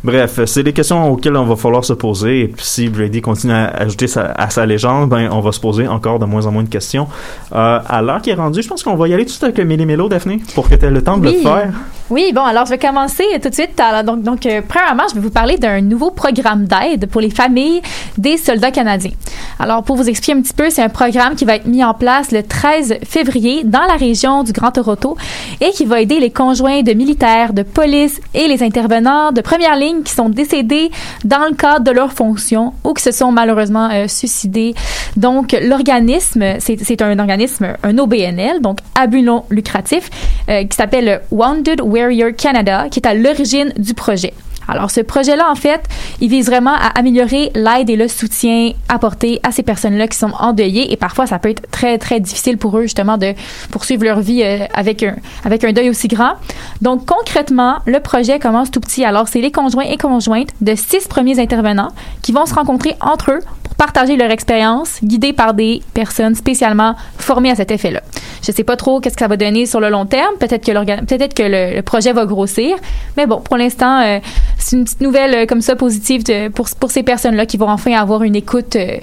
Bref, 0.04 0.38
c'est 0.44 0.62
des 0.62 0.74
questions 0.74 1.10
auxquelles 1.10 1.36
on 1.36 1.46
va 1.46 1.56
falloir 1.56 1.82
se 1.84 1.94
poser. 1.94 2.42
Et 2.42 2.48
puis 2.48 2.64
si 2.64 2.88
Brady 2.90 3.22
continue 3.22 3.54
à 3.54 3.68
ajouter 3.68 4.06
sa- 4.06 4.32
à 4.36 4.50
sa 4.50 4.66
légende, 4.66 5.08
ben 5.08 5.30
on 5.32 5.40
va 5.40 5.50
se 5.50 5.58
poser 5.60 5.88
encore 5.88 6.18
de 6.18 6.26
moins 6.26 6.44
en 6.46 6.52
moins 6.52 6.62
de 6.62 6.68
questions. 6.68 7.08
Euh, 7.54 7.78
à 7.86 8.02
l'heure 8.02 8.20
qui 8.20 8.28
est 8.28 8.34
rendue, 8.34 8.62
je 8.62 8.68
pense 8.68 8.82
qu'on 8.82 8.96
va 8.96 9.08
y 9.08 9.14
aller 9.14 9.22
tout 9.24 9.28
de 9.28 9.32
suite 9.32 9.44
avec 9.44 9.56
le 9.58 9.64
méli-mélo, 9.64 10.10
Daphné, 10.10 10.40
pour 10.54 10.68
que 10.68 10.74
tu 10.74 10.84
aies 10.84 10.90
le 10.90 11.02
temps 11.02 11.16
de 11.16 11.26
Oui. 11.28 11.36
le 11.36 11.40
faire. 11.48 11.72
Oui, 12.10 12.32
bon, 12.34 12.42
alors 12.42 12.66
je 12.66 12.70
vais 12.70 12.78
commencer 12.78 13.24
tout 13.42 13.48
de 13.48 13.54
suite. 13.54 13.80
Alors, 13.80 14.04
donc, 14.04 14.22
donc 14.22 14.44
euh, 14.44 14.60
premièrement, 14.68 15.04
je 15.08 15.14
vais 15.14 15.22
vous 15.22 15.30
parler 15.30 15.56
d'un 15.56 15.80
nouveau 15.80 16.10
programme 16.10 16.66
d'aide 16.66 17.06
pour 17.08 17.22
les 17.22 17.30
familles 17.30 17.80
des 18.18 18.36
soldats 18.36 18.70
canadiens. 18.72 19.12
Alors, 19.58 19.82
pour 19.84 19.96
vous 19.96 20.06
expliquer 20.06 20.38
un 20.38 20.42
petit 20.42 20.52
peu, 20.52 20.68
c'est 20.68 20.82
un 20.82 20.90
programme 20.90 21.34
qui 21.34 21.46
va 21.46 21.54
être 21.56 21.66
mis 21.66 21.82
en 21.82 21.94
place 21.94 22.30
le 22.30 22.42
13 22.42 22.96
février 23.08 23.64
dans 23.64 23.86
la 23.88 23.94
région 23.96 24.42
du 24.42 24.52
Grand 24.52 24.70
Toronto 24.70 25.16
et 25.62 25.70
qui 25.70 25.86
va 25.86 26.02
aider 26.02 26.20
les 26.20 26.30
conjoints 26.30 26.82
de 26.82 26.92
militaires, 26.92 27.54
de 27.54 27.62
police 27.62 28.20
et 28.34 28.48
les 28.48 28.62
intervenants 28.62 29.32
de 29.32 29.40
première 29.40 29.76
ligne 29.76 29.93
qui 30.02 30.12
sont 30.12 30.28
décédés 30.28 30.90
dans 31.24 31.46
le 31.48 31.54
cadre 31.54 31.84
de 31.84 31.90
leurs 31.90 32.12
fonctions 32.12 32.72
ou 32.84 32.94
qui 32.94 33.02
se 33.02 33.12
sont 33.12 33.32
malheureusement 33.32 33.90
euh, 33.90 34.08
suicidés. 34.08 34.74
Donc, 35.16 35.56
l'organisme, 35.62 36.44
c'est 36.58 37.02
un 37.02 37.18
organisme, 37.18 37.76
un 37.82 37.98
OBNL, 37.98 38.60
donc 38.60 38.78
à 38.94 39.06
but 39.06 39.22
non 39.22 39.44
lucratif, 39.50 40.10
euh, 40.48 40.64
qui 40.64 40.76
s'appelle 40.76 41.22
Wounded 41.30 41.80
Warrior 41.80 42.30
Canada, 42.36 42.86
qui 42.90 43.00
est 43.00 43.06
à 43.06 43.14
l'origine 43.14 43.72
du 43.76 43.94
projet. 43.94 44.34
Alors, 44.68 44.90
ce 44.90 45.00
projet-là, 45.00 45.50
en 45.50 45.54
fait, 45.54 45.82
il 46.20 46.28
vise 46.28 46.46
vraiment 46.46 46.74
à 46.74 46.98
améliorer 46.98 47.50
l'aide 47.54 47.90
et 47.90 47.96
le 47.96 48.08
soutien 48.08 48.72
apporté 48.88 49.40
à 49.42 49.52
ces 49.52 49.62
personnes-là 49.62 50.08
qui 50.08 50.18
sont 50.18 50.32
endeuillées. 50.38 50.92
Et 50.92 50.96
parfois, 50.96 51.26
ça 51.26 51.38
peut 51.38 51.50
être 51.50 51.68
très, 51.70 51.98
très 51.98 52.20
difficile 52.20 52.58
pour 52.58 52.78
eux, 52.78 52.82
justement, 52.82 53.18
de 53.18 53.34
poursuivre 53.70 54.04
leur 54.04 54.20
vie 54.20 54.42
euh, 54.42 54.66
avec, 54.74 55.02
un, 55.02 55.16
avec 55.44 55.64
un 55.64 55.72
deuil 55.72 55.90
aussi 55.90 56.08
grand. 56.08 56.34
Donc, 56.82 57.06
concrètement, 57.06 57.78
le 57.86 58.00
projet 58.00 58.38
commence 58.38 58.70
tout 58.70 58.80
petit. 58.80 59.04
Alors, 59.04 59.28
c'est 59.28 59.40
les 59.40 59.52
conjoints 59.52 59.84
et 59.84 59.96
conjointes 59.96 60.50
de 60.60 60.74
six 60.74 61.06
premiers 61.08 61.38
intervenants 61.38 61.90
qui 62.22 62.32
vont 62.32 62.46
se 62.46 62.54
rencontrer 62.54 62.96
entre 63.00 63.32
eux 63.32 63.40
pour 63.62 63.74
partager 63.74 64.16
leur 64.16 64.30
expérience, 64.30 64.98
guidés 65.02 65.32
par 65.32 65.54
des 65.54 65.82
personnes 65.94 66.34
spécialement 66.34 66.94
formées 67.18 67.50
à 67.50 67.54
cet 67.54 67.70
effet-là. 67.70 68.00
Je 68.42 68.52
sais 68.52 68.64
pas 68.64 68.76
trop 68.76 69.00
qu'est-ce 69.00 69.14
que 69.14 69.20
ça 69.20 69.28
va 69.28 69.36
donner 69.36 69.64
sur 69.64 69.80
le 69.80 69.88
long 69.88 70.04
terme. 70.04 70.34
Peut-être 70.38 70.64
que, 70.64 71.42
le 71.42 71.80
projet 71.80 72.12
va 72.12 72.26
grossir. 72.26 72.76
Mais 73.16 73.26
bon, 73.26 73.40
pour 73.40 73.56
l'instant, 73.56 74.00
euh, 74.00 74.18
c'est 74.64 74.76
une 74.76 74.84
petite 74.84 75.00
nouvelle 75.02 75.34
euh, 75.34 75.46
comme 75.46 75.60
ça 75.60 75.76
positive 75.76 76.24
de- 76.24 76.48
pour, 76.48 76.66
pour 76.80 76.90
ces 76.90 77.02
personnes-là 77.02 77.44
qui 77.46 77.56
vont 77.56 77.68
enfin 77.68 77.92
avoir 77.92 78.22
une 78.22 78.34
écoute 78.36 78.76
euh, 78.76 78.96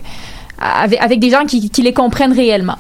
avec, 0.60 1.00
avec 1.02 1.20
des 1.20 1.30
gens 1.30 1.46
qui, 1.46 1.70
qui 1.70 1.82
les 1.84 1.94
comprennent 1.94 2.34
réellement. 2.34 2.78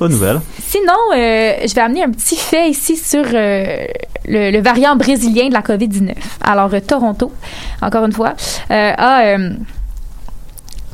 De 0.00 0.08
nouvelle. 0.08 0.40
Sinon, 0.60 0.92
euh, 1.14 1.52
je 1.66 1.72
vais 1.72 1.80
amener 1.80 2.02
un 2.02 2.10
petit 2.10 2.36
fait 2.36 2.68
ici 2.68 2.96
sur 2.96 3.22
euh, 3.32 3.86
le, 4.26 4.50
le 4.50 4.60
variant 4.60 4.96
brésilien 4.96 5.48
de 5.48 5.52
la 5.54 5.60
COVID-19. 5.62 6.12
Alors, 6.42 6.74
euh, 6.74 6.80
Toronto, 6.80 7.32
encore 7.80 8.04
une 8.04 8.12
fois, 8.12 8.34
a 8.70 9.36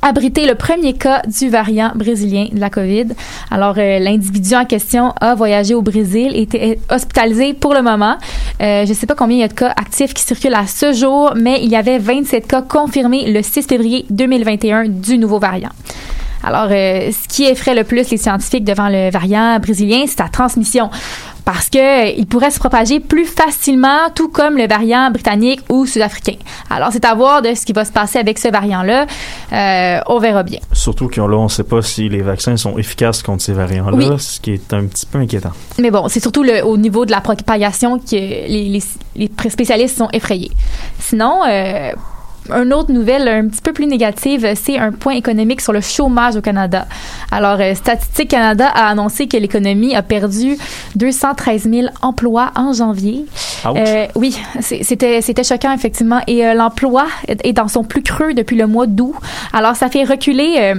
abrité 0.02 0.46
le 0.46 0.54
premier 0.54 0.94
cas 0.94 1.22
du 1.26 1.48
variant 1.48 1.92
brésilien 1.94 2.48
de 2.52 2.60
la 2.60 2.70
COVID. 2.70 3.08
Alors, 3.50 3.74
euh, 3.78 3.98
l'individu 3.98 4.54
en 4.54 4.64
question 4.64 5.12
a 5.20 5.34
voyagé 5.34 5.74
au 5.74 5.82
Brésil 5.82 6.32
et 6.34 6.42
était 6.42 6.78
hospitalisé 6.90 7.54
pour 7.54 7.74
le 7.74 7.82
moment. 7.82 8.16
Euh, 8.60 8.84
je 8.84 8.90
ne 8.90 8.94
sais 8.94 9.06
pas 9.06 9.14
combien 9.14 9.36
il 9.36 9.40
y 9.40 9.44
a 9.44 9.48
de 9.48 9.52
cas 9.52 9.70
actifs 9.70 10.14
qui 10.14 10.22
circulent 10.22 10.54
à 10.54 10.66
ce 10.66 10.92
jour, 10.92 11.32
mais 11.36 11.60
il 11.62 11.68
y 11.68 11.76
avait 11.76 11.98
27 11.98 12.46
cas 12.46 12.62
confirmés 12.62 13.30
le 13.30 13.42
6 13.42 13.66
février 13.66 14.06
2021 14.10 14.88
du 14.88 15.18
nouveau 15.18 15.38
variant. 15.38 15.70
Alors, 16.42 16.68
euh, 16.70 17.10
ce 17.12 17.28
qui 17.28 17.44
effraie 17.44 17.74
le 17.74 17.84
plus 17.84 18.10
les 18.10 18.16
scientifiques 18.16 18.64
devant 18.64 18.88
le 18.88 19.10
variant 19.10 19.58
brésilien, 19.58 20.04
c'est 20.06 20.16
sa 20.16 20.28
transmission. 20.28 20.88
Parce 21.52 21.68
que 21.68 21.78
euh, 21.78 22.14
il 22.16 22.26
pourrait 22.26 22.52
se 22.52 22.60
propager 22.60 23.00
plus 23.00 23.26
facilement, 23.26 24.08
tout 24.14 24.28
comme 24.28 24.56
le 24.56 24.68
variant 24.68 25.10
britannique 25.10 25.60
ou 25.68 25.84
sud-africain. 25.84 26.36
Alors, 26.70 26.90
c'est 26.92 27.04
à 27.04 27.12
voir 27.14 27.42
de 27.42 27.54
ce 27.54 27.66
qui 27.66 27.72
va 27.72 27.84
se 27.84 27.90
passer 27.90 28.18
avec 28.20 28.38
ce 28.38 28.48
variant-là. 28.48 29.06
Euh, 29.52 30.00
on 30.06 30.18
verra 30.20 30.44
bien. 30.44 30.60
Surtout 30.72 31.08
que 31.08 31.20
là, 31.20 31.36
on 31.36 31.44
ne 31.44 31.48
sait 31.48 31.64
pas 31.64 31.82
si 31.82 32.08
les 32.08 32.22
vaccins 32.22 32.56
sont 32.56 32.78
efficaces 32.78 33.22
contre 33.24 33.42
ces 33.42 33.52
variants-là, 33.52 33.96
Oui. 33.96 34.08
ce 34.18 34.38
qui 34.40 34.52
est 34.52 34.72
un 34.72 34.84
petit 34.86 35.06
peu 35.06 35.18
inquiétant. 35.18 35.50
Mais 35.78 35.90
bon, 35.90 36.06
c'est 36.08 36.20
surtout 36.20 36.44
le, 36.44 36.64
au 36.64 36.76
niveau 36.76 37.04
de 37.04 37.10
la 37.10 37.20
propagation 37.20 37.98
que 37.98 38.12
les, 38.12 38.46
les, 38.68 38.82
les 39.16 39.26
pr- 39.28 39.50
spécialistes 39.50 39.96
sont 39.98 40.08
effrayés. 40.12 40.52
Sinon, 41.00 41.40
euh, 41.48 41.90
une 42.48 42.72
autre 42.72 42.92
nouvelle 42.92 43.28
un 43.28 43.48
petit 43.48 43.60
peu 43.60 43.72
plus 43.72 43.86
négative, 43.86 44.46
c'est 44.56 44.78
un 44.78 44.92
point 44.92 45.14
économique 45.14 45.60
sur 45.60 45.72
le 45.72 45.80
chômage 45.80 46.36
au 46.36 46.40
Canada. 46.40 46.86
Alors, 47.30 47.58
euh, 47.60 47.74
Statistique 47.74 48.30
Canada 48.30 48.66
a 48.68 48.88
annoncé 48.88 49.26
que 49.26 49.36
l'économie 49.36 49.94
a 49.94 50.02
perdu 50.02 50.56
213 50.96 51.68
000 51.70 51.88
emplois 52.02 52.50
en 52.56 52.72
janvier. 52.72 53.24
Euh, 53.66 54.06
oui, 54.14 54.36
c'était 54.60 55.20
c'était 55.20 55.44
choquant 55.44 55.72
effectivement. 55.72 56.20
Et 56.26 56.46
euh, 56.46 56.54
l'emploi 56.54 57.06
est 57.28 57.52
dans 57.52 57.68
son 57.68 57.84
plus 57.84 58.02
creux 58.02 58.34
depuis 58.34 58.56
le 58.56 58.66
mois 58.66 58.86
d'août. 58.86 59.14
Alors, 59.52 59.76
ça 59.76 59.88
fait 59.88 60.04
reculer. 60.04 60.56
euh, 60.58 60.74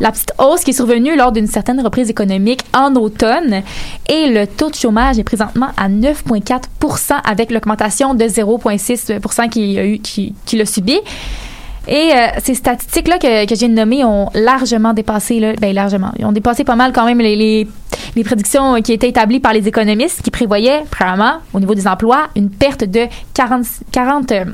la 0.00 0.10
petite 0.10 0.32
hausse 0.38 0.64
qui 0.64 0.70
est 0.70 0.74
survenue 0.74 1.16
lors 1.16 1.32
d'une 1.32 1.46
certaine 1.46 1.80
reprise 1.80 2.10
économique 2.10 2.62
en 2.74 2.94
automne 2.96 3.62
et 4.08 4.26
le 4.28 4.46
taux 4.46 4.70
de 4.70 4.74
chômage 4.74 5.18
est 5.18 5.24
présentement 5.24 5.68
à 5.76 5.88
9,4% 5.88 7.20
avec 7.24 7.50
l'augmentation 7.50 8.14
de 8.14 8.24
0,6% 8.24 9.48
qu'il 9.50 9.78
a 9.78 9.86
eu, 9.86 9.98
qui, 9.98 10.34
qu'il 10.46 10.60
a 10.60 10.66
Et 11.86 12.12
euh, 12.14 12.28
ces 12.42 12.54
statistiques-là 12.54 13.18
que, 13.18 13.46
que 13.46 13.54
j'ai 13.54 13.68
nommées 13.68 14.04
ont 14.04 14.30
largement 14.34 14.94
dépassé, 14.94 15.38
là, 15.38 15.52
ben 15.60 15.74
largement, 15.74 16.12
ils 16.18 16.24
ont 16.24 16.32
dépassé 16.32 16.64
pas 16.64 16.76
mal 16.76 16.92
quand 16.92 17.04
même 17.04 17.18
les, 17.18 17.36
les, 17.36 17.68
les 18.16 18.24
prédictions 18.24 18.80
qui 18.80 18.94
étaient 18.94 19.08
établies 19.08 19.40
par 19.40 19.52
les 19.52 19.68
économistes 19.68 20.22
qui 20.22 20.30
prévoyaient, 20.30 20.84
premièrement, 20.90 21.34
au 21.52 21.60
niveau 21.60 21.74
des 21.74 21.86
emplois, 21.86 22.28
une 22.36 22.48
perte 22.48 22.84
de 22.84 23.06
40, 23.34 23.66
40 23.92 24.32
euh, 24.32 24.44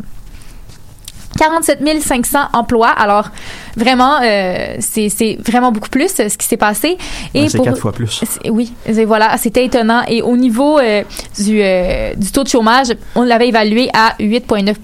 47 1.39 2.03
500 2.03 2.39
emplois. 2.53 2.89
Alors, 2.89 3.29
vraiment, 3.77 4.19
euh, 4.23 4.77
c'est 4.81 5.39
vraiment 5.47 5.73
beaucoup 5.73 5.89
plus 5.89 6.13
euh, 6.21 6.29
ce 6.29 6.37
qui 6.37 6.47
s'est 6.47 6.57
passé. 6.57 6.99
C'est 7.35 7.59
quatre 7.63 7.79
fois 7.79 7.93
plus. 7.93 8.21
Oui, 8.51 8.73
et 8.87 9.05
voilà, 9.05 9.37
c'était 9.39 9.65
étonnant. 9.65 10.03
Et 10.09 10.23
au 10.23 10.37
niveau 10.37 10.79
euh, 10.79 11.03
du, 11.39 11.61
euh, 11.63 12.15
du 12.15 12.31
taux 12.31 12.45
de 12.45 12.49
chômage, 12.49 12.89
on 13.15 13.23
l'avait 13.23 13.49
évalué 13.49 13.89
à 13.95 14.15
8,9 14.21 14.75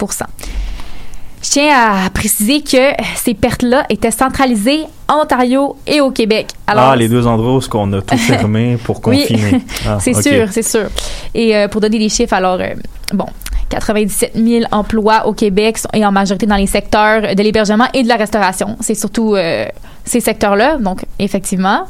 je 1.46 1.50
tiens 1.52 1.74
à 2.04 2.10
préciser 2.10 2.60
que 2.60 2.90
ces 3.14 3.34
pertes-là 3.34 3.84
étaient 3.88 4.10
centralisées 4.10 4.82
en 5.08 5.20
Ontario 5.22 5.76
et 5.86 6.00
au 6.00 6.10
Québec. 6.10 6.48
Alors, 6.66 6.90
ah, 6.90 6.96
les 6.96 7.08
deux 7.08 7.24
endroits 7.26 7.54
où 7.54 7.60
ce 7.60 7.68
qu'on 7.68 7.92
a 7.92 8.02
tout 8.02 8.16
fermé 8.32 8.76
pour 8.82 9.00
Oui. 9.06 9.20
confiner. 9.20 9.60
Ah, 9.86 9.98
c'est 10.00 10.20
sûr, 10.20 10.48
c'est 10.50 10.62
sûr. 10.64 10.86
Et 11.34 11.56
euh, 11.56 11.68
pour 11.68 11.80
donner 11.80 11.98
des 12.00 12.08
chiffres, 12.08 12.34
alors, 12.34 12.58
euh, 12.60 12.74
bon, 13.12 13.26
97 13.68 14.32
000 14.34 14.64
emplois 14.72 15.26
au 15.26 15.32
Québec 15.34 15.78
et 15.94 16.04
en 16.04 16.10
majorité 16.10 16.46
dans 16.46 16.56
les 16.56 16.66
secteurs 16.66 17.34
de 17.34 17.42
l'hébergement 17.42 17.86
et 17.94 18.02
de 18.02 18.08
la 18.08 18.16
restauration. 18.16 18.76
C'est 18.80 18.94
surtout 18.96 19.36
euh, 19.36 19.66
ces 20.04 20.20
secteurs-là, 20.20 20.78
donc 20.78 21.04
effectivement, 21.20 21.84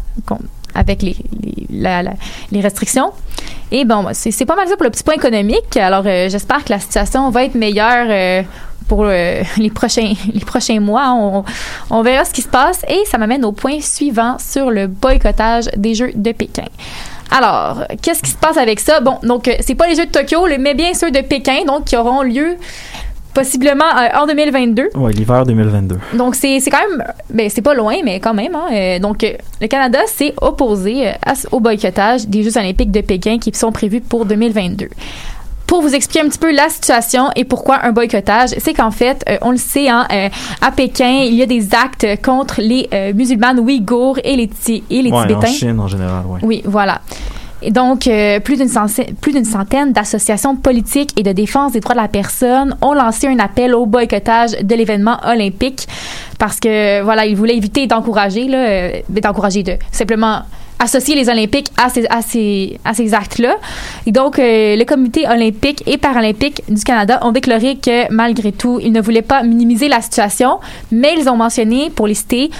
avec 0.74 1.00
les, 1.02 1.16
les, 1.42 1.66
la- 1.70 2.02
la- 2.02 2.12
les 2.52 2.60
restrictions. 2.60 3.10
Et 3.72 3.84
bon, 3.84 4.06
c'est 4.12 4.30
c'est 4.30 4.44
pas 4.46 4.54
mal 4.56 4.68
ça 4.68 4.76
pour 4.76 4.84
le 4.84 4.90
petit 4.90 5.02
point 5.02 5.14
économique. 5.14 5.76
Alors, 5.76 6.04
euh, 6.06 6.28
j'espère 6.28 6.62
que 6.64 6.72
la 6.72 6.78
situation 6.78 7.30
va 7.30 7.44
être 7.44 7.54
meilleure 7.54 8.06
euh, 8.10 8.42
pour 8.88 9.04
euh, 9.04 9.42
les 9.56 9.70
prochains 9.70 10.12
les 10.32 10.40
prochains 10.40 10.80
mois. 10.80 11.12
On, 11.12 11.44
on 11.90 12.02
verra 12.02 12.24
ce 12.24 12.32
qui 12.32 12.42
se 12.42 12.48
passe 12.48 12.82
et 12.88 13.04
ça 13.06 13.18
m'amène 13.18 13.44
au 13.44 13.52
point 13.52 13.80
suivant 13.80 14.36
sur 14.38 14.70
le 14.70 14.86
boycottage 14.86 15.66
des 15.76 15.94
Jeux 15.94 16.12
de 16.14 16.32
Pékin. 16.32 16.64
Alors, 17.30 17.84
qu'est-ce 18.02 18.22
qui 18.22 18.30
se 18.30 18.36
passe 18.36 18.56
avec 18.56 18.78
ça? 18.78 19.00
Bon, 19.00 19.18
donc 19.22 19.48
euh, 19.48 19.54
c'est 19.60 19.74
pas 19.74 19.88
les 19.88 19.96
Jeux 19.96 20.06
de 20.06 20.10
Tokyo, 20.10 20.46
mais 20.58 20.74
bien 20.74 20.94
ceux 20.94 21.10
de 21.10 21.20
Pékin, 21.20 21.64
donc 21.66 21.84
qui 21.86 21.96
auront 21.96 22.22
lieu 22.22 22.56
possiblement 23.36 23.84
euh, 23.84 24.18
en 24.18 24.26
2022. 24.26 24.90
Ouais, 24.94 25.12
l'hiver 25.12 25.44
2022. 25.44 25.98
Donc 26.14 26.34
c'est 26.34 26.58
c'est 26.58 26.70
quand 26.70 26.80
même 26.88 27.04
ben 27.28 27.50
c'est 27.50 27.60
pas 27.60 27.74
loin 27.74 27.96
mais 28.02 28.18
quand 28.18 28.32
même 28.32 28.54
hein. 28.54 28.66
Euh, 28.72 28.98
donc 28.98 29.22
euh, 29.22 29.34
le 29.60 29.66
Canada 29.66 29.98
s'est 30.06 30.32
opposé 30.40 31.08
à 31.08 31.34
au 31.52 31.60
boycottage 31.60 32.26
des 32.26 32.42
Jeux 32.42 32.56
olympiques 32.56 32.90
de 32.90 33.02
Pékin 33.02 33.38
qui 33.38 33.52
sont 33.52 33.72
prévus 33.72 34.00
pour 34.00 34.24
2022. 34.24 34.88
Pour 35.66 35.82
vous 35.82 35.94
expliquer 35.94 36.24
un 36.24 36.28
petit 36.28 36.38
peu 36.38 36.52
la 36.54 36.68
situation 36.68 37.30
et 37.34 37.44
pourquoi 37.44 37.84
un 37.84 37.90
boycottage, 37.92 38.50
c'est 38.58 38.72
qu'en 38.72 38.92
fait, 38.92 39.24
euh, 39.28 39.36
on 39.42 39.50
le 39.50 39.56
sait, 39.56 39.88
hein, 39.88 40.06
euh, 40.12 40.28
à 40.62 40.70
Pékin, 40.70 41.22
il 41.26 41.34
y 41.34 41.42
a 41.42 41.46
des 41.46 41.74
actes 41.74 42.06
contre 42.24 42.60
les 42.60 42.88
euh, 42.94 43.12
musulmanes 43.12 43.58
ouïghours 43.58 44.18
et 44.22 44.36
les, 44.36 44.46
Ti- 44.48 44.84
et 44.90 45.02
les 45.02 45.10
ouais, 45.10 45.16
en 45.16 45.22
Tibétains. 45.26 45.46
Chine 45.48 45.80
en 45.80 45.88
général, 45.88 46.24
ouais. 46.26 46.38
Oui, 46.42 46.62
voilà. 46.64 47.00
Et 47.62 47.70
donc, 47.72 48.06
euh, 48.06 48.38
plus 48.38 48.58
d'une 48.58 48.68
centaine, 48.68 49.14
plus 49.20 49.32
d'une 49.32 49.44
centaine 49.46 49.92
d'associations 49.92 50.54
politiques 50.54 51.18
et 51.18 51.22
de 51.24 51.32
défense 51.32 51.72
des 51.72 51.80
droits 51.80 51.94
de 51.96 52.00
la 52.00 52.06
personne 52.08 52.76
ont 52.82 52.92
lancé 52.92 53.26
un 53.26 53.38
appel 53.40 53.74
au 53.74 53.86
boycottage 53.86 54.52
de 54.62 54.74
l'événement 54.76 55.18
olympique 55.26 55.88
parce 56.38 56.60
que, 56.60 57.02
voilà, 57.02 57.26
ils 57.26 57.34
voulaient 57.34 57.56
éviter 57.56 57.86
d'encourager, 57.88 58.44
là, 58.46 58.58
euh, 58.58 58.92
d'encourager 59.08 59.62
de 59.64 59.72
simplement 59.90 60.42
associer 60.78 61.14
les 61.14 61.28
Olympiques 61.28 61.70
à 61.76 61.88
ces, 61.88 62.06
à 62.06 62.22
ces, 62.22 62.78
à 62.84 62.94
ces 62.94 63.14
actes-là. 63.14 63.56
Et 64.06 64.12
donc, 64.12 64.38
euh, 64.38 64.76
le 64.76 64.84
comité 64.84 65.26
olympique 65.28 65.82
et 65.86 65.98
paralympique 65.98 66.62
du 66.68 66.82
Canada 66.82 67.18
ont 67.22 67.32
déclaré 67.32 67.76
que, 67.76 68.10
malgré 68.12 68.52
tout, 68.52 68.78
ils 68.82 68.92
ne 68.92 69.00
voulaient 69.00 69.22
pas 69.22 69.42
minimiser 69.42 69.88
la 69.88 70.00
situation, 70.00 70.58
mais 70.90 71.14
ils 71.18 71.28
ont 71.28 71.36
mentionné, 71.36 71.90
pour 71.90 72.06
les 72.06 72.14
citer, 72.14 72.50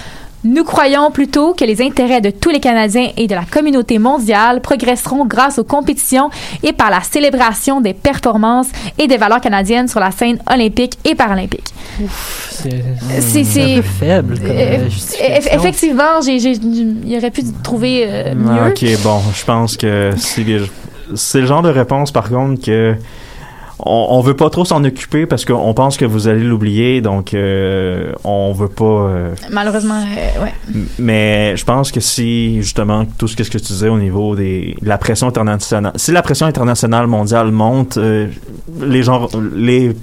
nous 0.47 0.65
croyons 0.65 1.11
plutôt 1.11 1.53
que 1.55 1.65
les 1.65 1.83
intérêts 1.83 2.21
de 2.21 2.31
tous 2.31 2.51
les 2.51 2.61
Canadiens 2.61 3.09
et 3.17 3.27
de 3.27 3.35
la 3.35 3.45
communauté 3.45 3.99
mondiale 3.99 4.61
progresseront 4.61 5.27
grâce 5.27 5.59
aux 5.59 5.65
compétitions 5.65 6.31
et 6.63 6.73
par 6.73 6.91
la 6.91 7.01
célébration 7.03 7.81
des 7.81 7.93
performances 7.95 8.69
et 8.99 9.07
des 9.09 9.17
valeurs 9.17 9.41
canadiennes 9.41 9.89
sur 9.89 10.01
la 10.01 10.11
scène 10.13 10.39
olympique 10.53 10.95
et 11.05 11.15
paralympique. 11.15 11.73
C'est 13.21 13.83
faible 13.83 14.39
comme 14.39 14.51
Euh, 14.51 14.89
euh, 14.89 15.39
effectivement, 15.53 16.21
j'ai, 16.25 16.39
j'ai- 16.39 16.53
il 16.53 17.17
aurait 17.19 17.31
pu 17.31 17.43
trouver 17.63 18.05
euh, 18.07 18.35
mieux. 18.35 18.51
Ah, 18.61 18.69
ok, 18.69 18.85
bon, 19.03 19.21
je 19.35 19.45
pense 19.45 19.77
que 19.77 20.11
c'est 21.15 21.41
le 21.41 21.47
genre 21.47 21.63
de 21.63 21.71
réponse, 21.71 22.11
par 22.11 22.29
contre, 22.29 22.65
que 22.65 22.95
on, 23.79 24.07
on 24.11 24.21
veut 24.21 24.35
pas 24.37 24.49
trop 24.51 24.65
s'en 24.65 24.83
occuper 24.85 25.27
parce 25.27 25.45
qu'on 25.45 25.75
pense 25.75 25.97
que 25.97 26.05
vous 26.05 26.29
allez 26.29 26.43
l'oublier, 26.43 27.01
donc 27.01 27.35
euh, 27.35 28.13
on 28.25 28.53
veut 28.53 28.69
pas. 28.69 28.85
euh, 28.85 29.35
Malheureusement, 29.51 30.01
euh, 30.01 30.43
ouais. 30.45 30.53
mais 30.99 31.57
je 31.57 31.65
pense 31.65 31.93
que 31.93 32.01
si 32.01 32.63
justement 32.63 33.05
tout 33.19 33.29
ce 33.29 33.37
que, 33.37 33.45
ce 33.45 33.51
que 33.51 33.59
tu 33.59 33.67
disais 33.67 33.89
au 33.89 33.99
niveau 33.99 34.35
des 34.35 34.77
de 34.81 34.89
la 34.89 34.99
pression 34.99 35.29
internationale, 35.29 35.93
si 35.97 36.13
la 36.13 36.23
pression 36.23 36.47
internationale 36.47 37.07
mondiale 37.07 37.51
monte, 37.51 37.97
euh, 37.99 38.29
les 38.81 39.03
gens, 39.03 39.29
les 39.55 39.95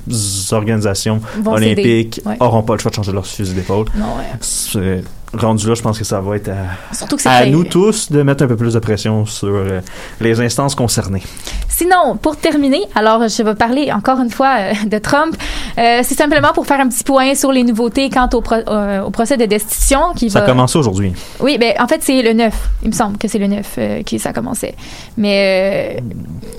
organisations 0.51 1.21
Vont 1.41 1.53
olympiques 1.53 2.15
céder, 2.15 2.29
ouais. 2.29 2.37
auront 2.39 2.63
pas 2.63 2.73
le 2.73 2.79
choix 2.79 2.91
de 2.91 2.95
changer 2.95 3.11
leur 3.11 3.25
fusil 3.25 3.53
d'épaule. 3.53 3.85
Non, 3.95 4.05
ouais. 4.17 5.01
Rendu 5.35 5.67
là, 5.67 5.73
je 5.73 5.81
pense 5.81 5.97
que 5.97 6.03
ça 6.05 6.21
va 6.21 6.35
être 6.35 6.49
à, 6.49 6.93
Surtout 6.95 7.15
que 7.15 7.21
c'est 7.23 7.29
à 7.29 7.41
très- 7.41 7.49
nous 7.49 7.63
tous 7.63 8.11
de 8.11 8.21
mettre 8.21 8.43
un 8.43 8.47
peu 8.47 8.55
plus 8.55 8.73
de 8.73 8.79
pression 8.79 9.25
sur 9.25 9.47
euh, 9.49 9.81
les 10.21 10.39
instances 10.39 10.75
concernées. 10.75 11.23
Sinon, 11.67 12.17
pour 12.21 12.37
terminer, 12.37 12.81
alors 12.93 13.27
je 13.27 13.41
vais 13.41 13.55
parler 13.55 13.91
encore 13.91 14.19
une 14.19 14.29
fois 14.29 14.55
euh, 14.59 14.73
de 14.85 14.97
Trump. 14.99 15.35
Euh, 15.79 16.01
c'est 16.03 16.13
simplement 16.15 16.53
pour 16.53 16.67
faire 16.67 16.79
un 16.79 16.87
petit 16.87 17.03
point 17.03 17.33
sur 17.33 17.51
les 17.51 17.63
nouveautés 17.63 18.09
quant 18.11 18.29
au, 18.33 18.41
pro- 18.41 18.57
au 19.05 19.09
procès 19.09 19.37
de 19.37 19.45
destitution 19.45 20.13
qui 20.15 20.29
Ça 20.29 20.39
va. 20.39 20.45
a 20.45 20.49
commencé 20.49 20.77
aujourd'hui. 20.77 21.13
Oui, 21.39 21.57
ben 21.57 21.73
en 21.79 21.87
fait 21.87 22.03
c'est 22.03 22.21
le 22.21 22.33
9. 22.33 22.53
Il 22.83 22.89
me 22.89 22.93
semble 22.93 23.17
que 23.17 23.27
c'est 23.27 23.39
le 23.39 23.47
9 23.47 23.75
euh, 23.79 24.03
qui 24.03 24.19
ça 24.19 24.33
commençait. 24.33 24.75
Mais 25.17 25.97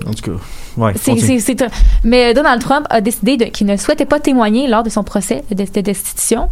En 0.06 0.12
tout 0.14 0.32
cas, 0.32 0.38
ouais. 0.76 0.92
c'est, 0.96 1.56
mais 2.04 2.34
Donald 2.34 2.60
Trump 2.60 2.86
a 2.90 3.00
décidé 3.00 3.36
qu'il 3.50 3.66
ne 3.66 3.76
souhaitait 3.76 4.04
pas 4.04 4.20
témoigner 4.20 4.66
lors 4.68 4.82
de 4.82 4.90
son 4.90 5.02
procès 5.04 5.44
de, 5.50 5.64
de 5.64 5.80
destitution 5.80 6.48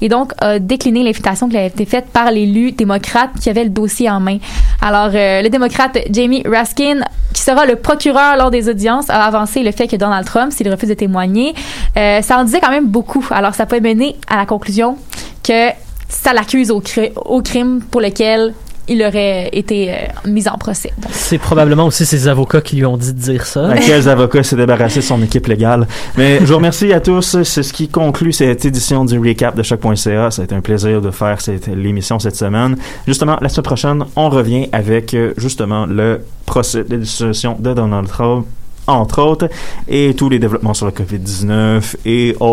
et 0.00 0.08
donc 0.08 0.32
a 0.38 0.58
décliné 0.58 1.02
l'invitation 1.02 1.48
qui 1.48 1.56
avait 1.56 1.66
été 1.68 1.84
faite 1.84 2.06
par 2.12 2.30
l'élu 2.30 2.72
démocrate 2.72 3.30
qui 3.40 3.50
avait 3.50 3.64
le 3.64 3.70
dossier 3.70 4.10
en 4.10 4.20
main. 4.20 4.38
Alors, 4.80 5.10
euh, 5.14 5.42
le 5.42 5.48
démocrate 5.48 5.98
Jamie 6.10 6.42
Raskin, 6.44 7.00
qui 7.32 7.42
sera 7.42 7.66
le 7.66 7.76
procureur 7.76 8.36
lors 8.36 8.50
des 8.50 8.68
audiences, 8.68 9.08
a 9.10 9.22
avancé 9.24 9.62
le 9.62 9.72
fait 9.72 9.86
que 9.86 9.96
Donald 9.96 10.26
Trump, 10.26 10.52
s'il 10.52 10.68
refuse 10.70 10.88
de 10.88 10.94
témoigner, 10.94 11.54
euh, 11.96 12.20
ça 12.22 12.38
en 12.38 12.44
disait 12.44 12.60
quand 12.60 12.70
même 12.70 12.86
beaucoup. 12.86 13.24
Alors, 13.30 13.54
ça 13.54 13.66
peut 13.66 13.80
mener 13.80 14.16
à 14.28 14.36
la 14.36 14.46
conclusion 14.46 14.96
que 15.42 15.68
ça 16.08 16.32
l'accuse 16.32 16.70
au, 16.70 16.80
cri- 16.80 17.12
au 17.16 17.40
crime 17.42 17.80
pour 17.90 18.00
lequel 18.00 18.54
il 18.88 19.02
aurait 19.02 19.48
été 19.52 19.92
euh, 19.92 19.96
mis 20.26 20.48
en 20.48 20.58
procès. 20.58 20.90
C'est 21.10 21.38
probablement 21.38 21.86
aussi 21.86 22.04
ses 22.04 22.28
avocats 22.28 22.60
qui 22.60 22.76
lui 22.76 22.86
ont 22.86 22.96
dit 22.96 23.12
de 23.12 23.18
dire 23.18 23.46
ça. 23.46 23.68
À 23.70 23.78
quels 23.78 24.08
avocats 24.08 24.42
s'est 24.42 24.56
débarrassé 24.56 25.00
de 25.00 25.04
son 25.04 25.22
équipe 25.22 25.46
légale. 25.46 25.86
Mais 26.16 26.38
je 26.40 26.46
vous 26.46 26.56
remercie 26.56 26.92
à 26.92 27.00
tous. 27.00 27.42
C'est 27.42 27.62
ce 27.62 27.72
qui 27.72 27.88
conclut 27.88 28.32
cette 28.32 28.64
édition 28.64 29.04
du 29.04 29.18
recap 29.18 29.56
de 29.56 29.62
choc.ca. 29.62 30.30
Ça 30.30 30.42
a 30.42 30.44
été 30.44 30.54
un 30.54 30.60
plaisir 30.60 31.00
de 31.00 31.10
faire 31.10 31.40
cette, 31.40 31.68
l'émission 31.68 32.18
cette 32.18 32.36
semaine. 32.36 32.76
Justement, 33.06 33.38
la 33.40 33.48
semaine 33.48 33.64
prochaine, 33.64 34.04
on 34.16 34.28
revient 34.28 34.68
avec 34.72 35.14
euh, 35.14 35.32
justement 35.36 35.86
le 35.86 36.20
procès 36.46 36.84
de 36.84 36.96
dissolution 36.96 37.56
de 37.58 37.72
Donald 37.72 38.08
Trump, 38.08 38.46
entre 38.86 39.22
autres, 39.22 39.48
et 39.88 40.14
tous 40.14 40.28
les 40.28 40.38
développements 40.38 40.74
sur 40.74 40.86
le 40.86 40.92
COVID-19 40.92 41.96
et 42.04 42.36
autres. 42.40 42.50